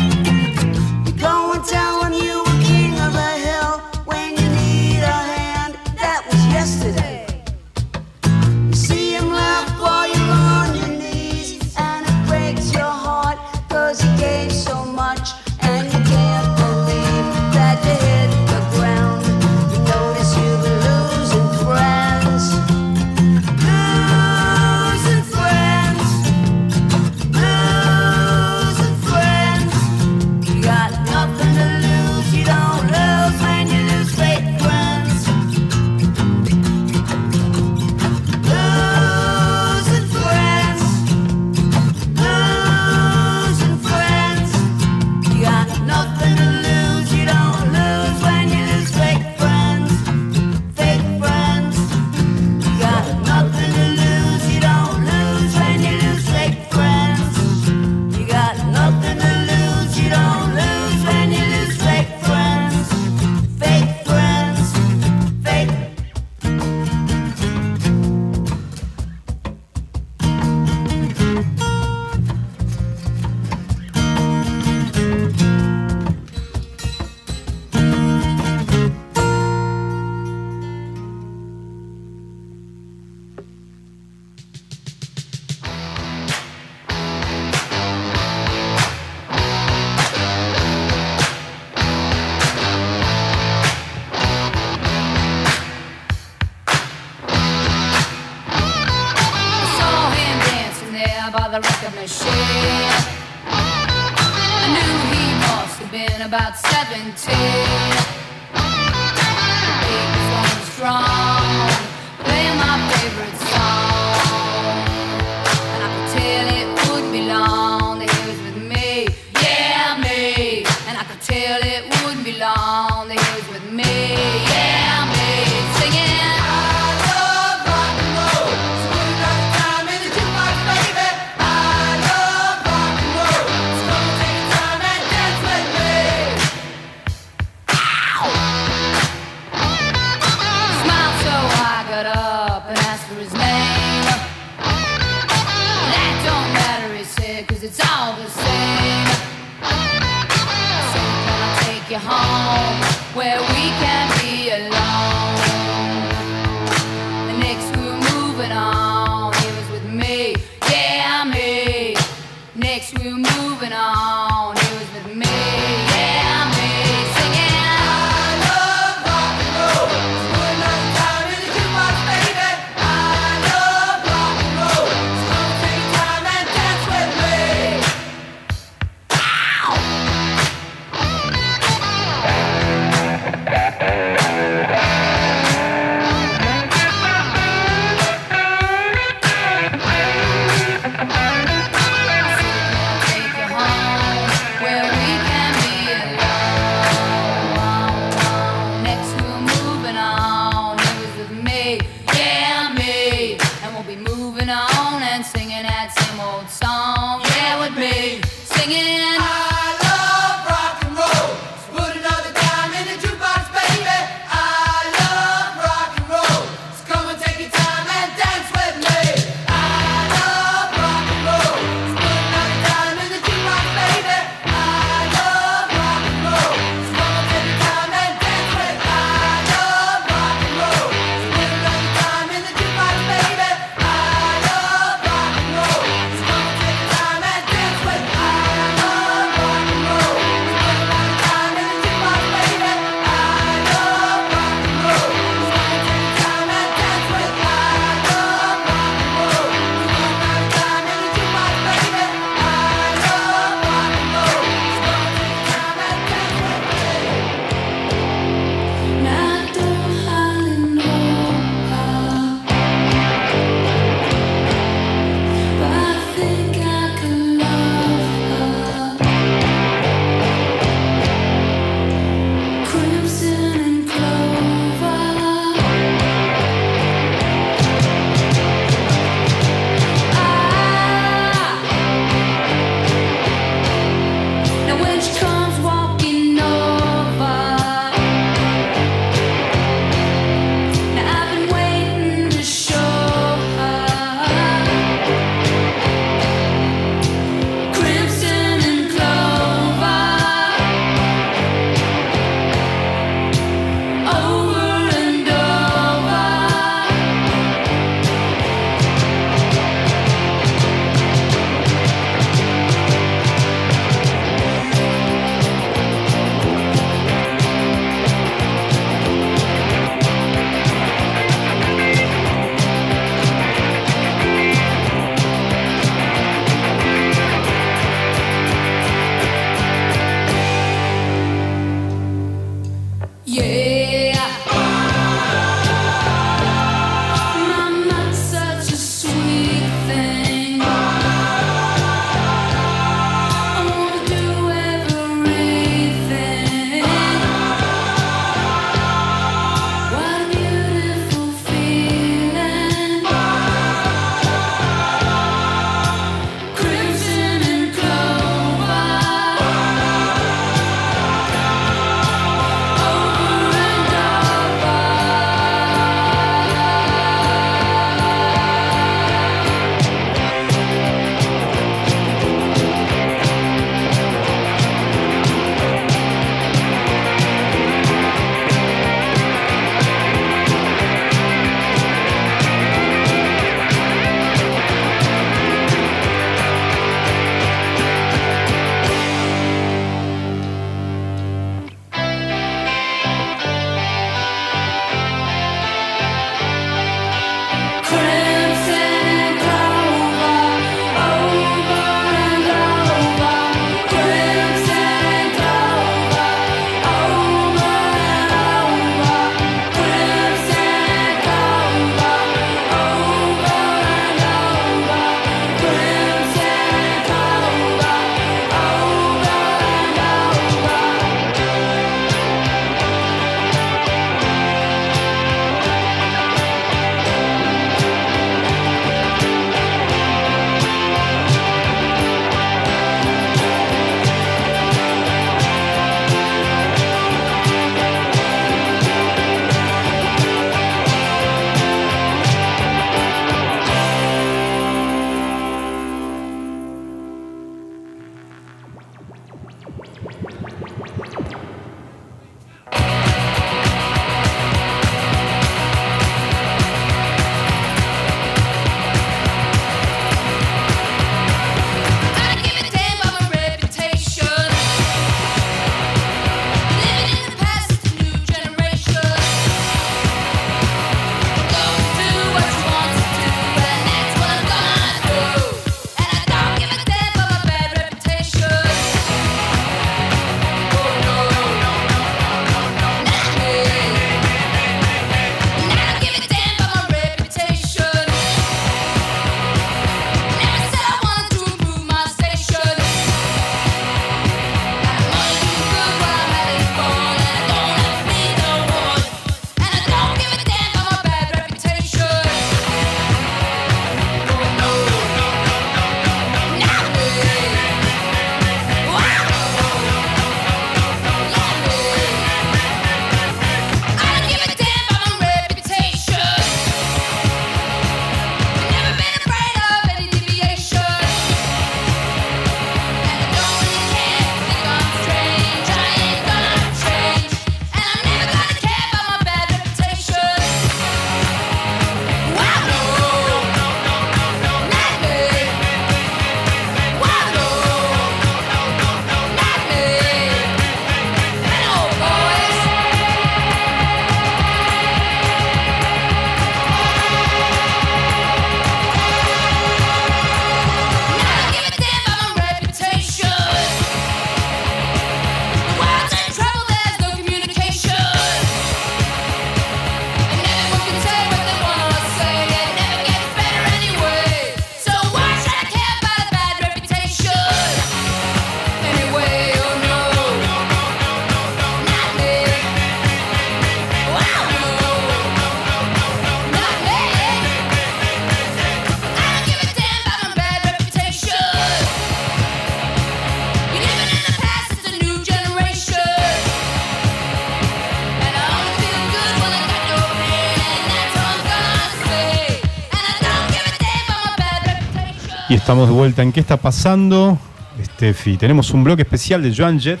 [595.72, 597.38] estamos de vuelta en ¿Qué está pasando?
[597.82, 600.00] Steffi, tenemos un bloque especial de Joan Jett.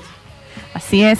[0.74, 1.18] Así es.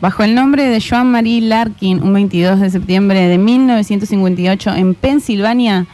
[0.00, 5.86] Bajo el nombre de Joan Marie Larkin, un 22 de septiembre de 1958 en Pensilvania,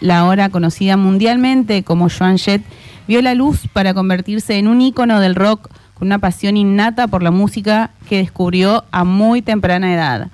[0.00, 2.60] la ahora conocida mundialmente como Joan Jett
[3.08, 7.22] vio la luz para convertirse en un ícono del rock con una pasión innata por
[7.22, 10.28] la música que descubrió a muy temprana edad.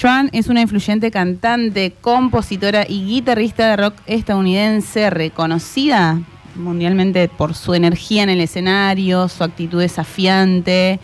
[0.00, 6.22] Joan es una influyente cantante, compositora y guitarrista de rock estadounidense reconocida
[6.58, 11.00] mundialmente por su energía en el escenario, su actitud desafiante.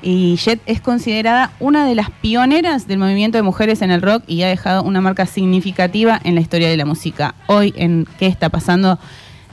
[0.00, 4.22] Y Jet es considerada una de las pioneras del movimiento de mujeres en el rock
[4.26, 7.34] y ha dejado una marca significativa en la historia de la música.
[7.46, 8.98] Hoy en ¿Qué está pasando?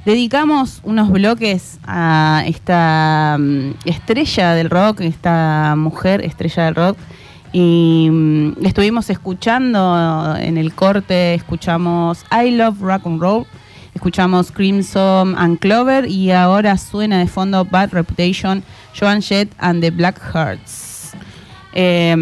[0.06, 6.98] Dedicamos unos bloques a esta mm, estrella del rock, esta mujer estrella del rock.
[7.52, 13.48] Y mm, estuvimos escuchando en el corte, escuchamos I Love Rock and Roll,
[13.96, 18.62] escuchamos Crimson and Clover y ahora suena de fondo Bad Reputation,
[18.98, 21.14] Joan Jett and the Black Hearts.
[21.74, 22.14] Eh,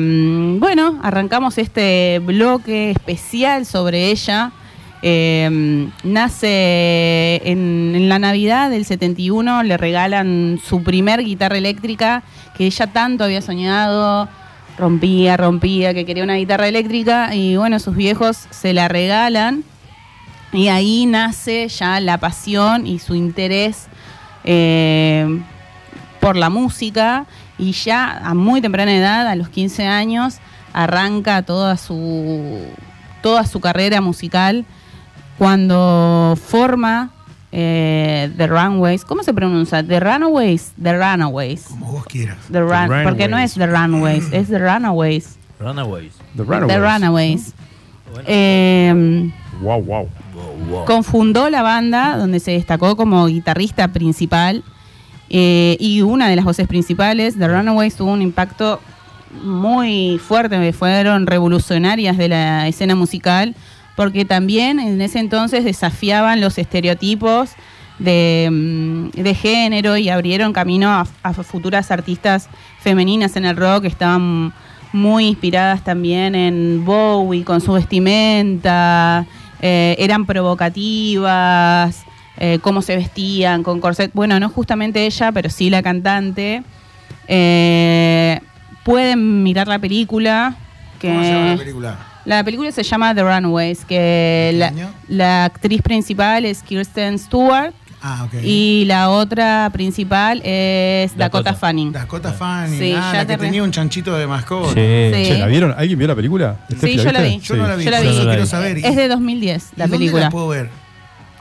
[0.59, 4.51] bueno, arrancamos este bloque especial sobre ella.
[5.01, 12.23] Eh, nace en, en la Navidad del 71, le regalan su primer guitarra eléctrica
[12.55, 14.29] que ella tanto había soñado,
[14.77, 19.65] rompía, rompía, que quería una guitarra eléctrica y bueno, sus viejos se la regalan
[20.53, 23.87] y ahí nace ya la pasión y su interés
[24.43, 25.41] eh,
[26.19, 27.25] por la música
[27.57, 30.37] y ya a muy temprana edad, a los 15 años,
[30.73, 32.61] arranca toda su,
[33.21, 34.65] toda su carrera musical
[35.37, 37.09] cuando forma
[37.51, 39.05] eh, The Runways.
[39.05, 39.83] ¿Cómo se pronuncia?
[39.85, 40.73] The Runaways.
[40.81, 41.63] The Runaways.
[41.65, 42.37] Como vos quieras.
[42.51, 45.37] The Run- The porque no es The Runaways, es The Runaways.
[45.59, 46.13] Runaways.
[46.35, 47.53] The The Runaways.
[48.11, 48.23] Bueno.
[48.27, 49.31] Eh,
[49.61, 50.09] Wow, wow.
[50.85, 54.63] Confundó la banda donde se destacó como guitarrista principal
[55.29, 57.37] eh, y una de las voces principales.
[57.37, 58.79] The Runaways tuvo un impacto
[59.43, 63.55] muy fuerte, fueron revolucionarias de la escena musical
[63.95, 67.51] porque también en ese entonces desafiaban los estereotipos
[67.99, 72.49] de, mm, de género y abrieron camino a, a futuras artistas
[72.79, 74.53] femeninas en el rock, estaban
[74.93, 79.25] muy inspiradas también en Bowie con su vestimenta,
[79.65, 82.03] eh, eran provocativas,
[82.35, 84.11] eh, cómo se vestían con corset.
[84.13, 86.63] Bueno, no justamente ella, pero sí la cantante.
[87.29, 88.41] Eh,
[88.83, 90.57] pueden mirar la película.
[90.99, 91.97] Que ¿Cómo se llama la película?
[92.25, 94.69] la película se llama The Runaways, que
[95.07, 97.73] la actriz principal es Kirsten Stewart
[98.05, 98.33] Ah, ok.
[98.43, 101.53] y la otra principal es Dakota, Dakota.
[101.53, 101.91] Fanning.
[101.93, 104.73] Dakota Fanning, Sí, ah, ya la te que re- tenía un chanchito de mascota.
[104.73, 104.75] Sí.
[105.13, 105.29] Sí.
[105.29, 105.73] Che, ¿la vieron?
[105.77, 106.57] ¿Alguien vio la película?
[106.69, 107.39] Steffi, yo la vi.
[107.39, 108.07] Yo no la vi, Yo la vi.
[108.09, 108.77] eso Yo la quiero saber.
[108.79, 110.23] Es de 2010 la ¿Y dónde película.
[110.23, 110.69] la puedo ver?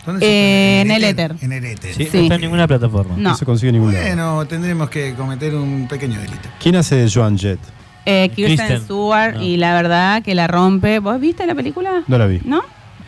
[0.07, 1.35] ¿Dónde Eh, en el éter.
[1.41, 1.95] En el éter.
[1.95, 2.17] Sí, Sí.
[2.17, 3.15] No está en ninguna plataforma.
[3.17, 3.31] No.
[3.31, 4.05] No se consigue en ningún lado.
[4.07, 6.49] Bueno, tendremos que cometer un pequeño delito.
[6.61, 7.59] ¿Quién hace de Joan Jett?
[8.05, 8.83] Eh, Kirsten Kristen.
[8.83, 9.43] Stewart No.
[9.43, 10.99] y la verdad que la rompe.
[10.99, 12.03] ¿Vos viste la película?
[12.09, 12.41] No la vi.
[12.45, 12.63] ¿No?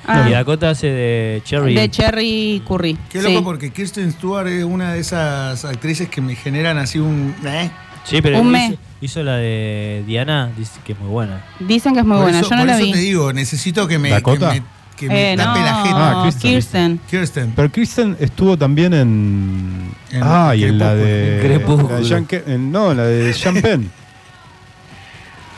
[0.07, 1.75] Ah, Y Dakota hace de Cherry.
[1.75, 2.99] de Cherry Curry.
[3.11, 3.33] Qué Sí.
[3.33, 7.35] loco porque Kirsten Stewart es una de esas actrices que me generan así un...
[7.47, 7.71] ¿eh?
[8.05, 8.79] Sí, pero Un hizo, mes.
[9.01, 11.43] hizo la de Diana, dice que es muy buena.
[11.59, 12.41] Dicen que es muy por buena.
[12.41, 12.93] eso, Yo no por la eso vi.
[12.93, 14.53] te digo, necesito que me, que ¿Dakota?
[14.53, 14.63] me,
[14.95, 15.97] que me Eh, tape no, la jeta.
[16.27, 16.31] Ah.
[16.39, 17.01] Kirsten.
[17.09, 17.53] Kirsten.
[17.57, 19.91] Pero Kristen estuvo también en.
[20.11, 21.41] En ah, y en la de.
[21.43, 21.95] Crepúsculo.
[21.95, 23.91] la de Jean Ke- en- no, la de Penn.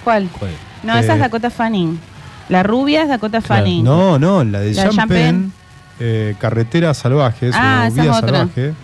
[0.05, 0.29] ¿Cuál?
[0.39, 0.53] ¿Cuál?
[0.85, 1.99] No, esa es Eh, Dakota Fanning.
[2.49, 3.83] La rubia es Dakota Fanning.
[3.85, 5.09] No, no, la de La Penn.
[5.09, 5.53] Penn.
[6.01, 7.51] eh, Carretera Salvaje.
[7.53, 8.39] Ah, Vida es otra.
[8.39, 8.75] Salvaje.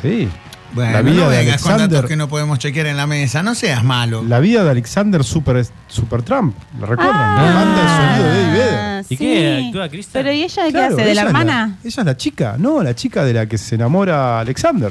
[0.00, 0.28] Sí.
[0.72, 2.04] Bueno, la vida no de con datos Alexander.
[2.06, 3.42] que no podemos chequear en la mesa.
[3.44, 4.24] No seas malo.
[4.26, 6.56] La vida de Alexander Super, Super Trump.
[6.80, 7.14] ¿La recuerdan?
[7.16, 9.04] Ah, banda de sonido de Eddie Vedder.
[9.08, 9.64] ¿Y qué?
[9.68, 10.00] ¿Actúa?
[10.12, 11.04] Pero ¿y ella de qué Claro, hace?
[11.04, 11.76] ¿De la hermana?
[11.84, 14.90] ella es la chica, no, la chica de la que se enamora Alexander.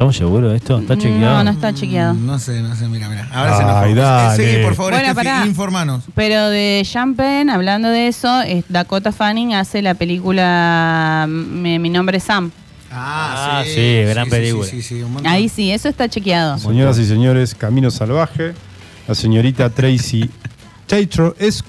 [0.00, 0.78] ¿Estamos seguros de esto?
[0.78, 1.44] ¿Está No, chequeado?
[1.44, 2.14] no está chequeado.
[2.14, 3.28] Mm, No sé, no sé, mira, mira.
[3.34, 4.34] Ahora se nos dale.
[4.36, 5.46] Seguí, por favor, Bueno, Steffi, pará.
[5.46, 6.04] informanos.
[6.14, 11.90] Pero de Sean Penn, hablando de eso, es Dakota Fanning hace la película Mi, Mi
[11.90, 12.50] nombre es Sam.
[12.90, 14.64] Ah, sí, gran película.
[14.64, 15.30] Sí, sí, sí, un montón.
[15.30, 16.56] Ahí sí, eso está chequeado.
[16.58, 18.54] Señoras y señores, Camino Salvaje.
[19.06, 20.30] La señorita Tracy
[20.86, 21.62] Tatro es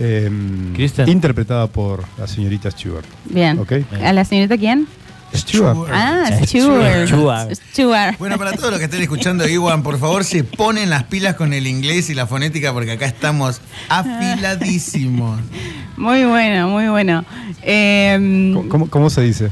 [0.00, 1.06] em, Kristen.
[1.10, 3.04] interpretada por la señorita Stewart.
[3.26, 3.58] Bien.
[3.58, 3.72] Ok.
[4.02, 4.88] ¿A la señorita quién?
[5.34, 5.74] Stewart.
[5.74, 5.90] Stewart.
[5.92, 7.06] Ah, Stewart.
[7.08, 7.54] Stewart.
[7.72, 8.18] Stewart.
[8.18, 11.52] Bueno, para todos los que estén escuchando, Iwan, por favor, se ponen las pilas con
[11.52, 15.40] el inglés y la fonética porque acá estamos afiladísimos.
[15.96, 17.24] Muy bueno, muy bueno.
[17.62, 19.50] Eh, ¿Cómo, cómo- cómo se dice?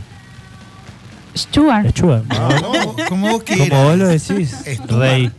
[1.36, 1.88] Stewart.
[1.90, 2.24] Stuart.
[2.28, 3.68] Como, como vos quieras.
[3.68, 4.90] Como vos lo decís, Stuart.
[5.00, 5.30] Rey.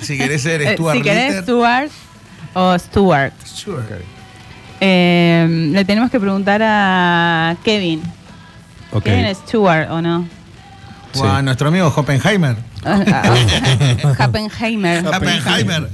[0.00, 1.42] Si querés ser Eh, Stuart si querés, Litter.
[1.44, 1.90] Stewart
[2.54, 3.32] o Stewart.
[3.46, 3.84] Stuart.
[4.80, 8.02] Eh, le tenemos que preguntar a Kevin.
[8.94, 9.02] Ok.
[9.04, 10.26] ¿Quién es Stewart o no?
[11.16, 12.56] O a nuestro amigo Oppenheimer.
[14.18, 15.06] Happenheimer.
[15.06, 15.90] Oppenheimer.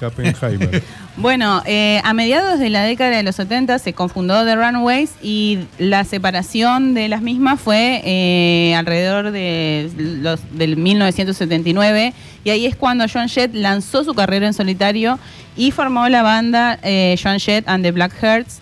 [0.00, 0.82] Happenheimer.
[1.16, 5.58] Bueno, eh, a mediados de la década de los 70 se confundó The Runaways y
[5.76, 12.14] la separación de las mismas fue eh, alrededor de los, del 1979
[12.44, 15.18] y ahí es cuando Joan Jett lanzó su carrera en solitario
[15.56, 18.60] y formó la banda eh, Joan Jett and the Blackhearts.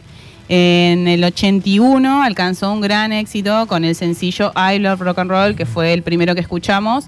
[0.48, 5.54] En el 81 alcanzó un gran éxito con el sencillo I Love Rock and Roll,
[5.54, 7.06] que fue el primero que escuchamos,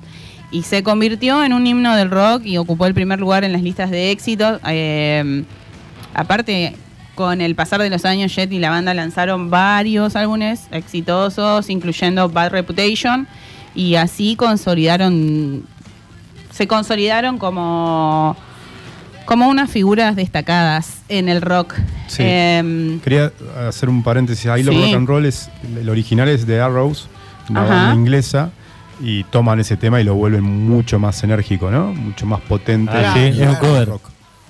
[0.51, 3.63] y se convirtió en un himno del rock y ocupó el primer lugar en las
[3.63, 4.61] listas de éxitos.
[4.67, 5.45] Eh,
[6.13, 6.75] aparte,
[7.15, 12.29] con el pasar de los años, Jet y la banda lanzaron varios álbumes exitosos, incluyendo
[12.29, 13.27] Bad Reputation,
[13.75, 15.65] y así consolidaron,
[16.51, 18.37] se consolidaron como,
[19.27, 21.75] como unas figuras destacadas en el rock.
[22.09, 22.23] Sí.
[22.25, 23.33] Em, Quería
[23.69, 24.45] hacer un paréntesis.
[24.47, 24.65] Love Sí.
[24.85, 25.51] Rock and Roll es
[25.81, 27.09] el original es de Arrows,
[27.49, 27.75] una Ajá.
[27.75, 28.51] banda inglesa,
[29.01, 31.93] y toman ese tema y lo vuelven mucho más enérgico, ¿no?
[31.95, 32.93] Mucho más potente.
[32.95, 33.89] Ah, sí, es un cover.
[33.89, 34.03] rock.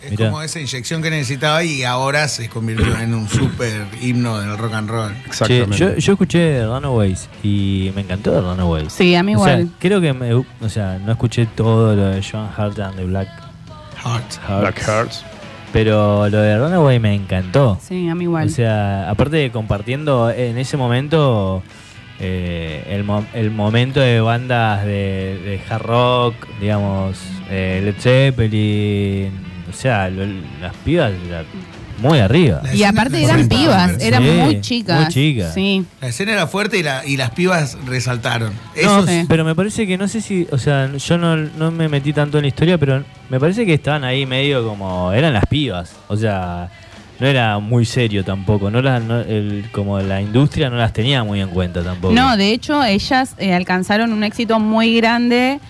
[0.02, 0.30] Es Mirá.
[0.30, 4.72] como esa inyección que necesitaba y ahora se convirtió en un super himno del rock
[4.72, 5.12] and roll.
[5.12, 5.76] Che, Exactamente.
[5.76, 8.94] yo, yo escuché Runaways y me encantó Runaways.
[8.94, 9.74] Sí, a mí O sea, igual.
[9.78, 13.28] creo que me, o sea, no escuché todo lo de Joan Hart and the Black
[14.05, 14.32] Heart.
[14.48, 15.24] Hearts, Black Hearts.
[15.72, 17.78] pero lo de Runaway me encantó.
[17.80, 18.46] Sí, a mí igual.
[18.46, 21.62] O sea, aparte de compartiendo en ese momento
[22.18, 27.18] eh, el, mo- el momento de bandas de, de hard rock, digamos,
[27.51, 29.32] eh, Led Zeppelin,
[29.68, 30.26] o sea, lo-
[30.61, 31.44] las pibas la-
[32.01, 32.61] muy arriba.
[32.64, 35.01] La y aparte era eran fuerte, pibas, eran Sí, muy chicas.
[35.01, 35.55] muy chicas.
[35.55, 35.84] Sí.
[36.01, 38.53] La escena era fuerte y, la- y las pibas resaltaron.
[38.53, 39.24] No, Eso sí.
[39.28, 42.38] pero me parece que no sé si, o sea, yo no, no me metí tanto
[42.38, 46.16] en la historia, pero me parece que estaban ahí medio como, eran las pibas, o
[46.16, 46.68] sea,
[47.20, 51.22] no era muy serio tampoco, no, las- no- el- como la industria no las tenía
[51.22, 52.14] muy en cuenta tampoco.
[52.14, 55.61] No, de hecho, ellas eh, alcanzaron un éxito muy grande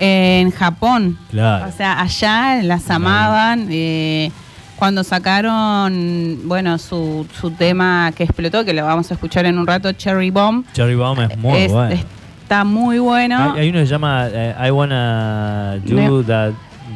[0.00, 1.18] en Japón.
[1.30, 1.66] Claro.
[1.68, 3.66] O sea, allá las amaban.
[3.70, 4.30] eh,
[4.78, 9.66] cuando sacaron, bueno, su, su tema que explotó, que lo vamos a escuchar en un
[9.66, 10.64] rato, Cherry Bomb.
[10.72, 11.96] Cherry Bomb es muy es- bueno.
[12.42, 13.52] Está muy bueno.
[13.54, 16.22] Hay, hay uno que se llama eh, I Wanna Do.
[16.24, 16.52] That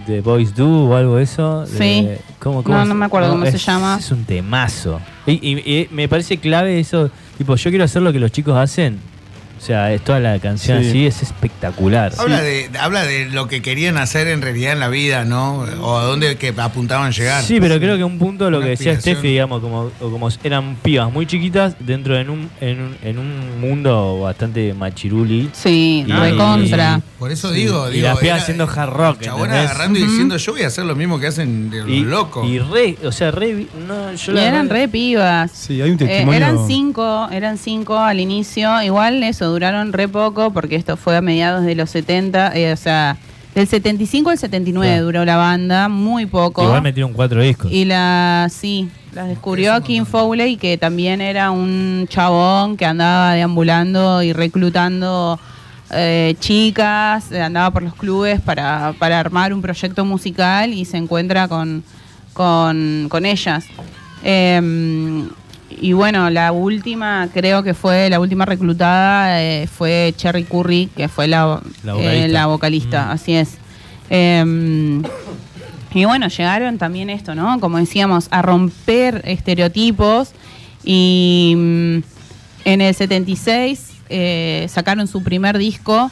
[0.07, 1.67] The Boys Do o algo de eso.
[1.67, 2.09] de- Sí.
[2.39, 2.89] ¿cómo, No, es?
[2.89, 3.97] no me acuerdo cómo se llama.
[4.01, 4.99] Es un temazo.
[5.27, 7.11] Y, y- y me parece clave eso.
[7.37, 8.99] Tipo, yo quiero hacer lo que los chicos hacen.
[9.63, 10.89] O sea, es toda la canción Sí.
[10.89, 12.13] así, es espectacular.
[12.19, 15.59] Habla, de, habla de lo que querían hacer en realidad en la vida, ¿no?
[15.81, 17.45] O a dónde que apuntaban llegar.
[17.45, 18.99] Sí, pero creo que un punto lo Una que decía.
[18.99, 23.19] Steffi, digamos, como, o como eran pibas muy chiquitas dentro de un, en, un, en
[23.21, 25.51] un mundo bastante machiruli.
[25.53, 27.01] Sí, Y- recontra.
[27.21, 28.09] Por eso digo, Y digo.
[28.09, 29.53] las pibas haciendo hard rock, ¿entendés?
[29.71, 32.49] agarrando y diciendo, yo voy a hacer lo mismo que hacen de los Y, locos.
[32.49, 35.53] y re, o sea, re, no, yo Y la eran re pibas.
[35.53, 36.35] Sí, hay un Eh, testimonio.
[36.37, 38.83] eran cinco, eran cinco al inicio.
[38.83, 42.77] Igual eso, duraron re poco porque esto fue a mediados de los 70, eh, o
[42.77, 43.17] sea,
[43.55, 45.05] del 75 al 79 Claro.
[45.05, 46.65] duró la banda, muy poco.
[46.65, 47.71] Igual metieron cuatro discos.
[47.71, 54.23] Y la, sí, las descubrió Kim Fowley, que también era un chabón que andaba deambulando
[54.23, 55.39] y reclutando
[55.91, 60.97] eh, chicas, eh, andaba por los clubes para, para armar un proyecto musical y se
[60.97, 61.85] encuentra con,
[62.33, 63.67] con, con ellas.
[64.25, 65.29] Eh,
[65.81, 71.09] y bueno, la última, creo que fue la última reclutada, eh, fue Cherry Curry, que
[71.09, 72.29] fue la, La eh, vocalista.
[72.29, 73.11] la vocalista, Mm.
[73.11, 73.59] así es.
[74.11, 75.03] Eh,
[75.95, 77.61] y bueno, llegaron también esto, ¿no?
[77.61, 80.31] Como decíamos, a romper estereotipos.
[80.85, 81.97] Y mm,
[82.65, 86.11] en el 76 eh, sacaron su primer disco,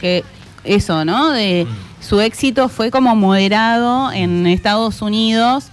[0.00, 0.24] que
[0.64, 1.30] eso, ¿no?
[1.30, 1.66] De,
[2.00, 5.66] su éxito fue como moderado en Estados Unidos.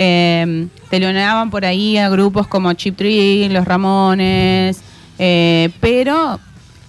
[0.00, 4.80] Eh, teloneaban por ahí a grupos como Chip Trick, Los Ramones,
[5.18, 6.38] eh, pero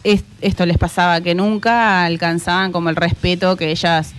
[0.03, 4.13] es- esto les pasaba, que nunca alcanzaban como el respeto que ellas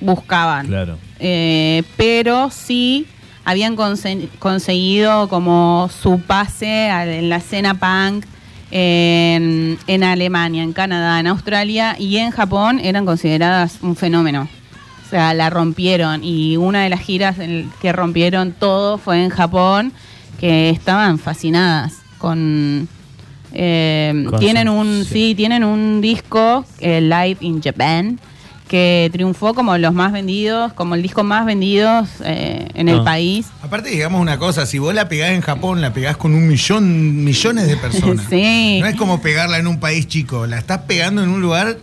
[0.00, 0.68] buscaban.
[0.68, 0.98] Claro.
[1.18, 3.06] Eh, pero sí
[3.44, 8.24] habían conse- conseguido como su pase en la escena punk
[8.70, 14.48] en, en Alemania, en Canadá, en Australia y en Japón eran consideradas un fenómeno.
[15.10, 17.34] O sea, la rompieron y una de las giras
[17.82, 19.92] que rompieron todo fue en Japón,
[20.38, 22.86] que estaban fascinadas con...
[23.52, 25.12] eh, tienen un sí.
[25.12, 28.20] sí, tienen un disco eh, Live in Japan
[28.68, 33.48] que triunfó como los más vendidos, como el disco más vendido eh, en el país.
[33.64, 37.24] Aparte, digamos una cosa, si vos la pegás en Japón, la pegás con un millón,
[37.24, 38.26] millones de personas.
[38.30, 38.78] Sí.
[38.80, 41.78] No es como pegarla en un país chico, la estás pegando en un lugar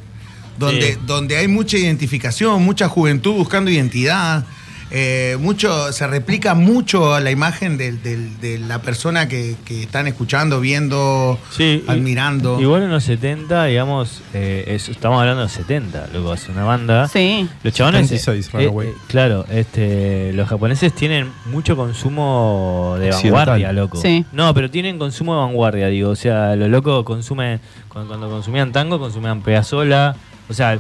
[0.58, 1.00] donde, Sí.
[1.06, 4.44] donde hay mucha identificación, mucha juventud buscando identidad.
[4.90, 10.08] eh, mucho, se replica mucho la imagen del- del- de la persona que, que están
[10.08, 12.58] escuchando, viendo, Sí, y- admirando.
[12.62, 17.10] Igual en los 70, digamos, eh, estamos hablando de los 70, loco, hace una banda.
[17.10, 17.50] Sí.
[17.64, 18.10] Los chabones.
[18.10, 23.32] 26, eh, eh, claro, este, los japoneses tienen mucho consumo de Occidental.
[23.46, 23.98] vanguardia, loco.
[24.02, 24.26] Sí.
[24.32, 26.12] No, pero tienen consumo de vanguardia, digo.
[26.12, 27.60] O sea, los locos consumen.
[27.90, 30.16] Cuando, cuando consumían tango, consumían Pedazola.
[30.50, 30.80] O sea,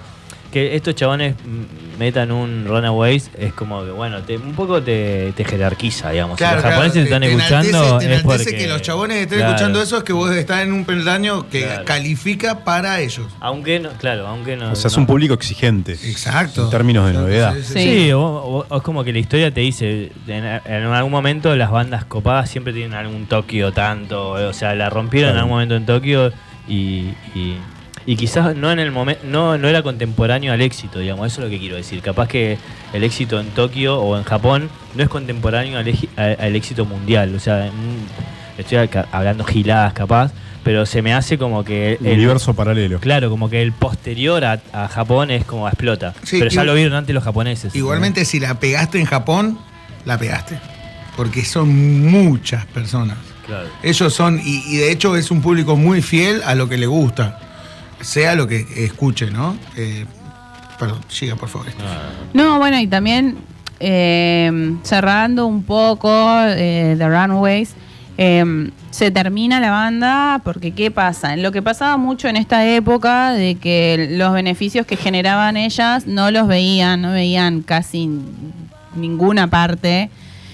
[0.51, 1.35] que estos chabones
[1.99, 6.37] metan un Runaways es como que, bueno, te, un poco te, te jerarquiza, digamos.
[6.37, 8.55] Claro, si los claro, japoneses te están te escuchando, enaltece- te es porque.
[8.57, 9.53] que los chabones estén Claro.
[9.53, 11.83] escuchando eso es que vos estás en un peldaño que Claro.
[11.85, 13.27] califica para ellos.
[13.41, 14.71] Aunque no, claro, aunque no.
[14.71, 15.93] O sea, es no- un público exigente.
[15.93, 16.63] Exacto.
[16.63, 17.53] En términos de novedad.
[17.55, 17.79] Sí, sí, Sí.
[18.05, 22.05] Sí, o, es como que la historia te dice, en, en algún momento las bandas
[22.05, 26.31] copadas siempre tienen algún Tokio tanto, o sea, la rompieron en algún momento en Tokio
[26.69, 27.57] y, y,
[28.07, 31.45] y quizás no en el momento, no, no era contemporáneo al éxito, digamos, eso es
[31.45, 32.01] lo que quiero decir.
[32.01, 32.57] Capaz que
[32.93, 37.39] el éxito en Tokio o en Japón no es contemporáneo al, al éxito mundial, o
[37.39, 40.31] sea, mm, estoy hablando giladas capaz,
[40.63, 42.99] pero se me hace como que el, Universo paralelo.
[43.01, 46.13] Claro, como que el posterior a, a Japón es como explota.
[46.23, 47.75] Sí, pero ya lo vieron antes los japoneses.
[47.75, 49.59] Igualmente, si la pegaste en Japón,
[50.05, 50.57] la pegaste.
[51.17, 53.17] Porque son muchas personas.
[53.45, 53.67] Claro.
[53.83, 56.85] Ellos son, y, y de hecho es un público muy fiel a lo que le
[56.85, 57.39] gusta,
[58.01, 59.57] sea lo que escuche, ¿no?
[59.75, 60.05] Eh,
[60.77, 61.67] perdón, siga por favor.
[62.33, 63.37] No, bueno, y también
[63.79, 66.09] eh, cerrando un poco
[66.43, 67.75] eh, The Runaways,
[68.17, 71.35] eh, se termina la banda porque ¿qué pasa?
[71.35, 76.31] Lo que pasaba mucho en esta época de que los beneficios que generaban ellas no
[76.31, 78.09] los veían, no veían casi
[78.95, 80.09] ninguna parte.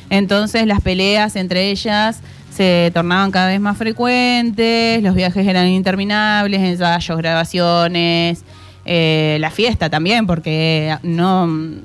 [0.09, 2.19] Entonces las peleas entre ellas
[2.53, 8.43] se tornaban cada vez más frecuentes, los viajes eran interminables, ensayos, grabaciones,
[8.85, 11.79] eh, la fiesta también, porque no, no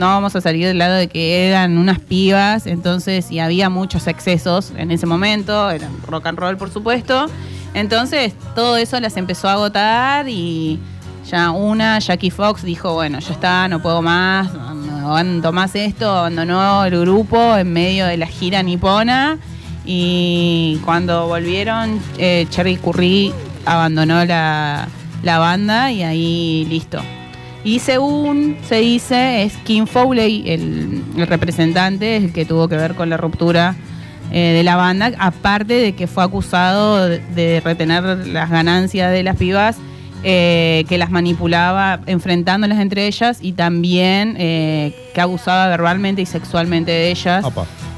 [0.00, 4.72] vamos a salir del lado de que eran unas pibas, entonces y había muchos excesos
[4.76, 7.26] en ese momento, era rock and roll por supuesto,
[7.74, 10.78] entonces todo eso las empezó a agotar y
[11.28, 16.08] ya una, Jackie Fox dijo, bueno, ya está, no puedo más, no aguanto más esto,
[16.08, 19.40] abandonó el grupo en medio de la gira nipona
[19.84, 23.32] y cuando volvieron, eh, Cherry Curry
[23.66, 24.88] abandonó la,
[25.22, 27.00] la banda y ahí listo.
[27.64, 33.08] Y según se dice, es Kim Foley, el, representante, el que tuvo que ver con
[33.08, 33.74] la ruptura
[34.30, 39.36] eh, de la banda, aparte de que fue acusado de retener las ganancias de las
[39.36, 39.78] pibas,
[40.24, 46.90] eh, que las manipulaba enfrentándolas entre ellas y también eh, que abusaba verbalmente y sexualmente
[46.90, 47.44] de ellas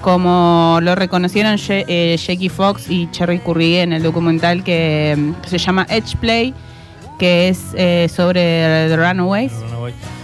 [0.02, 5.32] como lo reconocieron Ye- eh, Jackie Fox y Cherry Curry en el documental que mm,
[5.46, 6.54] se llama Edge Play,
[7.18, 8.40] que es eh, sobre
[8.88, 9.52] The Runaways.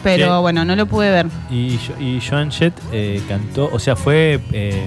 [0.05, 1.27] Pero Que- bueno, no lo pude ver.
[1.51, 4.85] Y, y Joan Jett eh, cantó, o sea, fue eh,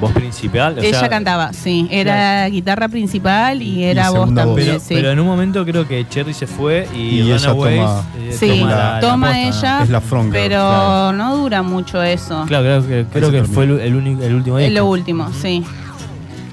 [0.00, 0.78] voz principal.
[0.78, 1.86] o Ella sea, cantaba, sí.
[1.90, 4.54] Era guitarra principal y era voz segunda voz.
[4.56, 4.68] también.
[4.76, 4.94] Pero, sí.
[4.94, 8.36] pero en un momento creo que Cherry se fue y, Y ella Runaways toma- eh,
[8.38, 9.48] Sí, toma, la- la toma posta, ¿no?
[9.48, 11.12] ella, Es la front girl, pero claro.
[11.12, 12.44] no dura mucho eso.
[12.46, 15.30] Claro, creo que, creo se que fue el, el único, el último es lo último,
[15.40, 15.64] sí.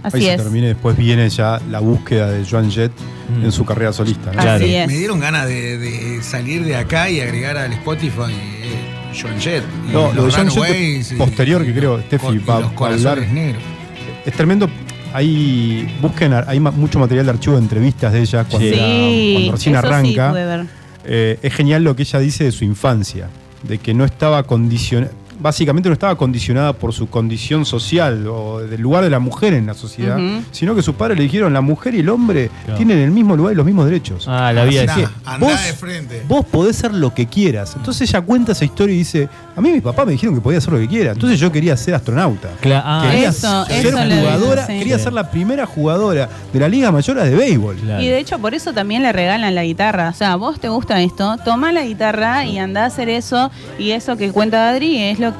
[0.03, 0.41] Ahí Así se es.
[0.41, 2.91] termina y después viene ya la búsqueda de Joan Jett
[3.29, 3.45] Mm.
[3.45, 4.25] en su carrera solista.
[4.33, 4.39] ¿no?
[4.39, 4.65] Así Claro.
[4.65, 4.87] es.
[4.87, 9.63] Me dieron ganas de, de salir de acá y agregar al Spotify eh, Joan Jett.
[9.87, 13.05] y No, lo de Joan Jett posterior, que creo, Steffi los va- los a corazones
[13.07, 13.27] hablar.
[13.33, 13.63] negros.
[14.25, 14.69] Es tremendo.
[15.13, 18.73] Hay, busquen, hay mucho material de archivo de entrevistas de ella cuando, Sí.
[18.73, 20.31] era- Sí, cuando recién eso sí arranca.
[20.31, 20.65] ver.
[21.03, 23.27] Eh, es genial lo que ella dice de su infancia,
[23.63, 25.11] de que no estaba condicionada,
[25.41, 29.65] básicamente no estaba condicionada por su condición social o del lugar de la mujer en
[29.65, 30.17] la sociedad,
[30.51, 32.77] sino que sus padres le dijeron la mujer y el hombre Claro.
[32.77, 34.25] tienen el mismo lugar y los mismos derechos.
[34.27, 36.23] Ah, la vida Andá, andá vos- de frente.
[36.27, 37.73] Vos podés ser lo que quieras.
[37.75, 40.59] Entonces ella cuenta esa historia y dice, a mí mis papás me dijeron que podía
[40.59, 41.11] hacer lo que quiera.
[41.11, 42.49] Entonces yo quería ser astronauta.
[42.61, 44.73] Cla- ah, quería Eso, ser eso le digo, jugadora, sí.
[44.79, 47.75] quería ser la primera jugadora de la Liga Mayor de béisbol.
[47.77, 48.01] Claro.
[48.03, 50.09] Y de hecho por eso también le regalan la guitarra.
[50.09, 53.51] O sea, vos te gusta esto, toma la guitarra y anda a hacer eso.
[53.79, 55.30] Y eso que cuenta Adri es lo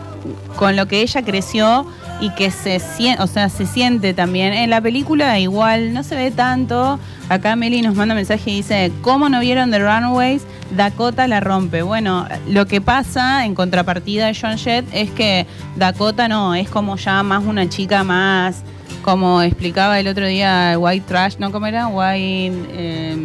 [0.56, 1.86] con lo que ella creció
[2.20, 4.54] y que se siente, o sea, se siente también.
[4.54, 7.00] En la película igual no se ve tanto.
[7.30, 10.44] Acá Meli nos manda un mensaje y dice, ¿cómo no vieron The Runaways?
[10.76, 11.82] Dakota la rompe.
[11.82, 16.96] Bueno, lo que pasa en contrapartida de John Jett es que Dakota no, es como
[16.98, 18.64] ya más una chica más,
[19.02, 21.52] como explicaba el otro día White Trash, ¿no?
[21.52, 21.88] ¿Cómo era?
[21.88, 23.18] White, eh,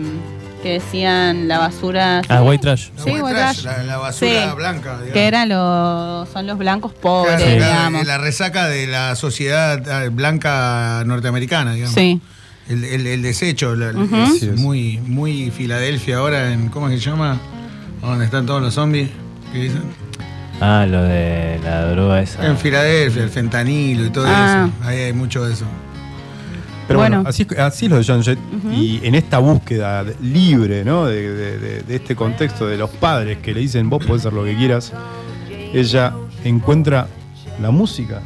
[0.67, 2.23] que decían la basura.
[2.29, 2.89] Ah, White Trash.
[2.97, 3.77] La Sí, white white trash, trash.
[3.79, 4.57] La, la basura Sí.
[4.57, 4.91] blanca.
[4.95, 5.13] digamos.
[5.13, 8.07] Que eran los, son los blancos pobres, Claro, claro, digamos.
[8.07, 11.95] la resaca de la sociedad eh, blanca norteamericana, digamos.
[11.95, 12.21] Sí.
[12.69, 14.59] El, el- el desecho, es es.
[14.59, 17.39] muy, muy Filadelfia ahora en, ¿cómo es que se llama?
[18.03, 19.09] Donde están todos los zombies.
[19.53, 19.83] ¿Qué dicen?
[20.61, 22.45] Ah, lo de la droga esa.
[22.45, 24.69] En Filadelfia, el fentanilo y todo Ah.
[24.81, 24.89] eso.
[24.89, 25.65] Ahí hay mucho de eso.
[26.87, 27.29] Pero bueno, Bueno.
[27.29, 28.39] así, es- así es lo de Joan Jett.
[28.73, 31.07] Y en esta búsqueda libre, ¿no?
[31.07, 34.33] De, de- de- de este contexto de los padres que le dicen vos podés hacer
[34.33, 34.93] lo que quieras,
[35.73, 36.13] ella
[36.45, 37.09] encuentra
[37.61, 38.21] la música.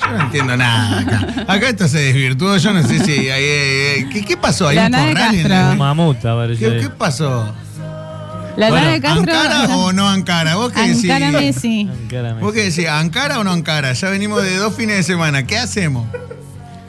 [0.00, 1.44] Yo no entiendo nada acá.
[1.52, 2.56] Acá esto se desvirtuó.
[2.58, 3.28] Yo no sé si.
[3.30, 4.68] ahí, eh, ¿qué, qué pasó?
[4.68, 6.80] ¿Hay La un corral en la- Un mamut apareció ¿Qué, ahí.
[6.82, 7.52] qué pasó?
[8.56, 9.34] La Bueno, Castro.
[9.34, 10.56] ¿Ankara o no Ankara?
[10.56, 11.10] ¿Vos qué decís?
[11.10, 11.88] Ankara Messi.
[11.90, 12.44] Ankara Messi.
[12.44, 12.88] ¿Vos qué decís?
[12.88, 13.92] ¿Ankara o no Ankara?
[13.92, 15.46] Ya venimos de dos fines de semana.
[15.46, 16.06] ¿Qué hacemos?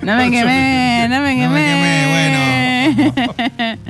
[0.01, 1.97] No me quemé, no me No me quemé.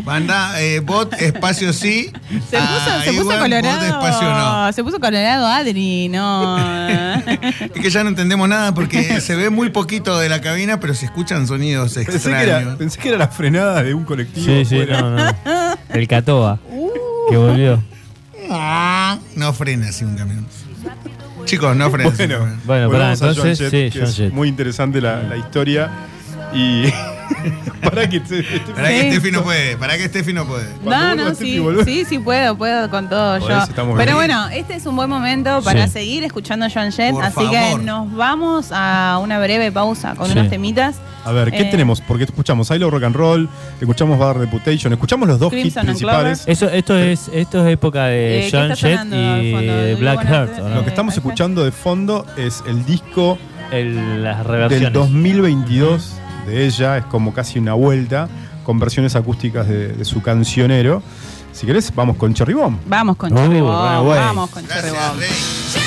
[0.03, 2.11] Manda eh, bot espacio sí.
[2.49, 3.80] Se puso, a se puso colorado.
[3.80, 4.73] Bot espacio no.
[4.73, 6.57] Se puso colorado Adri, no.
[7.28, 10.93] Es que ya no entendemos nada porque se ve muy poquito de la cabina, pero
[10.95, 12.78] se escuchan sonidos Pensé que, era, extraños.
[12.78, 14.45] pensé que era la frenada de un colectivo.
[14.45, 15.34] Sí, sí, no, no.
[15.89, 16.59] El Catoa.
[17.30, 17.82] Que volvió.
[19.36, 20.45] No frena así un camión.
[21.45, 22.09] Chicos, no frena.
[22.09, 23.21] así un Bueno, camión.
[23.21, 24.34] A entonces, Jett, sí, que Joan es Jett.
[24.34, 25.89] Muy interesante la, la historia.
[26.53, 26.86] Y.
[27.84, 28.19] para que.
[28.19, 29.11] te- te- Pará que Sí.
[29.11, 30.67] Steffi no puede, pará que Steffi no puede.
[30.84, 33.47] Cuando No, no, sí, sí, sí puedo, puedo con todo yo.
[33.75, 34.15] Pero bien.
[34.15, 35.93] bueno, este es un buen momento para Sí.
[35.93, 37.51] seguir escuchando Joan Jett, Por así favor.
[37.80, 40.34] que nos vamos a una breve pausa con Sí.
[40.34, 40.95] unos temitas.
[41.25, 41.99] A ver, ¿qué Eh, tenemos?
[41.99, 43.49] Porque escuchamos I Love Rock and Roll,
[43.82, 46.43] escuchamos Bad Reputation, escuchamos los dos hits Crimson and principales.
[46.47, 50.25] Eso, esto es, esto es época de Eh, ¿qué Joan está Jett y de Black
[50.25, 53.38] Heart, ¿o Lo que estamos escuchando de fondo es el disco
[53.71, 54.93] El- las del reversiones.
[54.93, 56.13] 2022
[56.48, 58.28] de ella, es como casi una vuelta,
[58.64, 61.02] con versiones acústicas de, de su cancionero.
[61.52, 62.78] Si querés, vamos con Cherry Bomb.
[62.88, 65.20] Vamos con Uh, Cherry Bomb, vamos con Cherry Gracias, Bomb.
[65.20, 65.30] Rey.
[65.30, 65.86] Cherry Bomb!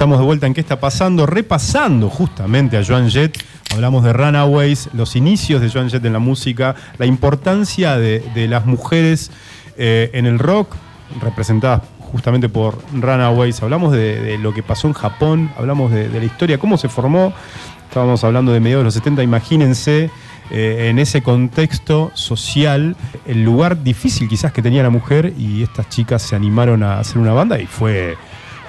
[0.00, 3.36] Estamos de vuelta en qué está pasando, repasando justamente a Joan Jett.
[3.70, 8.64] Hablamos de Runaways, los inicios de Joan Jett en la música, la importancia de, las
[8.64, 9.30] mujeres
[9.76, 10.74] eh, en el rock,
[11.20, 13.62] representadas justamente por Runaways.
[13.62, 17.34] Hablamos de, lo que pasó en Japón, hablamos de, de la historia, cómo se formó.
[17.86, 20.10] Estábamos hablando de mediados de los 70, imagínense
[20.50, 25.88] eh, en ese contexto social, el lugar difícil quizás que tenía la mujer y estas
[25.88, 28.16] chicas se animaron a hacer una banda y fue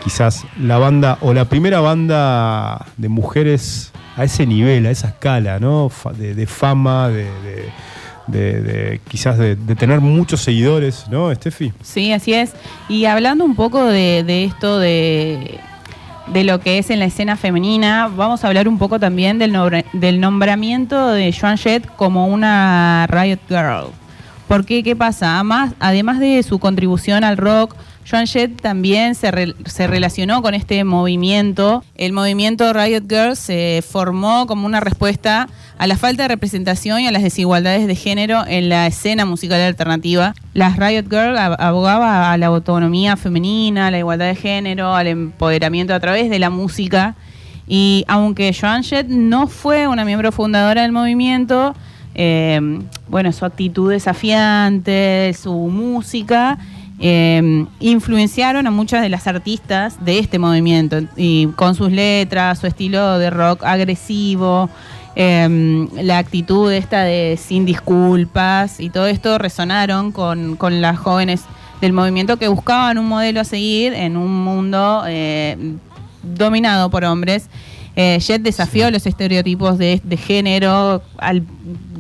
[0.04, 5.60] quizás la banda o la primera banda de mujeres a ese nivel, a esa escala,
[5.60, 5.90] ¿no?
[6.18, 7.26] De, de fama, de,
[8.28, 11.74] de- quizás de, de tener muchos seguidores, ¿no, Steffi?
[11.82, 12.54] Sí, así es.
[12.88, 15.60] Y hablando un poco de, de esto de,
[16.28, 19.52] de lo que es en la escena femenina, vamos a hablar un poco también del,
[19.54, 23.88] nombra- del nombramiento de Joan Jett como una Riot Girl.
[24.48, 25.36] Porque, ¿qué pasa?
[25.36, 27.76] Además, además de su contribución al rock,
[28.10, 31.84] Joan Jett también se, re- se relacionó con este movimiento.
[31.96, 35.48] El movimiento Riot Girl se formó como una respuesta
[35.78, 39.62] a la falta de representación y a las desigualdades de género en la escena musical
[39.62, 40.34] alternativa.
[40.54, 45.08] Las Riot Girl ab- abogaba a la autonomía femenina, a la igualdad de género, al
[45.08, 47.16] empoderamiento a través de la música.
[47.68, 51.74] Y aunque Joan Jett no fue una miembro fundadora del movimiento,
[52.16, 52.60] eh,
[53.08, 56.58] bueno, su actitud desafiante, su música,
[57.02, 62.68] eh, influenciaron a muchas de las artistas de este movimiento y con sus letras, su
[62.68, 64.70] estilo de rock agresivo,
[65.16, 71.44] eh, la actitud esta de sin disculpas y todo esto resonaron con, con las jóvenes
[71.82, 75.58] del movimiento que buscaban un modelo a seguir en un mundo eh,
[76.22, 77.50] dominado por hombres.
[77.96, 81.44] Eh, Jet desafió los estereotipos de, de género al-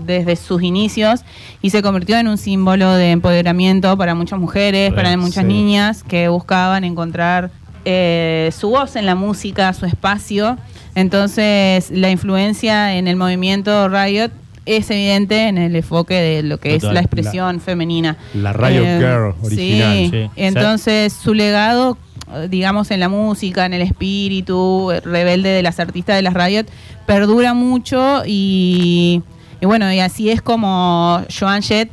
[0.05, 1.21] desde sus inicios
[1.61, 5.49] y se convirtió en un símbolo de empoderamiento para muchas mujeres, para muchas sí.
[5.53, 7.51] niñas que buscaban encontrar
[7.85, 10.57] eh, su voz en la música, su espacio.
[10.95, 14.31] Entonces, la influencia en el movimiento Riot
[14.65, 18.17] es evidente en el enfoque de lo que es la expresión femenina.
[18.33, 19.93] La Riot Girl original.
[19.97, 20.29] Sí, Sí.
[20.35, 22.10] entonces su legado, eh,
[22.49, 26.65] digamos, en la música, en el espíritu rebelde de las artistas de las Riot,
[27.05, 29.21] perdura mucho y,
[29.59, 31.89] y bueno, y así es como Joan Jett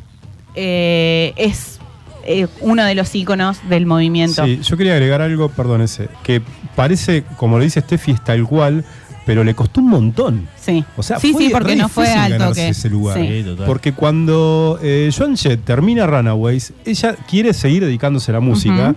[0.55, 1.79] eh, es
[2.25, 4.45] eh, uno de los íconos del movimiento.
[4.45, 6.43] Sí, yo quería agregar algo, perdón, ese, que
[6.77, 8.85] parece, como lo dice Steffi, es tal cual,
[9.25, 10.49] pero le costó un montón.
[10.61, 12.91] Sí, O sea, sí, fue sí, porque re no fue difícil alto ganarse que ese
[12.91, 13.19] lugar.
[13.19, 13.27] sí.
[13.29, 13.67] Sí, total.
[13.67, 18.91] Porque cuando eh, Joan Jett termina Runaways, ella quiere seguir dedicándose a la música.
[18.91, 18.97] Ujú.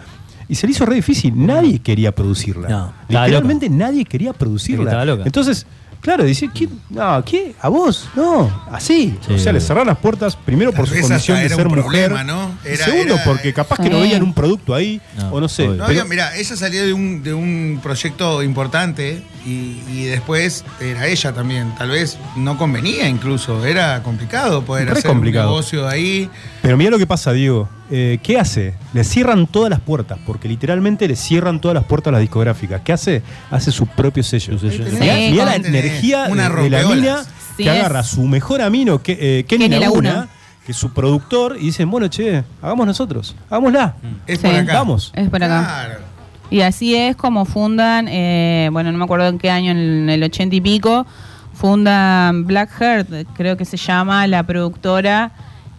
[0.52, 1.34] Y se le hizo re difícil.
[1.36, 2.68] Nadie quería producirla.
[2.68, 5.06] No, Literalmente nadie quería producirla.
[5.06, 5.24] Loca.
[5.26, 5.66] Entonces,
[6.02, 6.72] claro, dice, ¿quién?
[6.90, 7.56] No, ¿qué?
[7.62, 8.10] ¿A vos?
[8.18, 9.16] No, así.
[9.26, 9.34] Sí.
[9.34, 12.10] O sea, le cerraron las puertas, primero por su condición de era ser un mujer.
[12.10, 12.52] problema, ¿no?
[12.66, 15.70] Era- segundo, era- porque capaz que no veían un producto ahí, No, o no sé.
[15.70, 21.08] No, pero- mira, ella salió de un, de un proyecto importante y, y después era
[21.08, 21.74] ella también.
[21.78, 25.48] Tal vez no convenía incluso, era complicado poder Re hacer complicado.
[25.48, 26.30] un negocio ahí.
[26.62, 27.68] Pero mira lo que pasa, Diego.
[27.90, 28.76] Eh, ¿Qué hace?
[28.94, 32.82] Le cierran todas las puertas, porque literalmente le cierran todas las puertas a las discográficas.
[32.82, 33.24] ¿Qué hace?
[33.50, 34.58] Hace su propio sello.
[35.02, 37.18] Ahí Mirá, la energía una de, de la mina
[37.58, 37.80] Sí, que es.
[37.80, 40.30] agarra a su mejor amino, que, eh, Kenny, Kenny Laguna, Laguna.
[40.66, 43.96] que es su productor, y dicen, bueno, che, hagamos nosotros, hagámosla.
[44.28, 44.48] Es Sí.
[44.48, 44.74] por acá.
[44.76, 45.12] Vamos.
[45.16, 45.64] Es por acá.
[45.64, 46.00] Claro.
[46.52, 50.22] Y así es como fundan, eh, bueno, no me acuerdo en qué año, en el
[50.24, 51.06] ochenta y pico,
[51.54, 55.32] fundan Blackheart, creo que se llama la productora,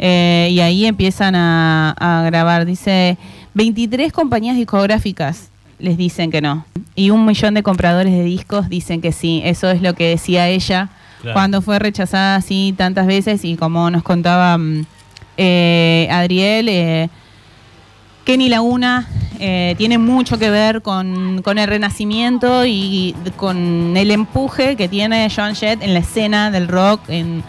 [0.04, 2.66] eh, y ahí empiezan a, a grabar.
[2.66, 3.16] Dice,
[3.54, 5.48] 23 compañías discográficas
[5.78, 6.64] les dicen que no.
[6.96, 9.40] Y un millón de compradores de discos dicen que sí.
[9.44, 10.88] Eso es lo que decía ella
[11.20, 11.34] Claro.
[11.34, 14.84] cuando fue rechazada así tantas veces y como nos contaba mm,
[15.36, 16.68] eh, Adriel.
[16.68, 17.08] eh,
[18.24, 19.06] Kenny Laguna
[19.38, 25.28] eh, tiene mucho que ver con, con el renacimiento y con el empuje que tiene
[25.34, 27.42] Joan Jett en la escena del rock, en,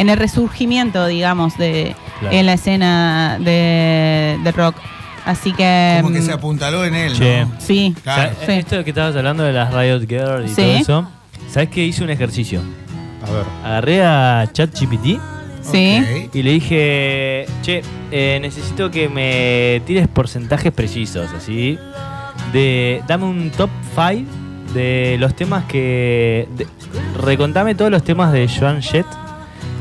[0.00, 2.36] en el resurgimiento, digamos, de Claro.
[2.36, 4.74] en la escena de, de rock.
[5.24, 5.98] Así que...
[6.02, 7.44] Como que mm, se apuntaló en él, Che.
[7.44, 7.52] ¿no?
[7.58, 8.32] Sí, Claro.
[8.44, 8.52] Sí.
[8.52, 10.54] Esto que estabas hablando de las Riot Girl y Sí.
[10.56, 11.08] todo eso.
[11.50, 12.60] ¿Sabes que hice un ejercicio?
[13.26, 13.44] A ver.
[13.64, 15.18] Agarré a ChatGPT
[15.62, 16.28] sí.
[16.32, 21.78] Y le dije, che, eh, necesito que me tires porcentajes precisos, así.
[22.52, 24.28] De, dame un top 5
[24.74, 26.48] de los temas que...
[26.56, 26.66] de-
[27.22, 29.06] recontame todos los temas de Joan Jett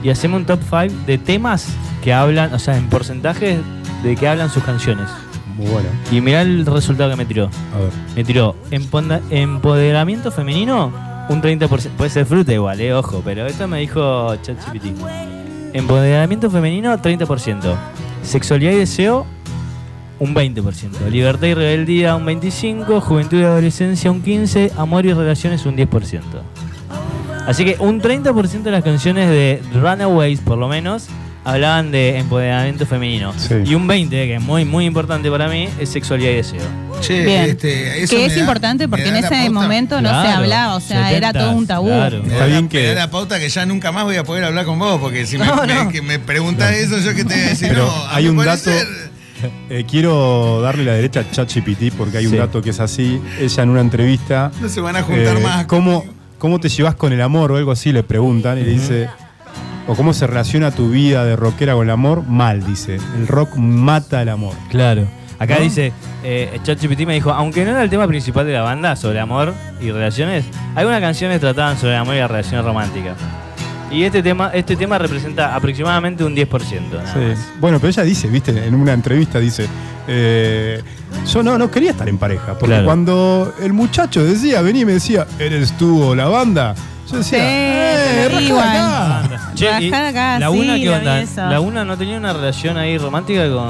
[0.03, 1.67] y haceme un top 5 de temas
[2.03, 3.59] que hablan, o sea, en porcentajes
[4.03, 5.09] de que hablan sus canciones.
[5.57, 5.89] Muy bueno.
[6.11, 7.49] Y mirá el resultado que me tiró.
[7.75, 7.91] A ver.
[8.15, 10.93] Me tiró empoderamiento femenino,
[11.27, 11.89] un 30%.
[11.97, 14.85] Puede ser fruta igual, eh, ojo, pero esto me dijo ChatGPT.
[15.73, 17.75] Empoderamiento femenino, 30%.
[18.23, 19.25] Sexualidad y deseo,
[20.19, 21.09] un 20%.
[21.09, 26.21] Libertad y rebeldía un 25%, juventud y adolescencia un 15%, amor y relaciones un 10%.
[27.49, 31.07] Así que un 30% de las canciones de Runaways, por lo menos,
[31.43, 33.33] hablaban de empoderamiento femenino.
[33.37, 33.55] Sí.
[33.65, 36.61] Y un 20%, que es muy, muy importante para mí, es sexualidad y deseo.
[37.01, 37.41] Che, Bien.
[37.49, 40.79] este, eso que es da- importante porque en ese pauta- momento no se hablaba, o
[40.79, 41.87] sea, era 70, todo un tabú.
[41.87, 42.21] claro.
[42.21, 44.23] Me Está da, la, que- me da la pauta que ya nunca más voy a
[44.23, 45.89] poder hablar con vos, porque si me, No, me- no.
[45.89, 48.69] que me preguntás eso, yo que te voy a decir, Pero no, hay un dato-
[49.69, 53.21] Eh, quiero darle la derecha a ChatGPT porque hay un dato que es así.
[53.39, 54.51] Ella en una entrevista.
[54.61, 55.65] No se van a juntar eh, más.
[55.65, 56.03] ¿cómo,
[56.39, 57.91] ¿Cómo te llevas con el amor o algo así?
[57.91, 59.09] Le preguntan y le dice.
[59.87, 62.23] O cómo se relaciona tu vida de rockera con el amor.
[62.23, 62.97] Mal, dice.
[63.17, 64.53] El rock mata el amor.
[64.69, 65.07] Claro.
[65.39, 65.61] Acá ¿No?
[65.61, 65.91] dice,
[66.23, 69.53] eh, ChatGPT me dijo, aunque no era el tema principal de la banda sobre amor
[69.81, 70.45] y relaciones,
[70.75, 73.17] algunas canciones trataban sobre el amor y las relaciones románticas.
[73.91, 76.97] Y este tema, este tema representa aproximadamente un 10%.
[76.97, 77.19] nada Sí.
[77.19, 77.39] más.
[77.59, 79.67] Bueno, pero ella dice, viste, en una entrevista dice,
[80.07, 80.81] eh,
[81.31, 82.85] yo no, no quería estar en pareja, porque Claro.
[82.85, 86.75] cuando el muchacho decía, venía y me decía, ¿eres tú o la banda?
[87.11, 88.67] Yo decía, Sí, ¡eh, sí, rajá igual.
[89.25, 89.38] acá".
[89.59, 90.87] Che, y Bajada acá, la sí,
[91.37, 93.69] una, una no tenía una relación ahí romántica con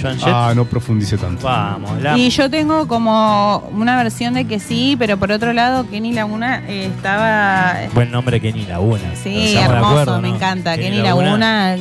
[0.00, 0.28] Joan Jett.
[0.32, 1.44] Ah, no profundice tanto.
[1.44, 2.16] Vamos, la...
[2.16, 6.62] Y yo tengo como una versión de que sí, pero por otro lado, Kenny Laguna
[6.66, 7.74] eh, estaba.
[7.92, 9.14] Buen nombre Kenny Laguna.
[9.22, 10.36] Sí, hermoso, acuerdo, me ¿no?
[10.36, 10.76] encanta.
[10.76, 11.76] Kenny, Laguna.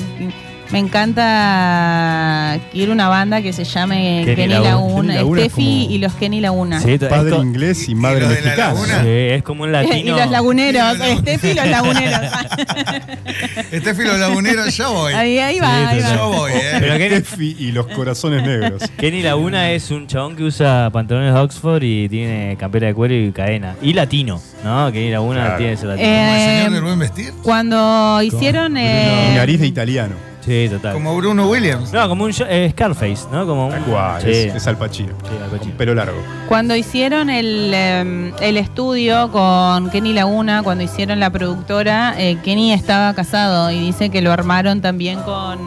[0.72, 2.60] Me encanta.
[2.72, 4.70] Quiero una banda que se llame Kenny Kenny, Laguna.
[4.70, 5.02] Laguna.
[5.08, 6.82] Kenny Laguna es Steffi como- y los Kenny Laguna.
[6.82, 9.02] Sí, Padre inglés y ¿Y madre la mexicana.
[9.02, 9.96] sí, es como un latino.
[9.98, 12.20] y los laguneros, los Steffi y los laguneros.
[13.72, 15.14] Este filo lagunero, yo voy.
[15.14, 16.16] ahí, ahí va, Sí, ahí va.
[16.16, 16.78] Yo voy, eh.
[16.80, 18.82] Pero Steffi y los corazones negros.
[18.98, 23.14] Kenny Laguna es un chabón que usa pantalones de Oxford y tiene campera de cuero
[23.14, 23.76] y cadena.
[23.82, 24.92] Y latino, ¿no?
[24.92, 25.58] Kenny Laguna Claro.
[25.58, 26.08] tiene ese latino.
[26.08, 27.34] Como el Eh, señor del buen vestir.
[27.44, 28.78] Cuando hicieron.
[28.78, 30.16] Y eh, nariz de italiano.
[30.48, 30.94] Sí, total.
[30.94, 31.94] Como Bruno Williams.
[31.94, 33.46] No, como un eh, Scarface, ¿no?
[33.46, 33.72] Como un...
[33.74, 35.14] Tal cual, Sí, es, es Al Pacino.
[35.24, 35.60] sí, Al Pacino.
[35.60, 36.18] Con pelo largo.
[36.48, 42.74] Cuando hicieron el, eh, el estudio con Kenny Laguna, cuando hicieron la productora, eh, Kenny
[42.74, 45.60] estaba casado y dice que lo armaron también con,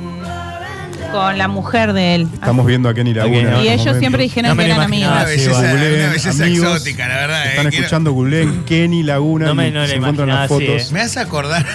[1.13, 2.29] con la mujer de él.
[2.35, 3.37] Estamos viendo a Kenny Laguna.
[3.63, 3.99] Y ellos momentos.
[3.99, 5.13] siempre dijeron No que eran Una amigos.
[5.17, 5.27] así.
[5.31, 7.45] belleza, googleen, una belleza amigos, exótica, la verdad.
[7.47, 7.49] eh.
[7.51, 9.47] Están Quiero- escuchando Googleen, Kenny Laguna.
[9.47, 10.83] No me- no se encuentran las fotos.
[10.83, 11.67] así, Me hace acordar.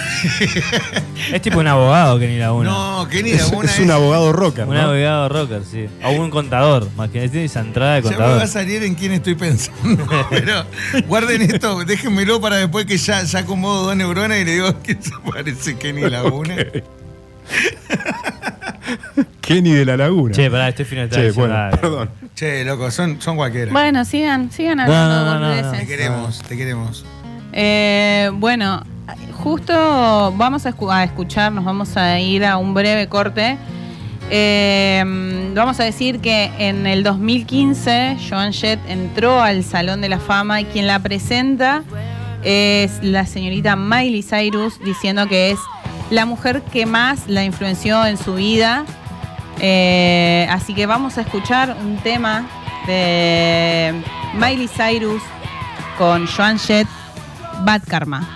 [1.32, 2.70] Es tipo un abogado Kenny Laguna.
[2.70, 4.80] no, Kenny Es, Laguna es un abogado rocker, Un ¿no?
[4.82, 5.86] abogado rocker, sí.
[6.04, 8.38] O un contador, más que tiene esa entrada de Ya me contador.
[8.40, 10.06] va a salir en quién estoy pensando.
[10.30, 10.64] Pero
[11.08, 14.94] guarden esto, déjenmelo para después que ya, ya acomodo dos neuronas y le digo que
[14.94, 16.54] se parece Kenny Laguna.
[19.40, 20.34] Kenny de la Laguna.
[20.34, 22.10] Che, pará, este final Che, bueno, perdón.
[22.34, 23.72] Che, loco, son, son cualquiera.
[23.72, 25.72] Bueno, sigan, sigan No, hablando no, no, no.
[25.78, 27.04] Te queremos, te queremos.
[27.52, 28.82] Eh, bueno,
[29.32, 33.56] justo vamos a, escu- a escuchar, nos vamos a ir a un breve corte.
[34.28, 35.02] Eh,
[35.54, 40.60] vamos a decir que en el 2015 Joan Jett entró al Salón de la Fama
[40.60, 41.84] y quien la presenta
[42.42, 45.58] es la señorita Miley Cyrus diciendo que es
[46.10, 48.84] la mujer que más la influenció en su vida.
[49.60, 52.46] Eh, así que vamos a escuchar un tema
[52.86, 53.94] de
[54.34, 55.22] Miley Cyrus
[55.98, 56.88] con Joan Jett,
[57.64, 58.28] Bad Karma.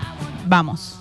[0.47, 1.00] Vamos.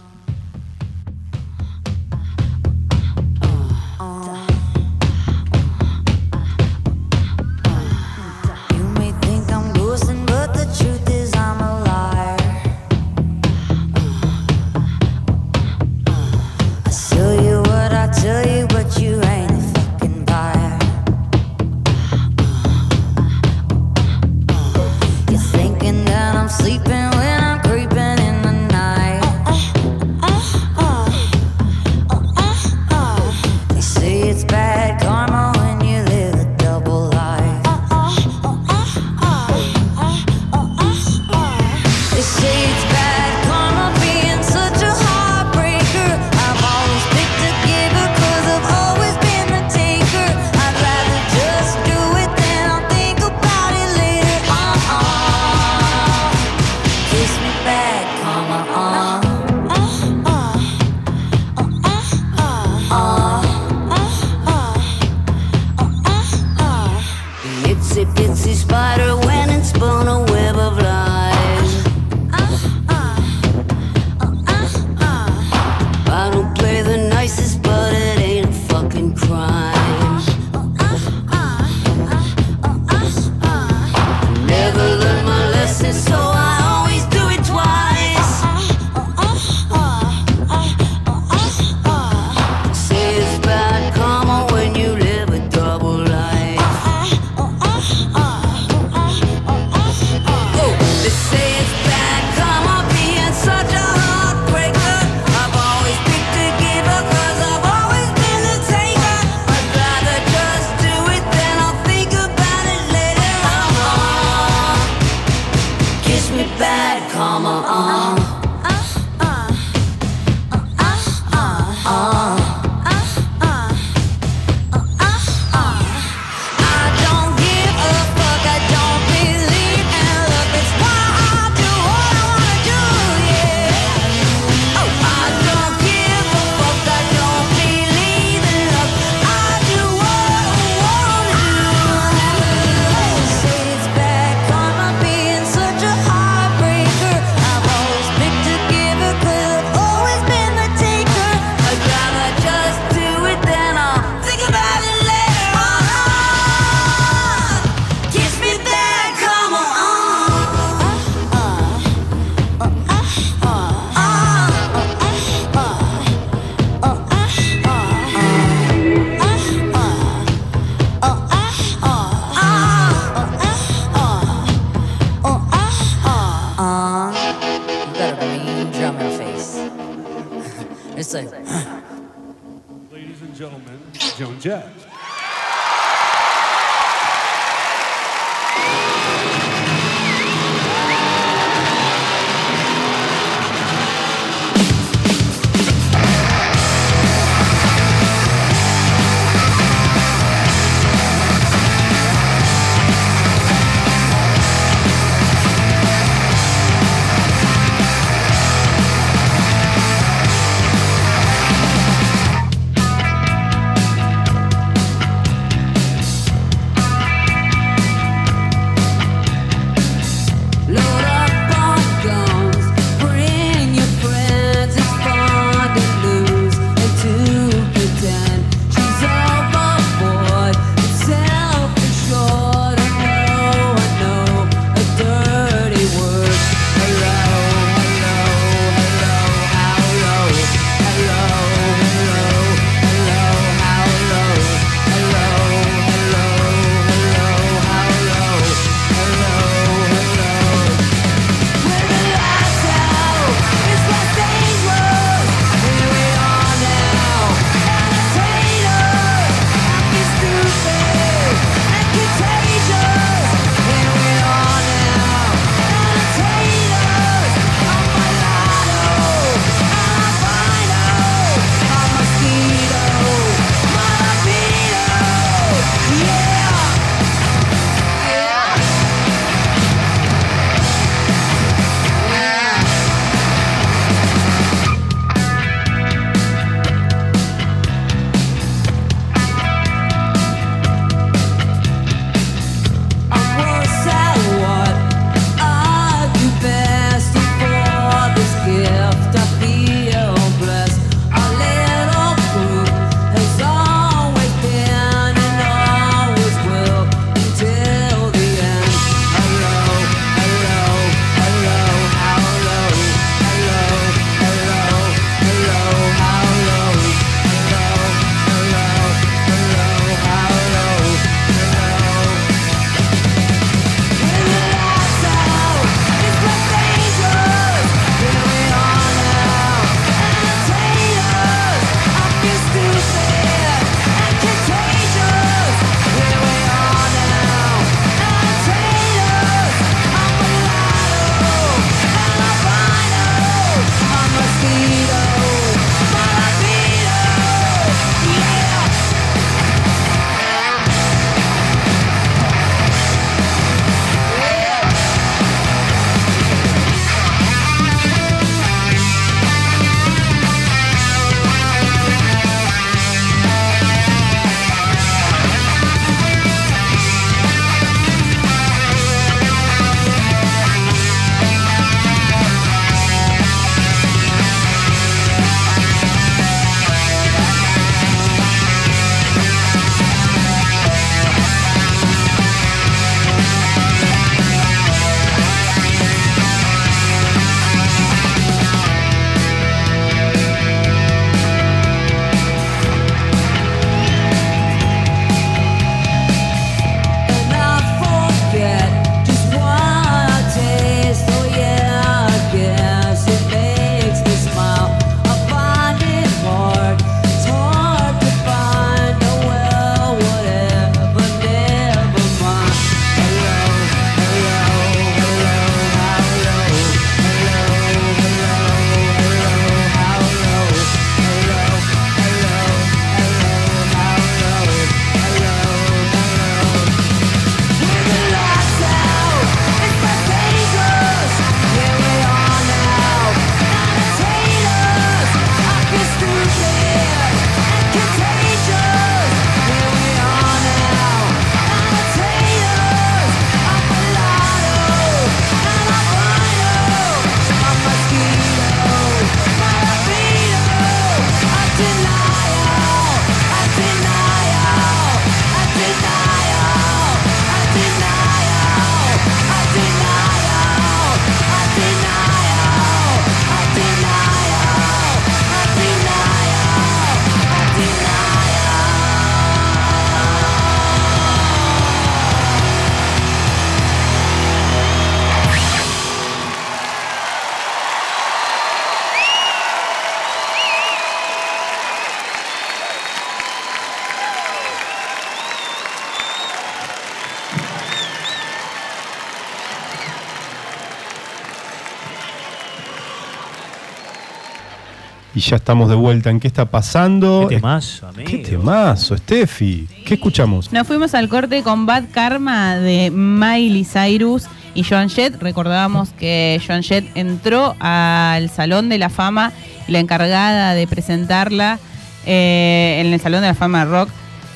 [495.19, 497.27] Y ya estamos de vuelta en qué está pasando.
[497.27, 498.09] Qué temazo, amigo.
[498.09, 499.67] Qué temazo, Steffi.
[499.85, 500.49] ¿Qué escuchamos?
[500.53, 505.21] Nos fuimos al corte con Bad Karma de Miley Cyrus y Joan Jett.
[505.21, 509.33] Recordábamos que Joan Jett entró al Salón de la Fama
[509.67, 511.59] y la encargada de presentarla
[512.05, 513.89] eh, en el Salón de la Fama de Rock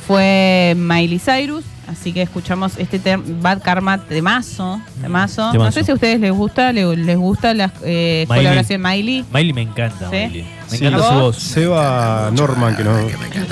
[0.06, 1.64] fue Miley Cyrus.
[1.94, 3.00] Así que escuchamos este
[3.42, 5.46] Bad Karma temazo, temazo.
[5.48, 5.72] No Temazo.
[5.72, 8.42] sé si a ustedes les gusta, le- les gusta la eh, Miley.
[8.44, 9.26] colaboración Miley.
[9.32, 10.16] Miley me encanta, Sí.
[10.16, 10.42] Miley.
[10.72, 10.86] Me Sí.
[10.86, 11.38] encanta su voz.
[11.38, 12.98] Seba Norman, que no,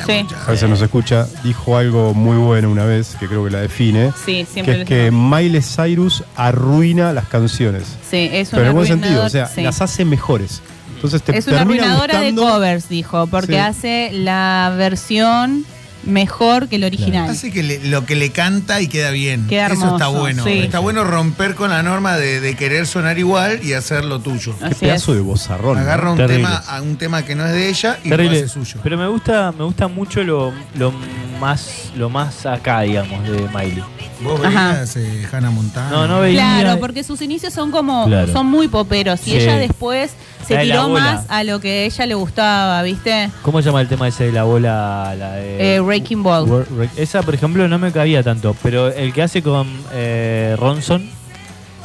[0.06, 3.60] Sí, a veces nos escucha, dijo algo muy bueno una vez, que creo que la
[3.62, 4.12] define.
[4.26, 5.12] sí, Que siempre es les que.
[5.12, 7.84] Miley Cyrus arruina las canciones.
[8.10, 9.62] Sí, es Pero en buen sentido, o sea, sí.
[9.62, 10.62] las hace mejores.
[10.96, 13.58] Entonces te Es una termina arruinadora gustando- de covers, dijo, porque Sí.
[13.60, 15.66] hace la versión
[16.04, 17.30] mejor que el original.
[17.30, 19.48] Hace que le- lo que le canta y queda bien.
[19.48, 20.44] Queda Eso está bueno.
[20.44, 20.60] sí.
[20.60, 24.56] Está bueno romper con la norma de, de querer sonar igual y hacer lo tuyo.
[24.60, 25.18] Qué Así pedazo es.
[25.18, 25.76] de bozarrón.
[25.76, 25.82] ¿no?
[25.82, 26.44] Agarra un Terrible.
[26.44, 28.40] tema, a un tema que no es de ella y Terrible.
[28.40, 28.80] lo hace suyo.
[28.84, 30.92] Pero me gusta, me gusta mucho lo, lo
[31.40, 33.84] más lo más acá, digamos, de Miley.
[34.24, 34.74] Vos Ajá.
[34.74, 35.90] veías eh, Hannah Montana.
[35.90, 36.60] No, no veía.
[36.62, 38.32] Claro, porque sus inicios son como, Claro.
[38.32, 39.38] son muy poperos y Sí.
[39.38, 40.12] ella después
[40.48, 43.30] se La de la tiró más a lo que a ella le gustaba, ¿viste?
[43.42, 45.16] ¿Cómo se llama el tema ese de la bola?
[45.18, 46.66] La de, Eh, Wrecking Ball.
[46.96, 51.10] Esa, por ejemplo, no me cabía tanto, pero el que hace con eh, Ronson,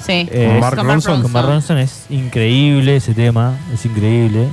[0.04, 0.28] Sí.
[0.30, 4.46] eh, Con Mark Ronson, con Mark Ronson es increíble ese tema, es increíble.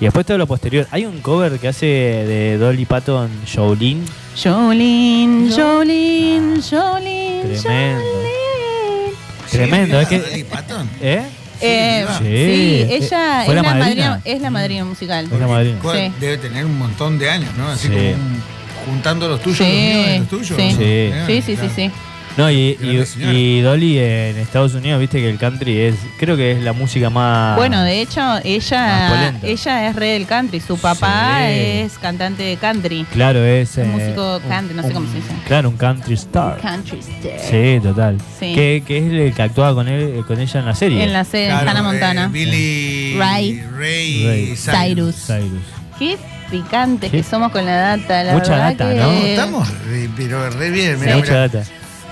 [0.00, 0.88] Y después todo lo posterior.
[0.90, 4.02] Hay un cover que hace de Dolly Parton, Jolene,
[4.42, 8.02] Jolene, Jolene, Jolene, Tremendo.
[8.02, 9.12] Jolene.
[9.50, 10.00] tremendo.
[10.00, 10.90] Es que, Dolly Parton?
[11.00, 11.22] ¿Eh?
[11.66, 13.84] Eh, Sí, sí, eh, ella ¿fue es la madrina?
[13.84, 15.24] madrina, es la madrina musical.
[15.32, 15.78] Es la madrina.
[15.82, 15.98] ¿Cuál?
[15.98, 16.12] Sí.
[16.20, 17.68] Debe tener un montón de años, ¿no?
[17.68, 17.94] Así Sí.
[17.94, 18.42] como un-
[18.86, 20.56] juntando los tuyos, Sí, los míos y los tuyos.
[20.58, 20.62] sí.
[20.72, 20.76] ¿no?
[20.78, 20.84] Sí.
[20.84, 21.72] Eh, Sí, sí, sí, claro.
[21.74, 21.90] sí.
[22.36, 26.50] No, y, y, y Dolly en Estados Unidos, viste que el country es, creo que
[26.50, 27.56] es la música más...
[27.56, 30.58] Bueno, de hecho, ella, ella es re del country.
[30.58, 31.54] Su papá Sí.
[31.54, 33.06] es cantante de country.
[33.12, 33.76] Claro, es...
[33.76, 35.28] Un eh, músico un- country, no sé un- cómo se dice.
[35.46, 36.58] Claro, un country star.
[36.60, 37.38] Country star.
[37.40, 38.18] Sí, total.
[38.40, 38.52] Sí.
[38.52, 41.04] Que, que es el que actuaba con él, con ella en la serie.
[41.04, 42.24] En la serie Claro, Hannah Montana.
[42.24, 43.62] eh, Billy Ray.
[43.78, 44.56] Ray, Ray.
[44.56, 45.14] Cyrus.
[45.14, 45.26] Cyrus.
[45.26, 45.62] Cyrus.
[46.00, 46.16] Qué
[46.50, 47.18] picantes Sí.
[47.18, 49.12] que somos con la data, la Mucha verdad data, que- ¿no?
[49.12, 50.98] Estamos re- pero re bien.
[50.98, 51.48] Mirá, Mucha mirá.
[51.48, 51.64] data.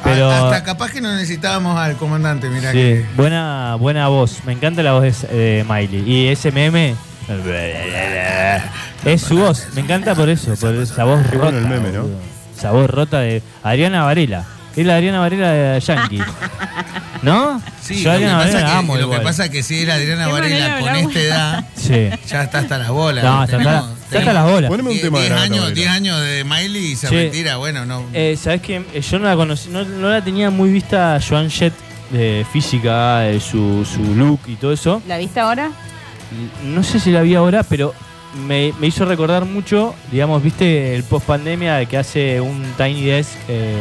[0.04, 3.06] Pero Hasta capaz que no necesitábamos al comandante, mirá sí, que.
[3.16, 4.38] buena, buena voz.
[4.44, 6.02] Me encanta la voz de, de Miley.
[6.10, 6.94] Y ese meme...
[9.04, 9.68] Es su voz.
[9.74, 11.38] Me encanta por eso, por esa voz rota.
[11.44, 12.06] bueno el meme, ¿no?
[12.56, 14.44] Esa voz rota de Adriana Varela.
[14.76, 16.20] Es la Adriana Varela de Yankee.
[17.22, 17.60] ¿No?
[17.80, 19.22] Sí, Yo lo a que, Adriana pasa Varela la que, amo lo que igual.
[19.22, 22.10] pasa que si era Adriana Varela con esta edad, Sí.
[22.28, 23.24] ya está hasta las bolas.
[23.24, 23.84] No, está, Tenemos-
[24.18, 24.70] hasta las bolas.
[24.70, 25.74] Poneme un 10 tema de Adriana años, Varela.
[25.74, 27.14] 10 años de Miley y se Sí.
[27.14, 28.04] retira, bueno, no.
[28.12, 28.82] Eh, ¿Sabes qué?
[28.94, 31.72] Eh, Yo no la conocí, no, no la tenía muy vista Joan Jett
[32.10, 35.02] de física, de su, su look y todo eso.
[35.08, 35.70] ¿La viste ahora?
[36.64, 37.94] No sé si la vi ahora, pero
[38.46, 43.30] me, me hizo recordar mucho, digamos, viste el post pandemia que hace un Tiny Desk
[43.48, 43.74] eh,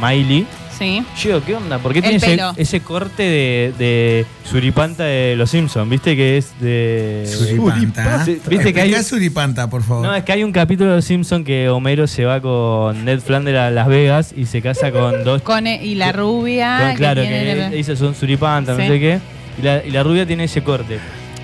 [0.00, 0.46] Miley.
[0.78, 1.02] Sí.
[1.22, 1.78] Yo digo, ¿qué onda?
[1.78, 2.52] ¿Por qué El tiene ese, pelo.
[2.56, 5.88] ese corte de, de suripanta de los Simpsons?
[5.88, 7.24] ¿Viste que es de.
[7.26, 8.24] Suripanta.
[8.24, 8.94] Sí, Viste que hay.
[9.02, 10.04] Suripanta, por favor.
[10.06, 13.20] No, es que hay un capítulo de los Simpsons que Homero se va con Ned
[13.20, 16.78] Flanders a Las Vegas y se casa con dos Con, e- y la rubia.
[16.80, 18.82] con- que claro, tiene que el- dice son suripantas, Sí.
[18.82, 19.18] no sé qué.
[19.58, 20.98] Y la, y la rubia tiene ese corte.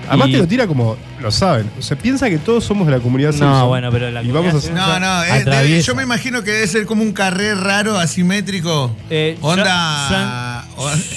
[0.07, 1.69] Además Y- te lo tira como, lo saben.
[1.79, 3.67] O sea, piensa que todos somos de la comunidad No, Simpson.
[3.67, 6.51] bueno, pero la Y vamos a hacer- No, no, es- debe- yo me imagino que
[6.51, 8.95] debe ser como un carré raro, asimétrico.
[9.09, 10.65] Eh, onda.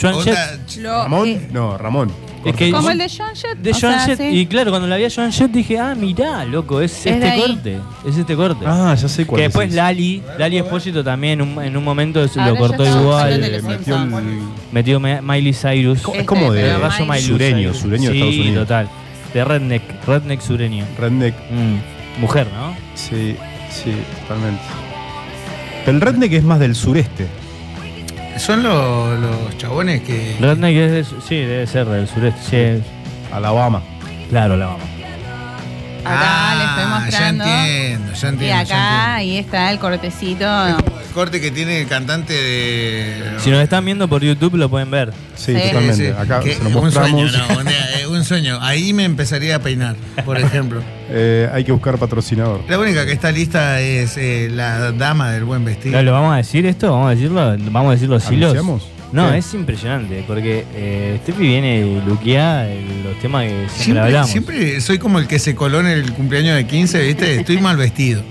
[0.01, 0.59] Joan onda-.
[0.79, 2.13] Lo- Ramón, eh, no, Ramón.
[2.51, 3.59] Es que- como el de John Jett.
[3.59, 4.19] De o Joan sea, Jett.
[4.19, 4.25] sí.
[4.39, 7.29] Y claro, cuando la vi a Joan Jett dije, ah, mirá, loco, es, de este
[7.29, 7.41] ahí.
[7.41, 7.79] corte.
[8.07, 8.65] Es este corte.
[8.67, 9.77] Ah, ya sé cuál que es después ese.
[9.77, 13.03] Lali, Lali Espósito también en un, en un momento se Ahora lo ya cortó estamos
[13.03, 13.23] igual.
[13.25, 14.23] hablando de los metió Simpsons.
[14.27, 14.39] el-
[14.73, 15.99] Metió Me- Miley Cyrus.
[16.01, 17.09] Es Este, como de pero Rayo Miley.
[17.09, 17.77] Miley sureño, Cyrus.
[17.79, 18.69] sureño de sí, Estados Unidos.
[18.69, 18.89] total.
[19.35, 20.85] De redneck, redneck sureño.
[20.99, 21.35] Redneck.
[21.51, 22.75] Mm, Mujer, ¿no?
[22.95, 23.37] Sí,
[23.71, 23.93] sí,
[24.23, 24.63] totalmente.
[25.87, 27.27] El redneck es más del sureste.
[28.39, 30.37] Son los, los chabones que.
[30.41, 32.81] Redneck es, de sí, debe ser del sureste.
[32.81, 32.85] Sí,
[33.33, 33.83] Alabama.
[34.29, 34.77] claro, la
[36.07, 37.45] Acá le estoy Ah, mostrando.
[37.45, 38.47] Ya entiendo, ya Y entiendo.
[38.47, 40.67] ya acá, ahí está el cortecito.
[40.69, 40.75] El
[41.15, 43.23] corte que tiene el cantante de.
[43.39, 45.13] Si nos están viendo por YouTube lo pueden ver.
[45.35, 45.61] Sí, Sí.
[45.69, 45.95] totalmente.
[45.97, 47.31] Sí, Acá se lo un mostramos.
[47.31, 48.59] sueño, no, un, eh, un sueño.
[48.63, 50.83] Ahí me empezaría a peinar, por ejemplo.
[51.09, 52.63] Eh, hay que buscar patrocinador.
[52.69, 56.03] La única que está lista es eh, la dama del buen vestido.
[56.03, 56.91] ¿Lo vamos a decir esto?
[56.91, 57.57] ¿Vamos a decirlo?
[57.71, 58.57] ¿Vamos a decir los hilos?
[59.13, 59.39] No, ¿Qué?
[59.39, 64.31] es impresionante, porque eh, Steffi viene luqueada en los temas que siempre, Siempre, hablamos.
[64.31, 67.35] siempre soy como el que se coló en el cumpleaños de 15, ¿viste?
[67.41, 68.23] Estoy mal vestido.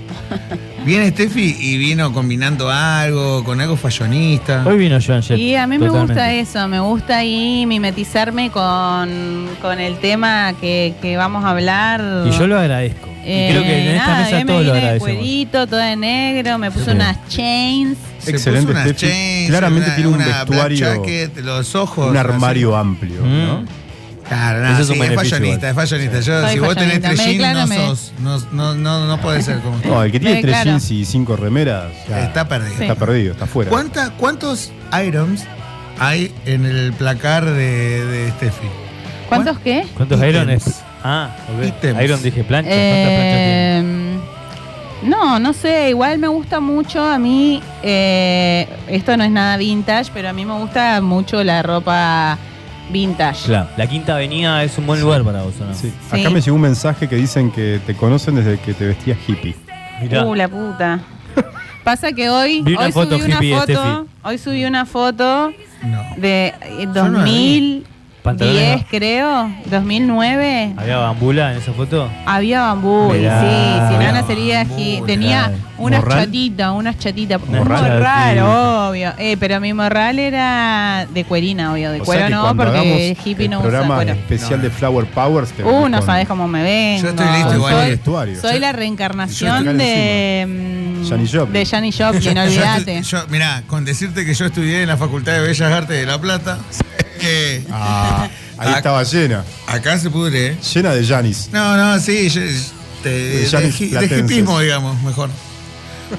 [0.84, 4.62] Viene Steffi y vino combinando algo, con algo fashionista.
[4.64, 5.36] Hoy vino Joan Jett.
[5.38, 10.94] Y a mí me gusta eso, me gusta ahí mimetizarme con, con el tema que,
[11.02, 12.04] que vamos a hablar.
[12.26, 13.08] Y yo lo agradezco.
[13.28, 15.16] Eh, y creo que en esta nada, mesa todos lo agradecemos.
[15.16, 16.90] cuerito, todo de negro, me puse Sí.
[16.92, 17.98] unas chains.
[18.20, 22.10] Se Excelente, puso unas chains, Claramente una- tiene un vestuario, jacket, los ojos.
[22.10, 22.26] un así.
[22.28, 23.46] armario amplio, Mm.
[23.46, 23.64] ¿no?
[24.28, 25.10] Claro, no, es sí, es igual.
[25.10, 25.16] es
[25.74, 26.20] fashionista.
[26.20, 29.58] Yo, Soy si vos tenés tres jeans, no, sos, no, no, no, no podés ser
[29.60, 29.88] como usted.
[29.88, 30.70] No, el que tiene tres claro.
[30.70, 32.72] jeans y cinco remeras ya Está perdido.
[32.82, 32.98] está Sí.
[33.00, 33.70] perdido, está fuera.
[33.70, 35.44] ¿Cuánta- ¿Cuántos items
[36.00, 38.66] hay en el placar de, de Steffi?
[39.28, 39.86] ¿Cuántos qué?
[39.94, 40.80] ¿Cuántos Ítems.
[41.08, 41.66] Ah, ok.
[41.66, 42.02] Ítems.
[42.02, 42.70] Iron dije plancha.
[42.72, 43.82] Eh,
[45.02, 50.10] no, no sé, igual me gusta mucho a mí, eh, esto no es nada vintage,
[50.12, 52.36] pero a mí me gusta mucho la ropa
[52.90, 53.44] vintage.
[53.46, 55.74] Claro, la Quinta Avenida es un buen lugar para vos, ¿o no?
[55.74, 55.92] Sí.
[56.10, 56.20] Sí.
[56.20, 59.54] Acá me llegó un mensaje que dicen que te conocen desde que te vestías hippie.
[60.00, 60.24] Mirá.
[60.24, 60.98] Uh, la puta.
[61.84, 64.08] Pasa que hoy, Vi una hoy foto subí una hippie foto, Steffi.
[64.24, 65.52] hoy subí una foto
[65.84, 66.02] No.
[66.16, 66.54] de eh,
[66.92, 67.84] Yo no la 2010,
[68.26, 68.86] Pantalones, ¿no?
[68.90, 70.74] creo, 2009.
[70.76, 72.10] ¿Había bambula en esa foto?
[72.26, 73.40] Había bambú, y Mirá.
[73.40, 75.00] sí, si no, Había no sería aquí.
[75.06, 76.24] Tenía unas ¿Morral?
[76.26, 77.40] chatitas, unas chatitas.
[77.46, 78.38] Un Morral, morral,
[78.90, 79.12] obvio.
[79.18, 81.92] Eh, pero mi morral era de cuerina, obvio.
[81.92, 84.12] De O cuero no, porque hagamos hippie el no usa programa cuero.
[84.12, 87.02] especial No, de Flower Powers te Uh, no sabes cómo me ven.
[87.02, 87.74] Yo estoy listo igual.
[87.74, 88.40] el Soy, vestuario.
[88.40, 91.04] soy la reencarnación de.
[91.08, 91.52] Janis Joplin.
[91.52, 93.02] De Janis Joplin, olvídate.
[93.02, 96.20] yo- mirá, con decirte que yo estudié en la Facultad de Bellas Artes de La
[96.20, 96.58] Plata,
[97.16, 98.28] que Ah,
[98.58, 99.44] ahí estaba llena.
[99.66, 100.48] acá se pudre.
[100.48, 100.56] ¿eh?
[100.74, 101.48] Llena de Janis.
[101.52, 102.40] No, no, sí, yo-
[103.04, 105.30] de, de, hipismo, digamos, mejor.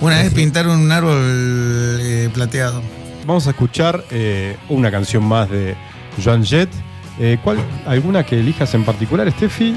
[0.02, 1.18] Una vez pintaron un árbol
[2.02, 2.82] eh, plateado.
[3.26, 5.76] Vamos a escuchar eh, una canción más de
[6.24, 6.70] Joan Jett.
[7.20, 9.76] Eh, ¿cuál, ¿Alguna que elijas en particular, Steffi?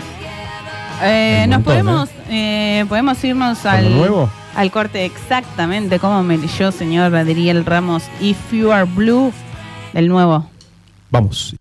[1.02, 4.30] Eh, nos montón, podemos, eh, podemos irnos ¿Con al, nuevo?
[4.54, 9.32] al corte exactamente como me leyó señor Adriel Ramos If You Are Blue
[9.94, 10.48] del nuevo.
[11.10, 11.59] Vamos.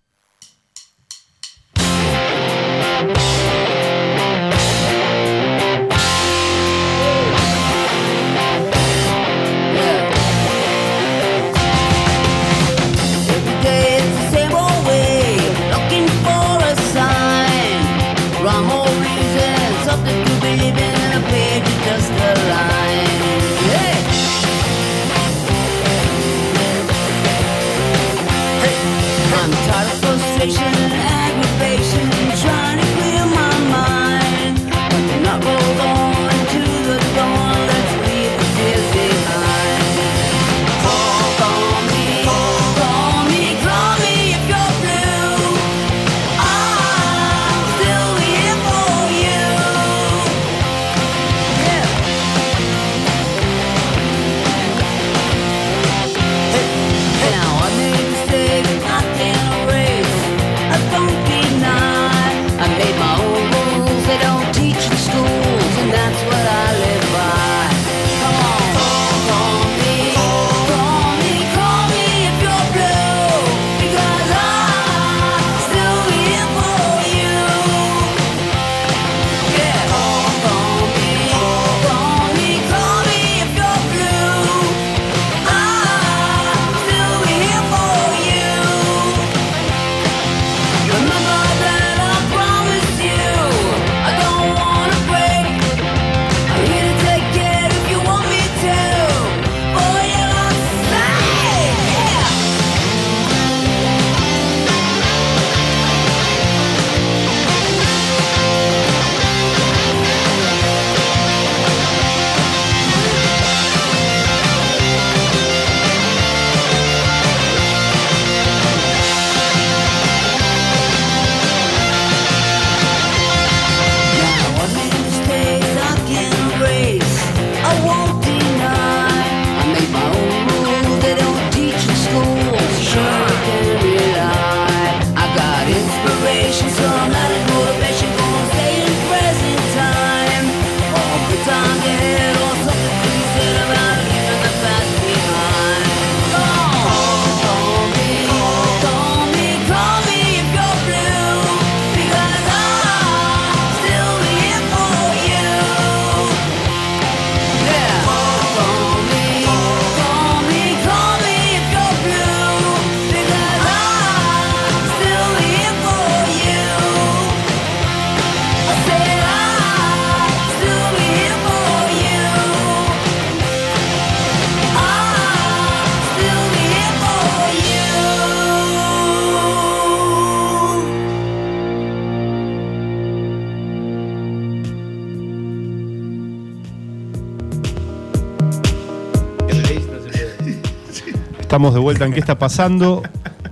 [191.49, 193.01] Estamos de vuelta en ¿Qué está pasando?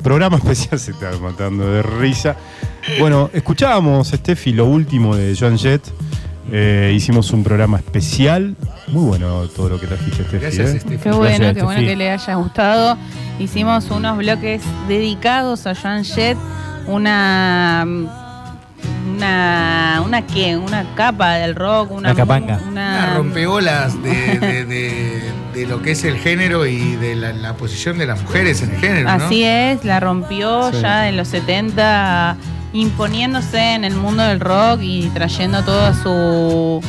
[0.03, 2.35] Programa especial, se está matando de risa.
[2.99, 5.81] Bueno, escuchábamos, Steffi, lo último de Joan Jett.
[6.51, 8.55] Eh, hicimos un programa especial.
[8.89, 10.37] Muy bueno todo lo que trajiste, Steffi.
[10.37, 10.79] Gracias, ¿eh?
[10.79, 10.97] Steffi.
[10.99, 11.87] Qué bueno, Gracias, qué bueno Steffi.
[11.87, 12.97] que le haya gustado.
[13.39, 16.37] Hicimos unos bloques dedicados a Joan Jett,
[16.85, 17.83] una
[19.15, 22.59] una una qué, una capa del rock, una, Una capanga.
[22.69, 22.69] una,
[23.05, 27.53] Una rompeolas de, de- de- de lo que es el género y de la, la
[27.55, 29.25] posición de las mujeres en el género, ¿no?
[29.25, 30.81] Así es, la rompió Sí.
[30.81, 32.37] ya en los 70,
[32.73, 36.81] imponiéndose en el mundo del rock y trayendo toda su,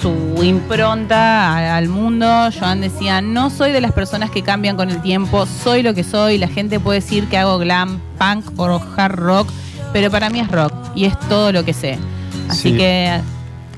[0.00, 2.26] su impronta al mundo.
[2.58, 6.04] Joan decía, no soy de las personas que cambian con el tiempo, soy lo que
[6.04, 6.38] soy.
[6.38, 9.48] La gente puede decir que hago glam, punk o hard rock,
[9.92, 11.98] pero para mí es rock y es todo lo que sé.
[12.48, 12.76] Así Sí.
[12.76, 13.20] que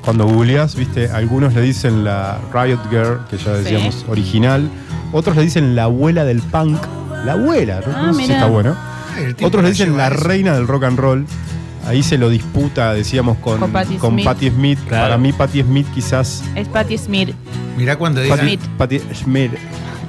[0.04, 4.68] Cuando googleás, viste, algunos le dicen la Riot Girl, que ya decíamos, original.
[5.12, 6.80] Otros le dicen la abuela del punk.
[7.24, 7.92] La abuela, ¿no?
[7.96, 8.76] Ah, No sé si está bueno.
[9.42, 10.16] Otros le dicen la eso.
[10.24, 11.26] reina del rock and roll.
[11.86, 14.24] Ahí se lo disputa, decíamos, con, Con Patti con Smith.
[14.24, 14.78] Patti Smith.
[14.88, 15.04] Claro.
[15.04, 16.42] Para mí, Patti Smith quizás.
[16.54, 17.30] es Patti Smith.
[17.76, 19.52] Mirá cuando digan, Patti, Patti Smith.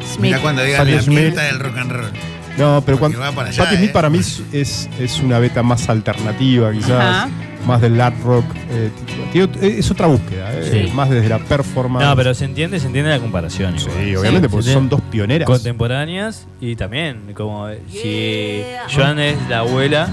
[0.06, 0.20] Smith.
[0.20, 1.36] mirá cuando digan Patti la Smith.
[1.36, 2.12] del rock and roll.
[2.58, 3.42] No, pero Porque cuando.
[3.42, 3.94] allá, Patti Smith ¿eh?
[3.94, 6.92] para mí es, es, es una beta más alternativa, quizás.
[6.92, 7.30] Ajá.
[7.68, 8.46] Más del art rock.
[8.70, 8.90] eh,
[9.32, 10.92] tiene- es otra búsqueda, eh, Sí.
[10.96, 12.06] más desde la performance.
[12.06, 13.80] No, pero se entiende, se entiende la comparación.
[13.80, 14.18] Sí, igual.
[14.20, 15.48] obviamente, Sí, porque son dos pioneras.
[15.48, 18.62] contemporáneas y también como si
[18.94, 20.08] Joan es la abuela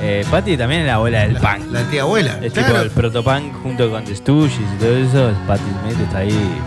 [0.00, 2.38] eh, Patty también es la abuela del punk La tía abuela.
[2.42, 2.68] es claro.
[2.68, 6.60] tipo el protopunk junto con The Stooges y todo eso Patty Smith está ahí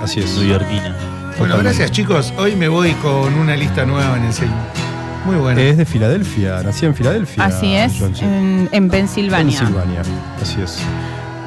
[0.00, 0.36] Así es.
[0.38, 0.94] neoyorquina
[1.38, 2.32] Bueno, gracias chicos.
[2.36, 4.50] Hoy me voy con una lista nueva en el sello.
[5.28, 5.60] Muy buena.
[5.60, 7.44] Es de Filadelfia, nacida en Filadelfia.
[7.44, 9.58] Así es, en, en Pensilvania.
[9.60, 10.02] Pensilvania,
[10.42, 10.78] así es.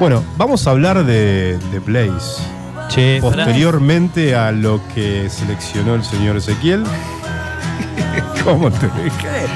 [0.00, 2.42] Bueno, vamos a hablar de, de Blaze.
[2.88, 3.44] che pará.
[3.44, 6.82] Posteriormente a lo que seleccionó el señor Ezequiel.
[8.44, 9.46] ¿Cómo te dejé?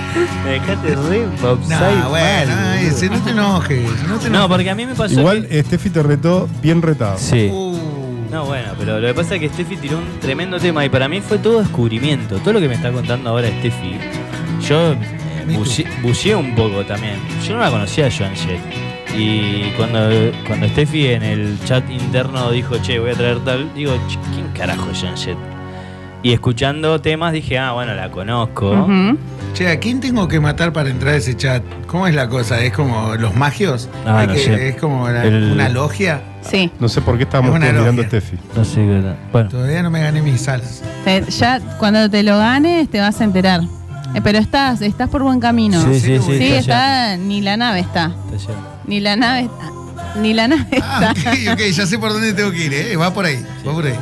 [0.44, 3.90] me dejaste re No, upside bueno, ay, si no te enojes.
[4.08, 4.48] No, te no enojes.
[4.48, 7.16] porque a mí me pasó Igual que- Steffi te retó bien retado.
[7.18, 7.65] sí Uh,
[8.30, 11.08] No, bueno, pero lo que pasa es que Steffi tiró un tremendo tema y para
[11.08, 12.38] mí fue todo descubrimiento.
[12.38, 13.96] Todo lo que me está contando ahora Steffi,
[14.68, 14.96] yo eh,
[15.48, 17.16] buceé, buceé un poco también.
[17.46, 18.60] Yo no la conocía a Joan Jett.
[19.16, 20.00] Y cuando,
[20.46, 24.48] cuando Steffi en el chat interno dijo, che, voy a traer tal, digo, "Che, ¿quién
[24.52, 25.55] carajo es Joan Jett?
[26.22, 28.86] Y escuchando temas dije, ah, bueno, la conozco.
[29.54, 31.62] Che, ¿a quién tengo que matar para entrar a ese chat?
[31.86, 32.60] ¿Cómo es la cosa?
[32.60, 33.88] ¿Es como los magios?
[34.04, 34.68] Ah, Hay no que- sé.
[34.70, 36.20] ¿Es como la- El- una logia?
[36.42, 38.20] Sí, No sé por qué estábamos Es una todos mirando a logia.
[38.20, 38.38] Steffi.
[38.56, 39.14] No sé qué.
[39.32, 40.82] Bueno, Todavía no me gané mis alas.
[41.04, 43.60] te- ya cuando te lo ganes te vas a enterar.
[44.14, 45.80] Eh, pero estás, estás por buen camino.
[45.82, 48.12] sí, sí, sí, Sí, Sí, está está, ni la nave está.
[48.34, 48.52] está.
[48.86, 49.70] Ni la nave está.
[50.20, 51.30] Ni la nave Ah, está.
[51.30, 52.96] ok, ok, ya sé por dónde tengo que ir, ¿eh?
[52.96, 53.94] Va por ahí, va por ahí.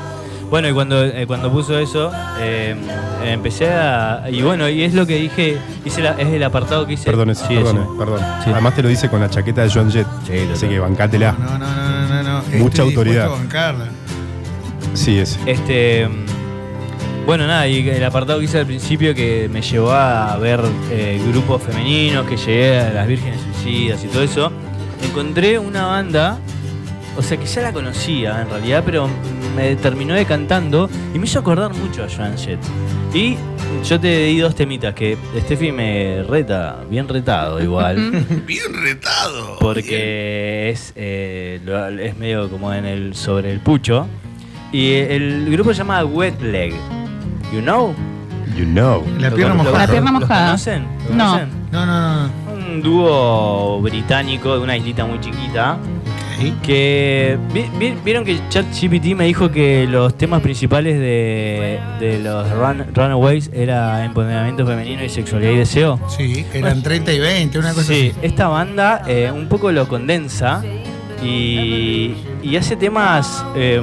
[0.54, 2.76] Bueno, y cuando, eh, cuando puso eso, eh,
[3.24, 4.22] empecé a.
[4.30, 5.58] Y bueno, y es lo que dije.
[5.84, 7.06] Hice la- es el apartado que hice.
[7.06, 7.98] Perdón, es- Sí, perdón, decime.
[7.98, 8.20] perdón.
[8.44, 8.50] Sí.
[8.52, 10.06] Además te lo dice con la chaqueta de Joan Jett.
[10.24, 10.48] Sí.
[10.52, 11.32] Así que bancátela.
[11.32, 12.22] No, no, no, no, no.
[12.22, 12.42] no.
[12.58, 13.30] Mucha Estoy autoridad.
[14.94, 15.40] Sí, ese.
[15.50, 16.06] Este.
[16.06, 20.60] mm, Bueno, nada, y el apartado que hice al principio que me llevó a ver
[20.92, 24.52] eh, grupos femeninos, que llegué a las vírgenes suicidas y todo eso,
[25.02, 26.38] encontré una banda,
[27.16, 29.08] o sea que ya la conocía en realidad, pero
[29.56, 32.58] me terminó decantando y me hizo acordar mucho a Joan Jett.
[33.12, 33.36] Y
[33.84, 37.96] yo te di dos temitas que Steffi me reta, bien retado igual.
[38.46, 39.56] Bien retado.
[39.60, 44.06] porque es, eh, lo- es medio como en el sobre el pucho.
[44.72, 46.74] Y el grupo se llama Wet Leg.
[47.52, 47.94] You know?
[48.56, 49.04] You know.
[49.18, 49.78] La ¿Lo pierna mojada.
[49.78, 50.46] La pierna ¿Los mojada.
[50.46, 50.86] conocen?
[51.10, 51.24] ¿Lo No.
[51.30, 51.48] conocen?
[51.70, 52.30] No, no, no.
[52.54, 55.76] Un dúo británico de una islita muy chiquita.
[56.62, 62.50] Que vi- vi- vieron que ChatGPT me dijo que los temas principales de, de los
[62.50, 66.00] run- Runaways era empoderamiento femenino y sexualidad y deseo.
[66.08, 68.26] Sí, eran 30 y 20, una cosa Sí, así.
[68.26, 70.62] esta banda eh, un poco lo condensa
[71.22, 73.82] y, y hace temas, eh,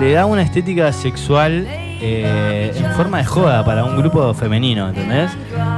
[0.00, 1.66] le da una estética sexual
[2.06, 5.30] eh, en forma de joda para un grupo femenino, ¿entendés?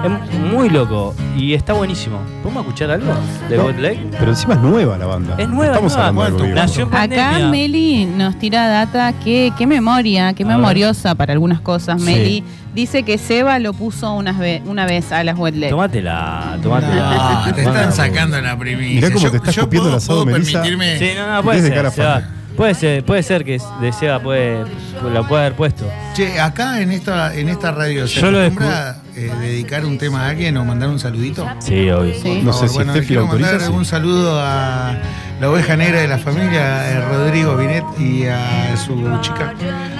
[0.04, 2.18] Es muy loco y está buenísimo.
[2.42, 3.12] ¿Podemos escuchar algo
[3.48, 3.98] de No, Wet Leg?
[4.18, 5.34] Pero encima es nueva la banda.
[5.38, 6.08] Es nueva, Estamos nueva.
[6.08, 7.38] hablando de algo Acá.
[7.48, 10.56] Meli nos tira data, qué, qué memoria, qué A ver.
[10.56, 12.00] memoriosa para algunas cosas.
[12.00, 12.06] Sí.
[12.06, 12.44] Meli
[12.74, 15.70] dice que Seba lo puso unas ve- una vez a las wet leg.
[15.70, 17.44] Tómatela, tómatela.
[17.46, 18.94] No, te están sacando la primicia.
[18.96, 20.62] Mirá cómo Yo- te está yo escupiendo puedo- el asado, puedo Melissa.
[20.62, 21.92] permitirme- Sí, no, no, puede ser.
[21.92, 22.28] cara.
[22.56, 24.64] Puede ser, puede ser que de Seba puede,
[25.12, 25.86] lo puede haber puesto.
[26.14, 30.24] Che, acá en esta, en esta radio se Yo lo acostumbra eh, dedicar un tema
[30.26, 31.46] a alguien o mandar un saludito?
[31.58, 32.14] Sí, obvio.
[32.14, 32.40] Sí.
[32.42, 33.50] No sé si bueno, Steffi quiero lo autoriza.
[33.52, 33.74] mandar sí.
[33.74, 34.94] un saludo a
[35.38, 39.52] la oveja negra de la familia, eh, Rodrigo Binet, y a su chica,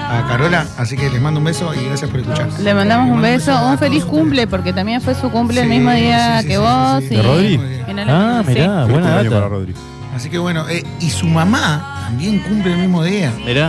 [0.09, 0.66] a Carola.
[0.78, 2.49] Así que les mando un beso y gracias por escuchar.
[2.61, 6.39] Le mandamos un beso, un feliz cumple, porque también fue su cumple el mismo día
[6.39, 7.01] sí, sí, que sí, vos.
[7.01, 7.15] sí, sí.
[7.15, 7.61] y- ¿De Rodri?
[8.09, 9.49] Ah, mirá, buena data.
[9.49, 9.74] Rodri.
[10.15, 13.33] Así que bueno, eh, y su mamá también cumple el mismo día.
[13.45, 13.69] Mirá.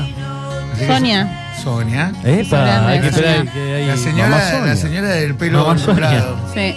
[0.73, 1.43] Así que- Sonia.
[1.63, 2.11] Sonia.
[2.23, 3.85] Epa, hay que La esperar señora- que hay.
[3.87, 4.65] La Mamá señora, Sonia.
[4.67, 6.09] la señora del pelo Mamá Sonia.
[6.09, 6.37] dorado.
[6.53, 6.75] Sí.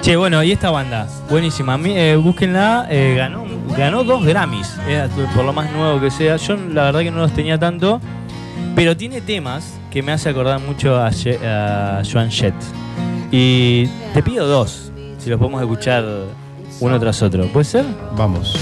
[0.00, 1.74] Che, bueno, y esta banda, buenísima.
[1.74, 3.44] A mí, eh, búsquenla, eh, ganó,
[3.76, 6.36] ganó dos Grammys, eh, por lo más nuevo que sea.
[6.36, 8.00] Yo la verdad que no los tenía tanto,
[8.74, 12.54] pero tiene temas que me hace acordar mucho a, Ye- a Joan Jett.
[13.30, 16.04] Y te pido dos, si los podemos escuchar
[16.80, 17.46] uno tras otro.
[17.48, 17.84] ¿Puede ser?
[18.16, 18.56] Vamos.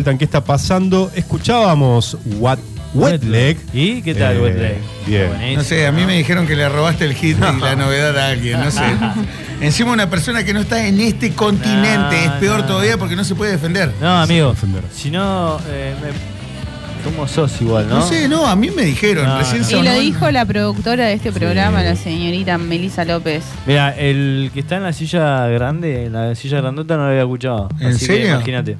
[0.00, 1.10] Vuelta en ¿Qué está pasando?
[1.14, 2.58] Escuchábamos What
[2.94, 3.58] Wet Leg.
[3.74, 4.78] ¿Y qué tal, Eh, Wet Leg?
[5.06, 5.54] Bien.
[5.56, 8.28] No sé, a mí me dijeron que le robaste el hit y la novedad a
[8.28, 8.80] alguien, no sé.
[9.60, 13.34] Encima una persona que no está en este continente es peor todavía porque no se
[13.34, 13.92] puede defender.
[14.00, 14.54] No, amigo.
[14.92, 17.96] Si no, eh, me- ¿cómo sos igual, no?
[18.00, 19.80] No sé, no, a mí me dijeron, No, recién no.
[19.80, 23.44] Y lo dijo la productora de este programa, la señorita Melissa López.
[23.66, 27.22] Mira, el que está en la silla grande, en la silla grandota no lo había
[27.22, 27.68] escuchado.
[27.78, 28.28] ¿En Así que serio?
[28.34, 28.76] Imagínate.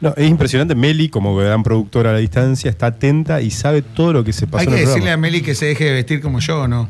[0.00, 0.74] No, es impresionante.
[0.74, 4.46] Meli, como gran productora a la distancia, está atenta y sabe todo lo que se
[4.46, 5.14] pasó Hay en que el decirle programa.
[5.14, 6.88] a Meli que se deje de vestir como yo, ¿no?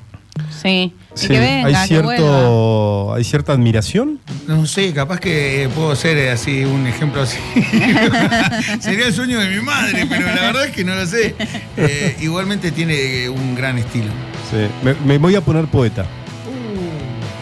[0.63, 0.93] Sí.
[1.15, 2.15] Y Sí, que venga, hay que vuelva.
[2.17, 4.21] cierto, hay cierta admiración.
[4.47, 7.39] No sé, capaz que puedo ser eh, así, un ejemplo así.
[8.81, 11.35] Sería el sueño de mi madre, pero la verdad es que no lo sé.
[11.77, 14.13] Eh, igualmente tiene eh, un gran estilo.
[14.51, 14.59] Sí.
[14.83, 16.05] Me, me voy a poner poeta.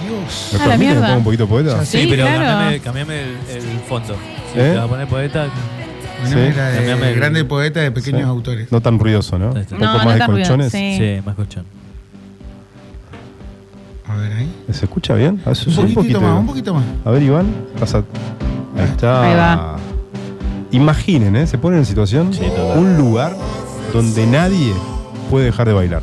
[0.06, 0.51] Dios.
[0.52, 0.94] ¿Me A la permite?
[0.94, 1.84] ¿Me pongo un poquito poeta?
[1.84, 2.44] Sí, pero claro.
[2.44, 4.16] cambiame, cambiame el, el fondo.
[4.56, 4.70] Si ¿Eh?
[4.72, 5.46] te vas a poner poeta.
[6.24, 6.32] Sí.
[6.32, 8.26] era de Cambiame el- grande poeta de pequeños Sí.
[8.28, 8.72] autores.
[8.72, 9.50] No tan ruidoso, ¿no?
[9.50, 10.72] Un No, poco no más de tan ruidoso, colchones.
[10.72, 10.96] sí.
[10.98, 11.64] Sí, más colchón.
[14.08, 14.54] A ver ahí.
[14.72, 15.40] ¿Se escucha bien?
[15.44, 16.84] A ver, Un sube poquitito más, un poquito más.
[17.04, 17.46] A ver, Iván.
[17.78, 17.98] Pasa.
[18.78, 19.22] Ahí está.
[19.22, 19.76] Ahí va.
[20.70, 21.46] Imaginen, ¿eh?
[21.46, 22.30] Se ponen en situación.
[22.76, 23.36] Un lugar
[23.92, 24.72] donde nadie
[25.30, 26.02] puede dejar de bailar.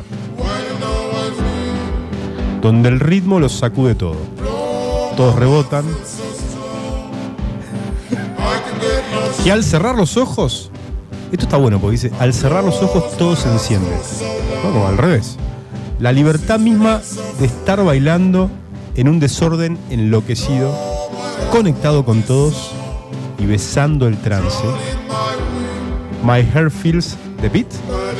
[2.62, 4.16] Donde el ritmo los sacude todo.
[5.16, 5.84] Todos rebotan.
[9.44, 10.70] Y al cerrar los ojos,
[11.30, 13.90] esto está bueno porque dice, al cerrar los ojos todo se enciende.
[14.72, 15.36] No, al revés.
[15.98, 17.02] La libertad misma
[17.38, 18.50] de estar bailando
[18.96, 20.74] en un desorden enloquecido,
[21.52, 22.70] conectado con todos
[23.38, 24.64] y besando el trance.
[26.22, 27.66] My hair feels the beat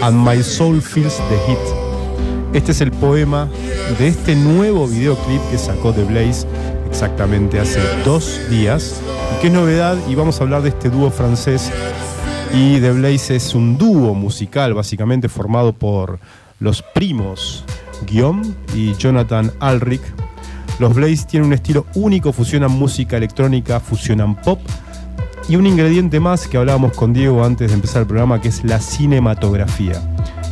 [0.03, 1.59] and my soul feels the heat.
[2.53, 3.49] Este es el poema
[3.99, 6.47] de este nuevo videoclip que sacó The Blaze
[6.95, 9.01] exactamente hace dos días.
[9.41, 11.73] Que es novedad, y vamos a hablar de este dúo francés.
[12.55, 16.21] Y The Blaze es un dúo musical, básicamente formado por
[16.61, 17.65] los primos
[18.07, 18.47] Guillaume
[18.77, 20.03] y Jonathan Alric.
[20.79, 24.61] Los Blaze tienen un estilo único, fusionan música electrónica, fusionan pop
[25.49, 28.63] y un ingrediente más que hablábamos con Diego antes de empezar el programa, que es
[28.63, 30.01] la cinematografía.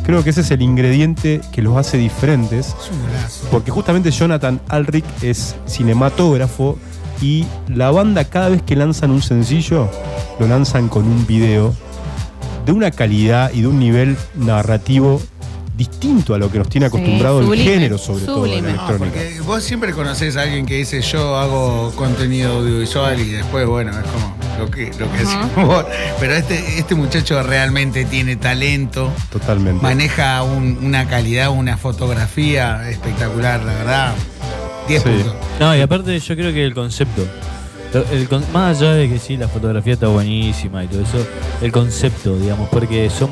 [0.05, 3.47] Creo que ese es el ingrediente que los hace diferentes, Es un golazo.
[3.51, 6.77] porque justamente Jonathan Alric es cinematógrafo
[7.21, 9.89] y la banda cada vez que lanzan un sencillo,
[10.39, 11.73] lo lanzan con un video
[12.65, 15.21] de una calidad y de un nivel narrativo
[15.87, 18.67] distinto a lo que nos tiene Sí, acostumbrado el género, sobre todo en sublime.
[18.69, 19.19] la No, electrónica.
[19.19, 23.91] porque vos siempre conocés a alguien que dice yo hago contenido audiovisual y después, bueno,
[23.91, 25.85] es como lo que, lo que decimos vos.
[26.19, 29.81] Pero este, este muchacho realmente tiene talento, Totalmente.
[29.81, 34.13] maneja un- una calidad, una fotografía espectacular, la verdad.
[34.87, 35.09] 10 Sí.
[35.09, 35.33] puntos.
[35.59, 37.25] No, y aparte yo creo que el concepto.
[38.11, 41.27] el más allá de que sí, la fotografía está buenísima y todo eso,
[41.61, 43.29] el concepto, digamos, porque son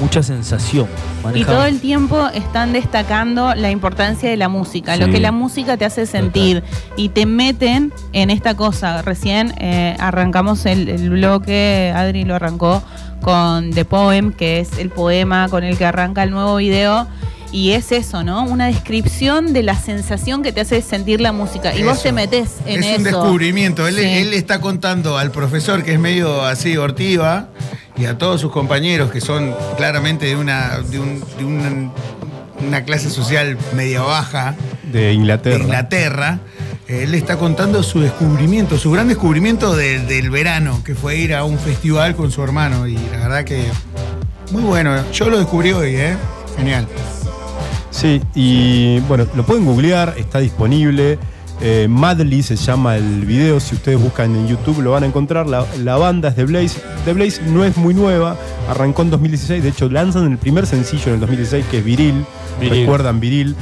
[0.00, 0.86] mucha sensación.
[1.34, 5.76] Y todo el tiempo están destacando la importancia de la música, lo que la música
[5.76, 6.62] te hace sentir
[6.96, 9.02] y te meten en esta cosa.
[9.02, 12.82] Recién eh, arrancamos el, el bloque, Adri lo arrancó
[13.20, 17.06] con The Poem, que es el poema con el que arranca el nuevo video.
[17.50, 18.44] Y es eso, ¿no?
[18.44, 21.74] Una descripción de la sensación que te hace sentir la música.
[21.74, 22.96] Y vos te metés en es eso.
[22.98, 23.86] un descubrimiento.
[23.88, 24.02] Él, Sí.
[24.04, 27.48] él está contando al profesor que es medio así hortiva
[27.96, 31.90] y a todos sus compañeros que son claramente de una, de un- de un-
[32.66, 34.54] una clase social media baja
[34.92, 35.56] De Inglaterra.
[35.56, 36.38] de Inglaterra.
[36.86, 41.34] Él le está contando su descubrimiento, su gran descubrimiento de- del verano, que fue ir
[41.34, 42.86] a un festival con su hermano.
[42.86, 43.64] Y la verdad que
[44.50, 44.94] muy bueno.
[45.12, 46.16] Yo lo descubrí hoy, ¿eh?
[46.56, 46.86] Genial.
[47.90, 51.18] Sí, y bueno, lo pueden googlear, está disponible.
[51.60, 55.46] Eh, Madly se llama el video, si ustedes buscan en YouTube lo van a encontrar.
[55.48, 56.80] La, la banda es The Blaze.
[57.04, 58.36] The Blaze no es muy nueva,
[58.68, 62.24] arrancó en 2016, de hecho lanzan el primer sencillo en el 2016 que es Viril.
[62.60, 62.80] Viril.
[62.80, 63.56] Recuerdan Viril,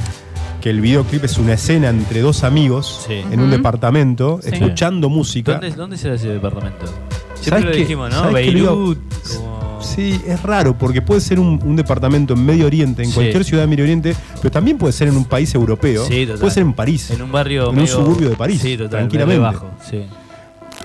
[0.61, 3.23] que el videoclip es una escena entre dos amigos Sí.
[3.31, 4.49] en un departamento, Sí.
[4.53, 5.53] escuchando música.
[5.53, 6.85] ¿Dónde, ¿Dónde será ese departamento?
[6.85, 8.19] ¿Sabes Siempre lo dijimos, ¿no?
[8.19, 8.99] ¿Sabes qué lo iba- Beirut.
[9.37, 13.15] como- Sí, es raro, porque puede ser un, un departamento en Medio Oriente, en Sí.
[13.15, 16.05] cualquier ciudad de Medio Oriente, pero también puede ser en un país europeo.
[16.05, 16.39] Sí, total.
[16.39, 17.11] puede ser en París.
[17.11, 17.71] En un barrio.
[17.71, 19.39] En un suburbio de París, Sí, total, tranquilamente.
[19.39, 20.03] medio bajo, sí.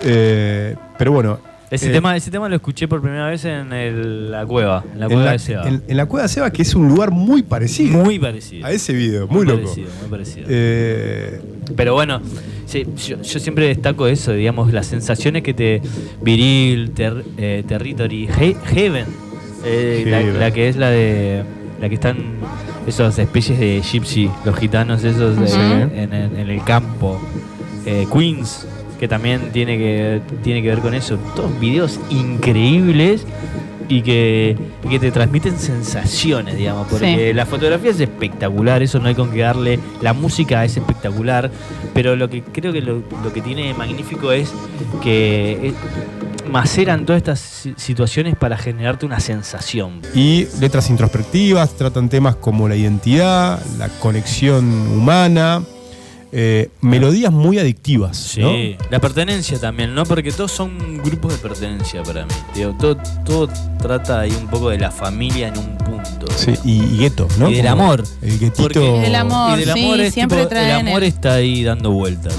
[0.05, 1.52] Eh, pero bueno.
[1.73, 5.01] Ese, eh, tema, ese tema lo escuché por primera vez en el- la cueva, en
[5.01, 5.69] la en cueva la, de Seba.
[5.69, 8.67] en- en la cueva de Seba, que es un lugar muy parecido Muy parecido.
[8.67, 9.63] a ese video, muy, loco.
[9.63, 10.47] parecido, muy parecido.
[10.51, 11.41] Eh,
[11.75, 12.21] Pero bueno,
[12.67, 15.81] sí, yo, yo siempre destaco eso, digamos, las sensaciones que te.
[16.21, 19.07] Viril, ter- eh, Territory, He- Heaven,
[19.65, 21.43] eh, la- que es la de.
[21.81, 22.17] La que están
[22.87, 25.59] esas especies de gypsy, los gitanos esos de- Sí.
[25.59, 27.21] en, el, en el campo.
[27.87, 28.67] Eh, Queens,
[29.03, 31.19] que también tiene que, tiene que ver con eso.
[31.35, 33.27] Todos videos increíbles
[33.89, 37.35] y que, y que te transmiten sensaciones, digamos, porque Sí.
[37.35, 41.51] la fotografía es espectacular, eso no hay con qué darle, la música es espectacular,
[41.93, 44.53] pero lo que creo que lo, lo que tiene de magnífico es
[45.03, 45.75] que eh,
[46.49, 50.01] maceran todas estas si- situaciones para generarte una sensación.
[50.15, 55.61] Y letras introspectivas, tratan temas como la identidad, la conexión humana,
[56.33, 58.17] eh, melodías muy adictivas.
[58.17, 58.53] Sí, ¿no?
[58.91, 60.05] la pertenencia también, ¿no?
[60.05, 62.33] Porque todos son grupos de pertenencia para mí.
[62.55, 63.49] Digo, todo, todo
[63.79, 66.27] trata ahí un poco de la familia en un punto.
[66.37, 67.51] Sí, y, y gueto, ¿no?
[67.51, 68.03] Y del amor.
[68.23, 69.03] El guetito.
[69.03, 71.63] El amor, y del sí, amor es siempre tipo, traen el amor el- está ahí
[71.65, 72.35] dando vueltas.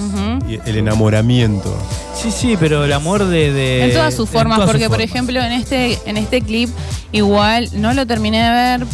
[0.50, 1.74] Y el enamoramiento.
[2.16, 3.52] Sí, sí, pero el amor de.
[3.54, 5.10] de- en todas sus formas, todas sus porque por formas.
[5.12, 6.70] ejemplo en este, en este clip
[7.12, 8.88] igual no lo terminé de ver,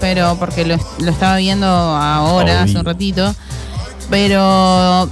[0.00, 3.34] pero porque lo, lo estaba viendo ahora, hace un ratito,
[4.10, 5.08] pero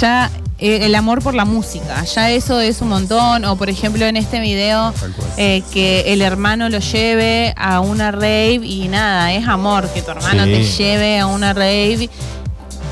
[0.00, 4.04] ya eh, el amor por la música, ya eso es un montón, o por ejemplo
[4.06, 4.92] en este video
[5.36, 10.10] eh, que el hermano lo lleve a una rave y nada, es amor, que tu
[10.10, 10.50] hermano Sí.
[10.52, 12.10] te lleve a una rave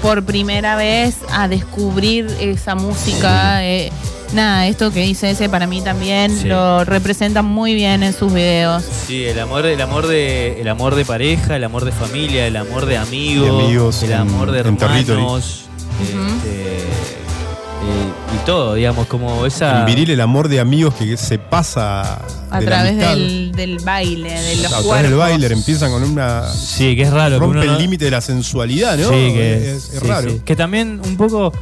[0.03, 3.65] por primera vez a descubrir esa música.
[3.65, 3.91] eh,
[4.33, 6.49] nada, esto que dice ese para mí también Sí.
[6.49, 8.85] lo representa muy bien en sus videos.
[9.07, 12.57] Sí, el amor, el amor de, el amor de pareja, el amor de familia, el
[12.57, 15.63] amor de amigos, De amigos el amor de en hermanos,
[16.03, 19.81] este, eh, y todo, digamos, como esa.
[19.81, 22.21] En viril el amor de amigos que se pasa
[22.51, 26.49] A de través del, del baile, de los a través del baile empiezan con una
[26.53, 27.37] Sí, que es raro.
[27.37, 29.09] que rompe uno no- el límite de la sensualidad, ¿no?
[29.09, 30.31] Sí, que es, es sí, raro.
[30.31, 30.41] sí.
[30.45, 31.53] Que también un poco,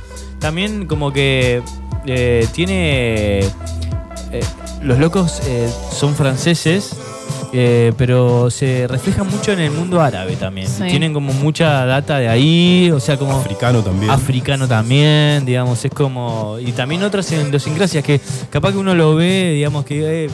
[0.41, 1.63] también como que
[2.07, 3.41] eh, tiene...
[3.41, 4.45] eh,
[4.83, 6.95] los locos eh, son franceses,
[7.53, 10.69] eh, pero se reflejan mucho en el mundo árabe también.
[10.69, 10.85] Sí.
[10.89, 13.39] Tienen como mucha data de ahí, o sea, como...
[13.39, 14.11] Africano también.
[14.11, 16.59] Africano también, digamos, es como...
[16.61, 18.21] Y también otras idiosincrasias que
[18.51, 20.29] capaz que uno lo ve, digamos que...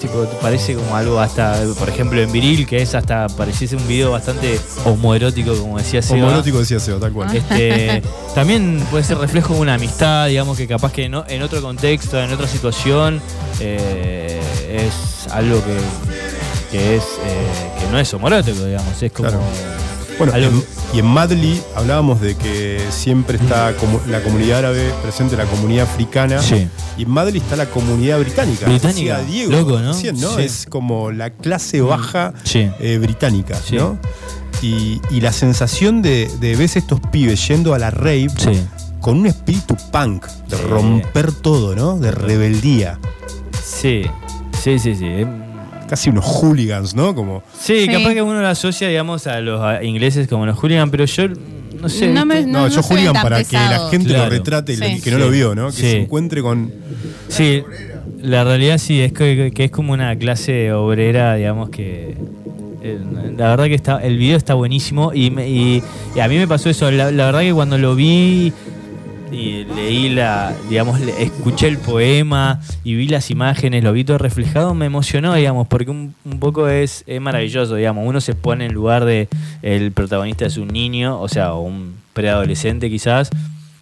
[0.00, 4.10] tipo, parece como algo hasta, por ejemplo, en Viril, que es hasta, pareciese un video
[4.12, 6.20] bastante homoerótico, como decía Seba.
[6.20, 7.34] Homoerótico decía Seba, tal cual.
[7.36, 8.02] Este,
[8.34, 12.20] también puede ser reflejo de una amistad, digamos que capaz que no, en otro contexto,
[12.22, 13.20] en otra situación,
[13.60, 14.40] eh,
[14.70, 15.76] es algo que,
[16.70, 19.44] que es eh, que no es homorótico, digamos, es como Claro.
[20.18, 20.62] Bueno, algo-
[20.96, 25.84] y en Madly hablábamos de que siempre está como la comunidad árabe presente, la comunidad
[25.84, 26.40] africana.
[26.40, 26.66] Sí.
[26.96, 28.64] Y en Madly está la comunidad británica.
[28.66, 29.92] Británica, Diego, loco, ¿no?
[29.92, 30.34] recién, ¿no?
[30.36, 30.42] Sí.
[30.42, 32.70] Es como la clase baja Sí.
[32.80, 33.58] eh, británica.
[33.72, 33.98] ¿no?
[34.62, 38.28] Y, y la sensación de, de ves estos pibes yendo a la rave
[39.02, 41.98] con un espíritu punk, de romper todo, ¿no?
[41.98, 42.98] De rebeldía.
[43.62, 44.04] Sí,
[44.62, 45.26] sí, sí, sí.
[45.88, 47.14] Casi unos hooligans, ¿no?
[47.14, 47.88] Como Sí, Sí.
[47.88, 51.28] capaz que uno lo asocia, digamos, a los a ingleses como los hooligan, pero yo
[51.80, 52.08] no sé.
[52.08, 52.50] No me- ¿viste?
[52.50, 54.24] No, no yo hooligan para que la gente Claro.
[54.24, 55.00] lo retrate, y Sí.
[55.02, 55.22] que no Sí.
[55.22, 55.66] lo vio, ¿no?
[55.66, 55.80] Que Sí.
[55.82, 56.72] se encuentre con.
[57.28, 57.62] Sí,
[58.20, 62.16] la realidad sí, es que, que es como una clase obrera, digamos que...
[62.82, 62.98] eh,
[63.36, 65.82] La verdad que está, el video está buenísimo y, me- y-
[66.14, 66.90] y a mí me pasó eso.
[66.90, 68.52] La, la verdad que cuando lo vi
[69.32, 74.72] y leí la, digamos, escuché el poema y vi las imágenes, lo vi todo reflejado,
[74.74, 78.06] me emocionó, digamos, porque un, un poco es, maravilloso, digamos.
[78.06, 79.28] Uno se pone en lugar de
[79.62, 83.30] el protagonista es un niño, o sea, un preadolescente quizás,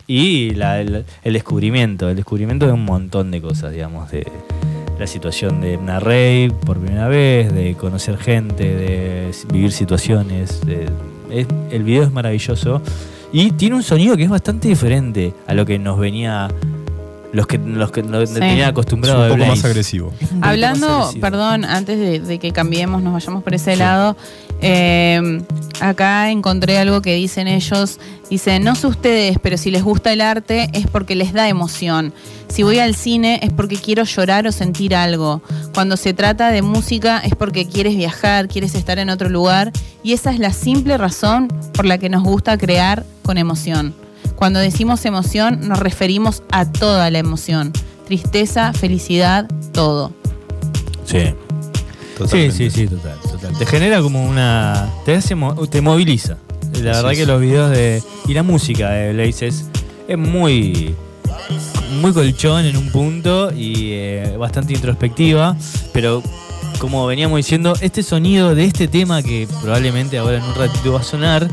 [0.07, 4.27] y la- el, descubrimiento, el descubrimiento de un montón de cosas, digamos, de
[4.99, 10.61] la situación de una rave por primera vez, de conocer gente, de vivir situaciones.
[11.71, 12.81] el video es maravilloso
[13.35, 16.48] y tiene un sonido que es bastante diferente a lo que nos venía,
[17.32, 18.36] los que los que nos Sí.
[18.36, 20.12] tenía Es acostumbrado un poco más agresivo.
[20.39, 21.20] Más Hablando, agresivo.
[21.20, 24.16] perdón, antes de, de que cambiemos, nos vayamos por ese lado,
[24.61, 25.43] eh,
[25.81, 27.99] acá encontré algo que dicen ellos,
[28.31, 32.13] dicen, no sé ustedes, pero si les gusta el arte es porque les da emoción.
[32.49, 35.43] Si voy al cine es porque quiero llorar o sentir algo.
[35.75, 39.73] Cuando se trata de música es porque quieres viajar, quieres estar en otro lugar
[40.03, 43.95] y esa es la simple razón por la que nos gusta crear con emoción.
[44.37, 47.73] Cuando decimos emoción nos referimos a toda la emoción.
[48.07, 50.13] Tristeza, felicidad, todo.
[51.05, 51.35] Sí.
[52.15, 52.57] Sí, Totalmente.
[52.57, 53.59] sí, sí, total, total.
[53.59, 54.89] Te genera como una.
[55.05, 55.36] Te hace
[55.70, 56.36] te moviliza.
[56.82, 58.03] La verdad que los videos de.
[58.28, 59.65] Y la música de Blaze es,
[60.09, 60.95] es muy.
[62.01, 65.57] Muy colchón en un punto y eh, bastante introspectiva.
[65.93, 66.23] Pero
[66.78, 71.01] como veníamos diciendo, este sonido de este tema que probablemente ahora en un ratito va
[71.01, 71.49] a sonar.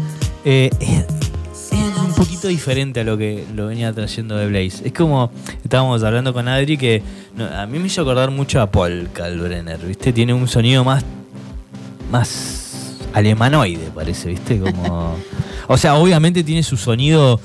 [0.45, 1.05] eh, es,
[2.25, 4.85] poquito diferente a lo que lo venía trayendo de Blaze.
[4.87, 5.31] Es como,
[5.63, 7.01] estábamos hablando con Adri, que
[7.35, 10.13] no, a mí me hizo acordar mucho a Paul Kalbrenner, ¿viste?
[10.13, 11.03] Tiene un sonido más,
[12.11, 14.59] más alemanoide, parece, ¿viste?
[14.59, 15.15] Como,
[15.67, 17.39] o sea, obviamente tiene su sonido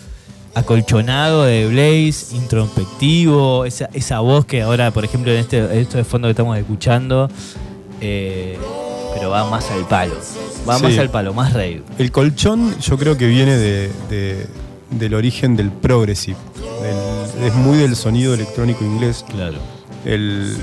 [0.54, 6.04] acolchonado de Blaze, introspectivo, esa, esa voz que ahora, por ejemplo, en este esto de
[6.04, 7.28] fondo que estamos escuchando,
[8.00, 8.56] eh,
[9.14, 10.14] pero va más al palo.
[10.68, 10.82] Va Sí.
[10.84, 11.82] más al palo, más rave.
[11.98, 14.46] El colchón yo creo que viene de, de-
[14.90, 16.36] del origen del progressive.
[16.82, 19.24] Del- es muy del sonido electrónico inglés.
[19.30, 19.58] Claro.
[20.04, 20.56] El,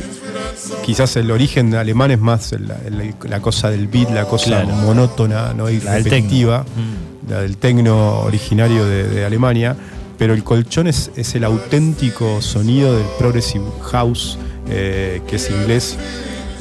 [0.85, 4.67] quizás el origen alemán es más el- el- la cosa del beat, la cosa Claro.
[4.69, 5.69] monótona ¿no?
[5.69, 6.81] y La del repetitiva, tecno.
[6.83, 7.31] Mm.
[7.31, 9.75] la del tecno originario de, de Alemania.
[10.17, 14.37] Pero el colchón es, es el auténtico sonido del progressive house,
[14.69, 15.97] eh, que es inglés.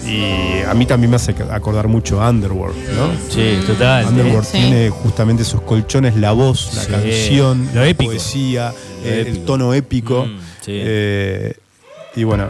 [0.07, 3.09] Y a mí también me hace acordar mucho a Underworld, ¿no?
[3.31, 4.07] Sí, total.
[4.07, 4.59] Underworld Sí.
[4.59, 6.91] tiene justamente esos colchones, la voz, la Sí.
[6.91, 8.73] canción, Lo la poesía,
[9.05, 10.27] Lo eh, el tono épico.
[10.27, 10.73] Mm, sí.
[10.75, 11.55] Eh,
[12.17, 12.49] y bueno,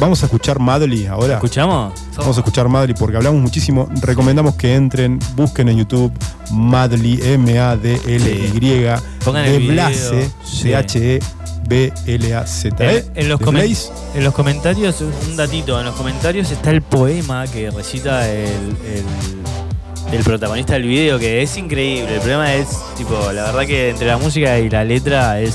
[0.00, 1.34] vamos a escuchar Madly ahora.
[1.34, 1.94] ¿Escuchamos?
[2.16, 3.88] Vamos a escuchar Madly porque hablamos muchísimo.
[4.02, 6.12] Recomendamos que entren, busquen en YouTube
[6.50, 8.96] Madly, M-A-D-L-Y, de el video.
[11.72, 11.90] Blaze.
[13.14, 13.40] En, en los
[14.14, 20.12] en los comentarios, un datito, en los comentarios está el poema que recita el, el-
[20.12, 22.14] el protagonista del video, que es increíble.
[22.16, 22.68] El problema es,
[22.98, 25.54] tipo, la verdad que entre la música y la letra es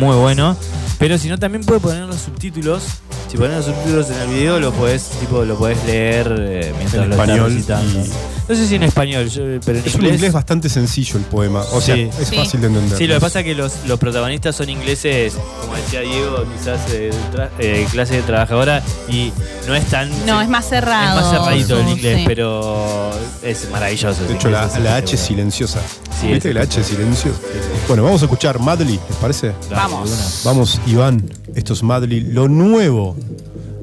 [0.00, 0.56] muy bueno.
[0.98, 2.82] Pero si no, también puede poner los subtítulos.
[3.30, 7.04] Si pones los subtítulos en el video, lo puedes, tipo, lo puedes leer eh, mientras
[7.04, 8.00] En lo estás recitando.
[8.00, 10.14] y- No sé si en español, yo- pero en Es un inglés.
[10.14, 11.60] inglés bastante sencillo el poema.
[11.72, 12.08] O sea, Sí.
[12.20, 12.36] es Sí.
[12.36, 12.96] fácil de entender.
[12.96, 16.80] Sí, lo que pasa es que los, los protagonistas son ingleses, como decía Diego, quizás
[16.92, 19.32] eh, tra- eh, clase de trabajadora, y
[19.66, 20.08] no es tan.
[20.26, 21.18] No, es más cerrado.
[21.20, 21.92] Es más cerradito el Sí.
[21.92, 23.10] inglés, pero
[23.42, 24.24] es maravilloso.
[24.24, 25.80] De hecho, la, inglés, la es H silenciosa.
[26.20, 27.38] Sí, ¿Viste es que la H es silenciosa?
[27.86, 29.52] Bueno, vamos a escuchar Madly, ¿les parece?
[29.70, 30.40] Vamos.
[30.44, 31.22] Vamos, Iván,
[31.54, 33.14] esto es Madly, lo nuevo,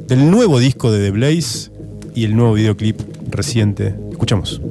[0.07, 1.69] del nuevo disco de The Blaze
[2.15, 3.93] y el nuevo videoclip reciente.
[4.15, 4.61] Escuchamos.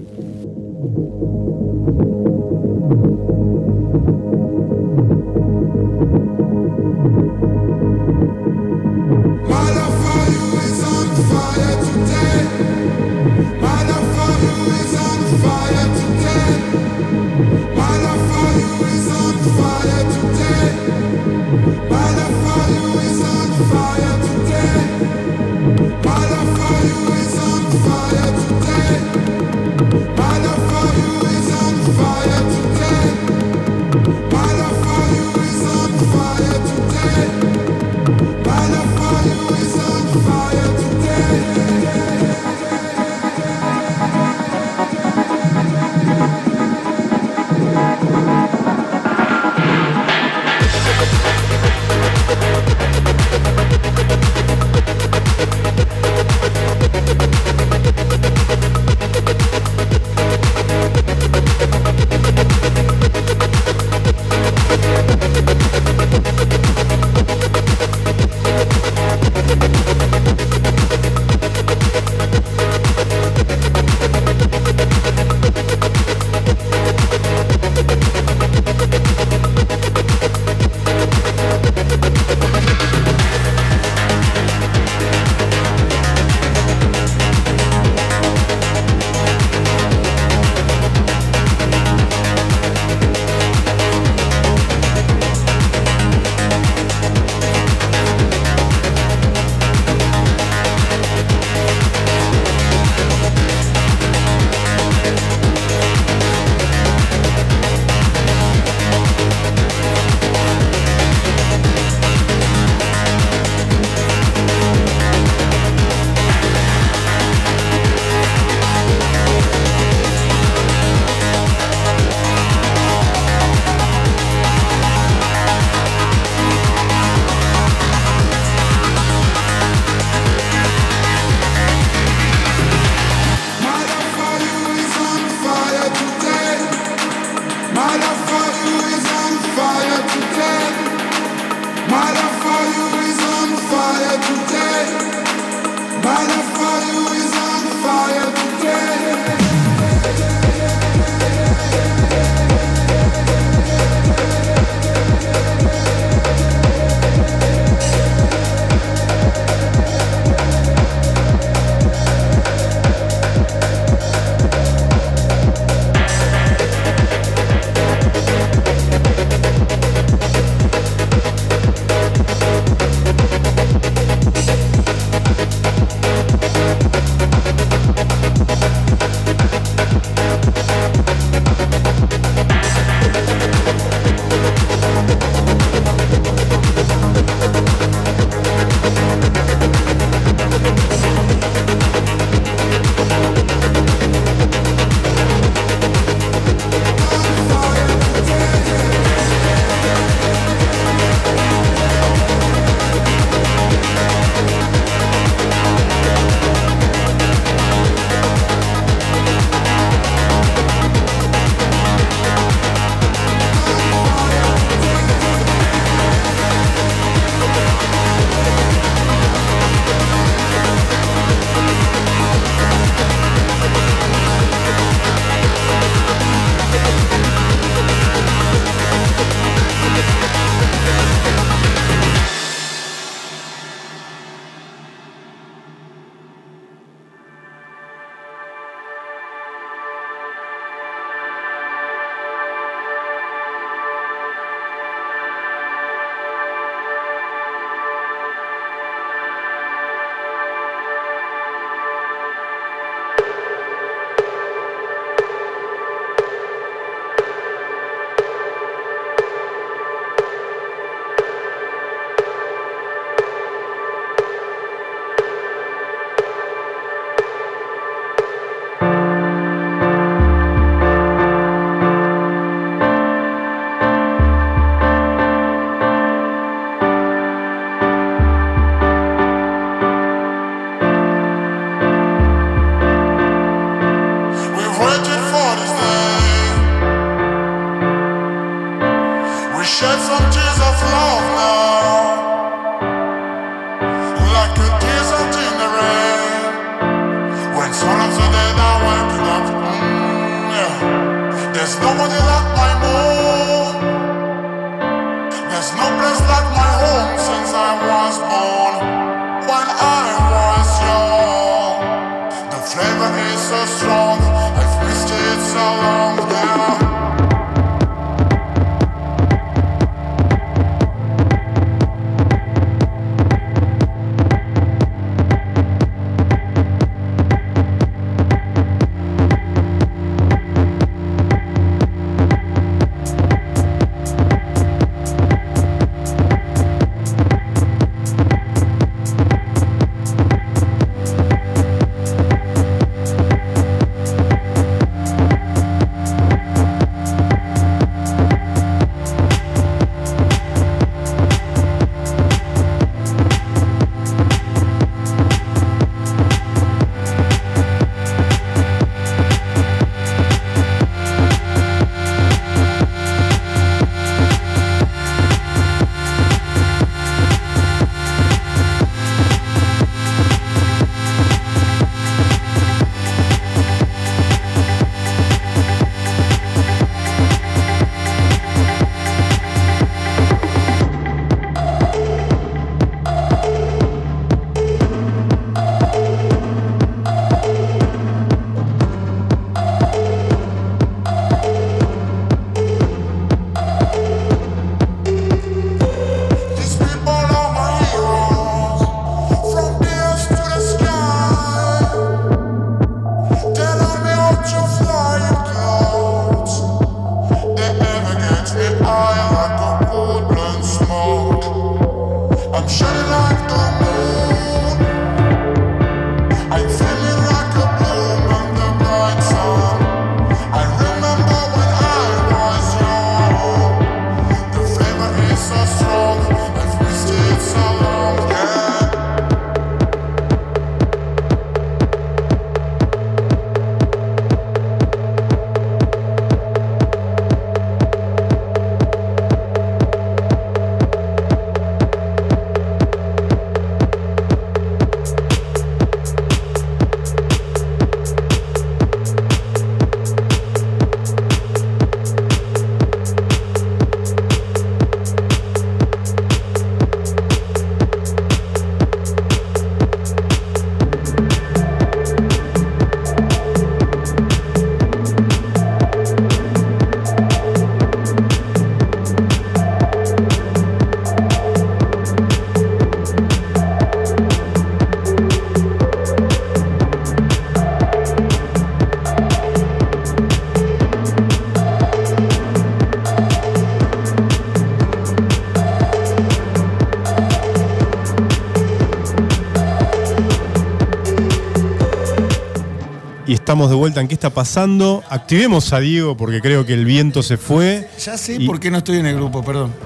[493.55, 495.05] Estamos de vuelta en qué está pasando.
[495.09, 497.89] Activemos a Diego porque creo que el viento se fue.
[498.05, 499.73] Ya sé Y- por qué no estoy en el grupo, perdón.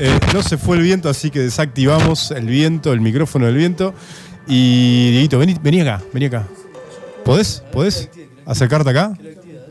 [0.00, 3.92] Eh, no se fue el viento, así que desactivamos el viento, el micrófono del viento.
[4.46, 6.46] Y Dieguito, vení, vení acá, vení acá.
[7.24, 7.64] ¿Podés?
[7.72, 8.08] ¿Podés
[8.46, 9.12] acercarte acá?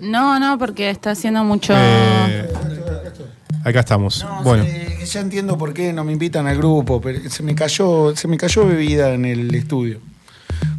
[0.02, 1.74] No, no, porque está haciendo mucho.
[1.78, 2.45] Eh,
[3.64, 4.26] acá estamos.
[4.44, 4.66] bueno,
[5.06, 8.36] ya entiendo por qué no me invitan al grupo, pero se me cayó, se me
[8.38, 9.99] cayó bebida en el estudio.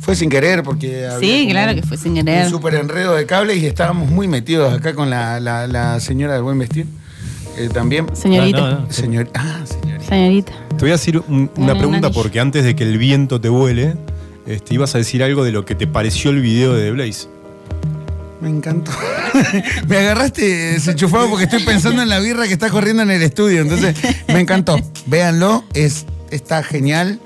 [0.08, 2.44] Fue sin querer porque había sí, claro que fue sin querer.
[2.46, 6.32] Un súper enredo de cables y estábamos muy metidos acá con la, la- la señora
[6.32, 6.86] del buen vestir.
[7.58, 8.06] eh, también.
[8.16, 8.58] Señorita.
[8.58, 8.90] No, no, no.
[8.90, 10.08] Señor, ah, señorita.
[10.08, 10.52] Señorita.
[10.70, 13.50] te voy a decir un- Un una pregunta porque antes de que el viento te
[13.50, 13.96] vuele,
[14.46, 17.28] este, ibas a decir algo de lo que te pareció el video de The Blaze.
[18.40, 18.92] Me encantó.
[19.88, 23.60] me agarraste desenchufado porque estoy pensando en la birra que está corriendo en el estudio.
[23.60, 23.94] Entonces,
[24.28, 24.80] me encantó.
[25.04, 27.20] Véanlo, es, está genial.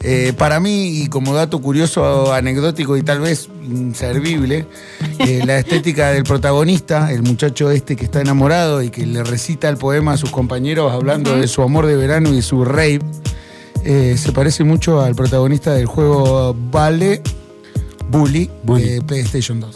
[0.00, 4.66] Eh, para mí, y como dato curioso, anecdótico y tal vez inservible,
[5.18, 9.68] eh, la estética del protagonista, el muchacho este que está enamorado y que le recita
[9.68, 13.00] el poema a sus compañeros hablando de su amor de verano y su rave,
[13.84, 17.22] eh, se parece mucho al protagonista del juego Vale
[18.10, 19.74] Bully, de PlayStation 2.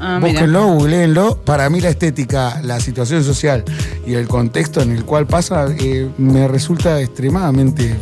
[0.00, 0.18] Ah.
[0.20, 1.36] Búsquenlo, googleenlo.
[1.44, 3.64] Para mí la estética, la situación social
[4.04, 7.96] y el contexto en el cual pasa eh, me resulta extremadamente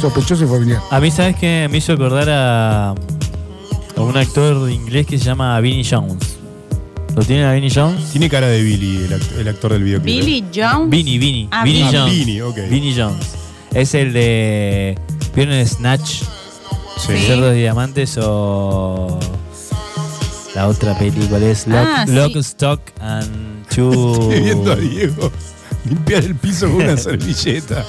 [0.00, 0.80] sospechoso y familiar.
[0.90, 1.68] A mí, ¿sabes qué?
[1.70, 6.36] Me hizo acordar a, a un actor inglés que se llama Vinnie Jones.
[7.16, 8.10] ¿Lo tienen a Vinnie Jones?
[8.10, 10.14] Tiene cara de Billy, el, act- el actor del videoclip.
[10.14, 10.24] ¿eh?
[10.26, 10.90] Billy Jones.
[10.90, 11.48] Vinnie, Vinnie.
[11.52, 11.98] Ah, Vinnie Vinnie.
[11.98, 12.14] Jones.
[12.14, 12.56] Vinnie, ok.
[12.68, 13.26] Vinnie Jones.
[13.72, 14.98] Es el de.
[15.34, 16.22] ¿Vieron el Snatch?
[16.98, 17.12] Sí.
[17.12, 19.18] ¿El Cerdo de Diamantes o.
[20.56, 22.12] La otra película es Lock, Ah, sí.
[22.14, 24.12] Lock, Stock and Two.
[24.30, 25.32] Estoy viendo a Diego
[25.88, 27.84] limpiar el piso con una servilleta.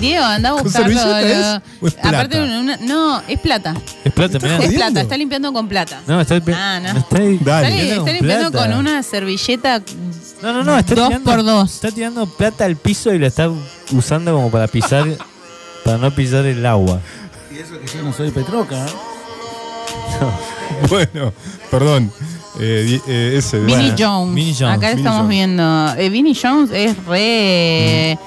[0.00, 0.94] Diego, anda a ¿Con buscarlo.
[0.94, 2.08] lo- es o es plata?
[2.08, 3.74] Aparte, una- no, es plata.
[4.04, 4.38] Es plata.
[4.38, 6.00] Es plata, está limpiando con plata.
[6.06, 6.98] No, está, Ah, no.
[6.98, 7.34] está, Dale.
[7.34, 8.68] Está, limpiando está con limpiando plata.
[8.70, 9.82] con una servilleta
[10.42, 11.74] No, no, no, está dos tirando, por dos.
[11.74, 13.50] Está tirando plata al piso y lo está
[13.92, 15.04] usando como para pisar.
[15.84, 17.00] para no pisar el agua.
[17.50, 18.76] Y eso que yo no soy Petroca.
[18.86, 18.90] ¿eh?
[20.88, 21.32] Bueno,
[21.70, 22.10] perdón.
[22.58, 23.58] Eh, eh, ese.
[23.58, 23.96] Vinnie bueno.
[23.98, 24.34] Jones.
[24.34, 25.28] Vinnie Jones, Acá Vinnie estamos Jones.
[25.28, 25.94] viendo.
[25.96, 28.18] Eh, Vinnie Jones es re.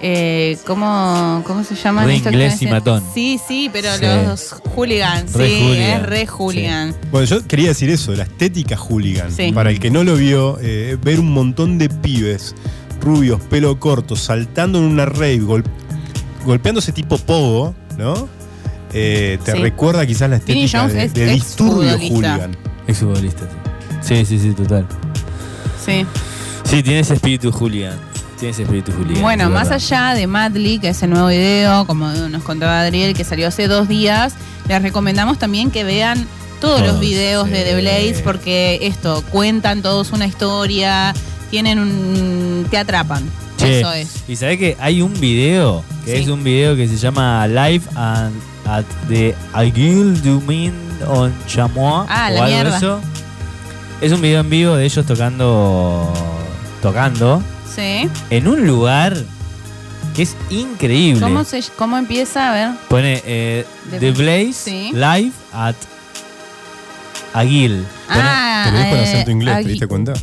[0.00, 2.04] Eh, ¿cómo, ¿Cómo se llama?
[2.04, 3.02] Re inglés y matón.
[3.12, 4.04] Sí, sí, pero Sí.
[4.26, 5.32] los hooligans.
[5.32, 6.94] Re sí, hooligan, es re hooligan.
[7.10, 9.32] Bueno, yo quería decir eso, de la estética hooligan.
[9.32, 9.50] Sí.
[9.52, 12.54] Para el que no lo vio, eh, ver un montón de pibes
[13.00, 15.64] rubios, pelo corto, saltando en una rave, gol-
[16.44, 18.28] golpeándose tipo pogo, ¿no?
[18.92, 19.58] Eh, te Sí.
[19.58, 22.56] recuerda quizás la estética Jones de, es de disturbio hooligan.
[22.86, 23.42] Exfutbolista,
[24.00, 24.14] sí.
[24.14, 24.86] Sí, sí, sí, total.
[25.84, 26.06] Sí.
[26.64, 27.94] Sí, tiene ese espíritu hooligan.
[28.38, 29.22] Tiene ese espíritu hooligan.
[29.22, 33.24] Bueno, más allá de Madly, que es el nuevo video, como nos contaba Adriel, que
[33.24, 34.34] salió hace dos días,
[34.68, 36.26] les recomendamos también que vean
[36.60, 37.64] todos los videos de.
[37.64, 41.14] The Blaze, porque esto, cuentan todos una historia,
[41.50, 42.66] tienen un.
[42.70, 43.24] te atrapan.
[43.56, 44.22] Che, Eso es.
[44.28, 46.22] Y sabés que hay un video, que Sí.
[46.22, 48.32] es un video que se llama Live and
[48.66, 50.72] at the Aguil du Min
[51.08, 52.06] on Chamois.
[52.08, 52.76] Ah, o la algo de mierda.
[52.76, 53.00] eso.
[54.00, 56.12] Es un video en vivo de ellos tocando.
[56.80, 57.42] tocando
[57.74, 58.08] Sí.
[58.30, 59.16] en un lugar
[60.14, 61.20] que es increíble.
[61.20, 62.50] ¿Cómo, se, ¿Cómo empieza?
[62.50, 62.70] A ver.
[62.88, 64.90] Pone eh, The- The Blaze Sí.
[64.92, 65.74] Live at
[67.34, 67.84] Aguil.
[68.08, 70.12] Pone- Ah, Te lo dijo en eh, acento inglés, ¿te diste cuenta?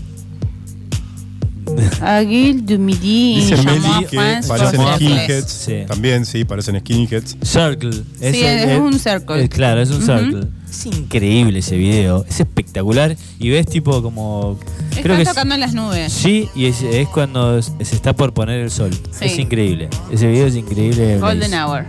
[2.01, 3.37] Aguil du Midi.
[3.41, 4.17] Dice Meli que
[4.47, 5.51] parecen skinheads.
[5.51, 5.75] Sí.
[5.87, 7.37] También, sí, parecen skinheads.
[7.41, 7.91] Circle.
[7.93, 9.43] Sí, es un circle.
[9.43, 10.05] eh, claro, es un Ujú.
[10.05, 10.47] circle.
[10.69, 12.25] Es increíble ese video.
[12.29, 13.15] Es espectacular.
[13.39, 14.59] Y ves tipo como.
[15.01, 16.11] Creo Están que es- tocando en las nubes.
[16.13, 18.91] Sí, y es, es cuando se está por poner el sol.
[19.11, 19.25] Sí.
[19.25, 19.89] Es increíble.
[20.11, 21.17] Ese video es increíble.
[21.19, 21.63] Golden Blaze.
[21.63, 21.85] Hour.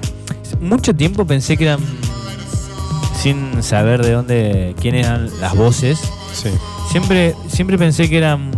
[0.61, 1.81] Mucho tiempo pensé que eran.
[3.21, 4.75] Sin saber de dónde.
[4.81, 5.99] quién eran las voces.
[6.33, 6.51] Sí.
[6.91, 8.51] Siempre, siempre pensé que eran.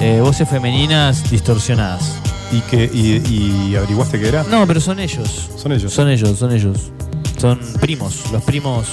[0.00, 2.14] eh, voces femeninas distorsionadas.
[2.50, 4.42] ¿Y, que, y, y averiguaste qué era?
[4.44, 5.50] No, pero son ellos.
[5.56, 5.92] Son ellos.
[5.92, 6.90] Son ellos, son ellos.
[7.38, 8.22] Son primos.
[8.32, 8.86] Los primos.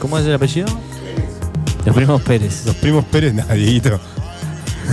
[0.00, 0.66] ¿Cómo es el apellido?
[1.84, 2.66] Los primos Pérez.
[2.66, 3.98] Los primos Pérez, nada, Dieguito.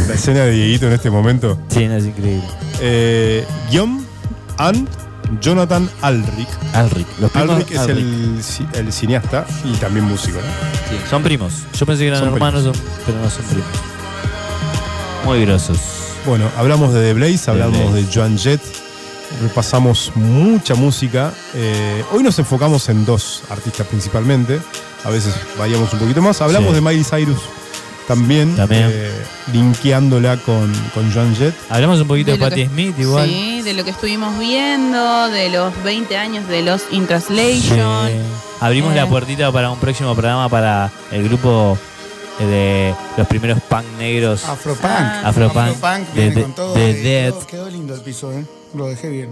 [0.07, 1.59] La escena de Dieguito en este momento.
[1.69, 2.43] Sí, no, es increíble.
[2.81, 4.01] Eh, Guillaume
[4.57, 4.87] and
[5.41, 6.47] Jonathan Alric.
[6.73, 7.07] Alric.
[7.19, 7.97] Los primos Alric es Alric.
[7.97, 10.47] el, ci- el cineasta y también músico, ¿no?
[10.89, 11.53] Sí, son primos.
[11.77, 12.73] Yo pensé que eran Son hermanos, son-
[13.05, 13.67] pero no son primos.
[15.25, 15.77] Muy grosos.
[16.25, 18.05] Bueno, hablamos de The Blaze, hablamos Blaze.
[18.07, 18.61] de Joan Jett,
[19.41, 21.33] repasamos mucha música.
[21.53, 24.59] Eh, hoy nos enfocamos en dos artistas principalmente,
[25.03, 26.41] a veces variamos un poquito más.
[26.41, 26.75] Hablamos Sí.
[26.75, 27.39] de Miley Cyrus
[28.07, 28.89] también, También.
[28.91, 29.11] eh,
[29.51, 31.53] linkeándola con, con Joan Jett.
[31.69, 33.27] Hablamos un poquito de, De Patti que- Smith igual.
[33.27, 38.07] Sí, de lo que estuvimos viendo, de los 20 años de los In Translation.
[38.07, 38.13] Sí.
[38.61, 38.95] Abrimos Eh.
[38.95, 41.77] la puertita para un próximo programa para el grupo
[42.39, 44.45] eh, de los primeros punk negros.
[44.45, 44.85] Afropunk.
[45.23, 46.07] Afropunk.
[46.13, 46.73] de, de, de- con todo.
[46.75, 47.33] de y Dead.
[47.33, 48.45] Quedó, quedó lindo el piso, ¿eh?
[48.73, 49.29] Lo dejé bien.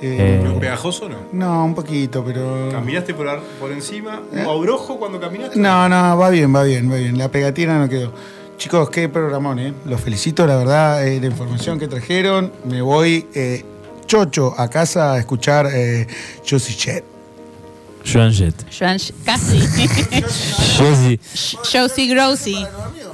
[0.00, 1.16] Eh, Eh, ¿Pegajoso o no?
[1.32, 2.70] no, un poquito, pero.
[2.72, 4.20] ¿Caminaste por, por encima?
[4.32, 4.40] ¿Eh?
[4.48, 5.58] ¿Abrojo cuando caminaste?
[5.58, 7.16] No, no, va bien, va bien, va bien.
[7.16, 8.12] La pegatina no quedó.
[8.58, 9.72] Chicos, qué programón, ¿eh?
[9.86, 12.52] Los felicito, la verdad, eh, la información que trajeron.
[12.64, 13.64] Me voy eh,
[14.06, 16.06] chocho a casa a escuchar eh,
[16.48, 17.04] Josie Chet.
[18.04, 18.54] Joan Jett.
[18.76, 19.60] Joan casi.
[20.78, 21.20] Josie.
[21.72, 22.66] Josie Grossi.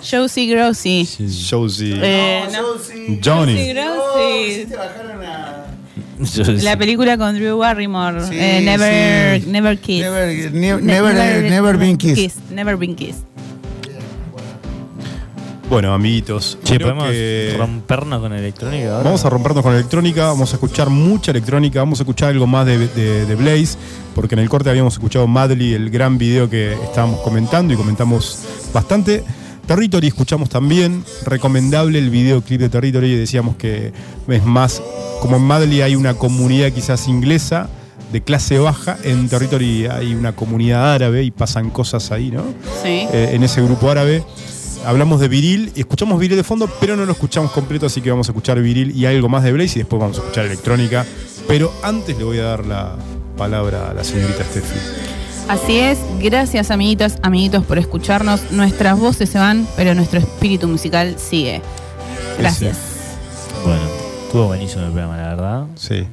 [0.03, 1.09] Josie Grossi.
[1.51, 1.99] Josie.
[2.03, 3.19] Eh, no.
[3.23, 3.55] Johnny.
[3.55, 4.67] Josie Grossi.
[6.21, 6.63] Josie.
[6.63, 8.27] La película con Drew Barrymore.
[8.27, 9.47] Sí, eh, never, sí.
[9.51, 10.01] never Kiss.
[10.03, 11.15] Never, ne- never,
[11.51, 12.41] never been kissed.
[12.51, 13.23] Never Been Kissed.
[15.71, 19.03] Bueno, amiguitos, Che, creo podemos que rompernos con electrónica ahora.
[19.05, 22.65] vamos a rompernos con electrónica, vamos a escuchar mucha electrónica, vamos a escuchar algo más
[22.65, 23.77] de, de- de Blaze,
[24.15, 28.45] porque en el corte habíamos escuchado Madly, el gran video que estábamos comentando y comentamos
[28.73, 29.23] bastante.
[29.69, 33.93] Territory escuchamos también, recomendable el videoclip de Territory, y decíamos que
[34.27, 34.83] es más,
[35.21, 37.69] como en Madly hay una comunidad quizás inglesa
[38.11, 42.45] de clase baja, en Territory hay una comunidad árabe y pasan cosas ahí, ¿no?
[42.83, 43.07] Sí.
[43.13, 44.25] eh, en ese grupo árabe.
[44.87, 48.11] Hablamos de Viril, y escuchamos Viril de fondo, pero no lo escuchamos completo, así que
[48.11, 51.05] vamos a escuchar Viril y algo más de Blaze y después vamos a escuchar electrónica.
[51.47, 52.97] Pero antes le voy a dar la
[53.37, 55.08] palabra a la señorita Steffi.
[55.49, 58.53] Así es, gracias amiguitas, amiguitos por escucharnos.
[58.53, 61.63] Nuestras voces se van, pero nuestro espíritu musical sigue.
[62.39, 62.77] Gracias.
[63.65, 63.81] Bueno,
[64.27, 65.67] estuvo buenísimo el programa, la verdad.
[65.75, 66.07] Sí.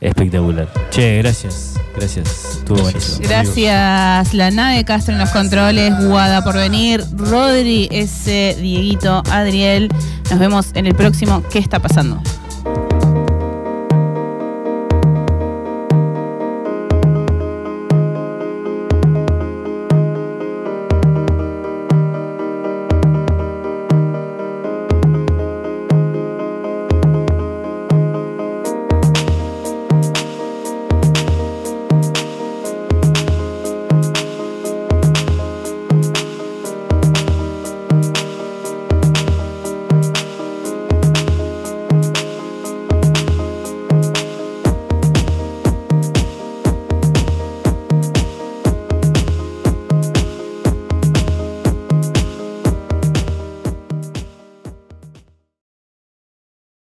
[0.00, 0.68] Espectacular.
[0.90, 1.74] Che, gracias.
[1.96, 2.56] Gracias.
[2.58, 3.28] Estuvo buenísimo.
[3.28, 9.88] Gracias, la nave Castro en los controles, Guada por venir, Rodri, ese Dieguito, Adriel.
[10.30, 12.22] Nos vemos en el próximo ¿Qué está pasando?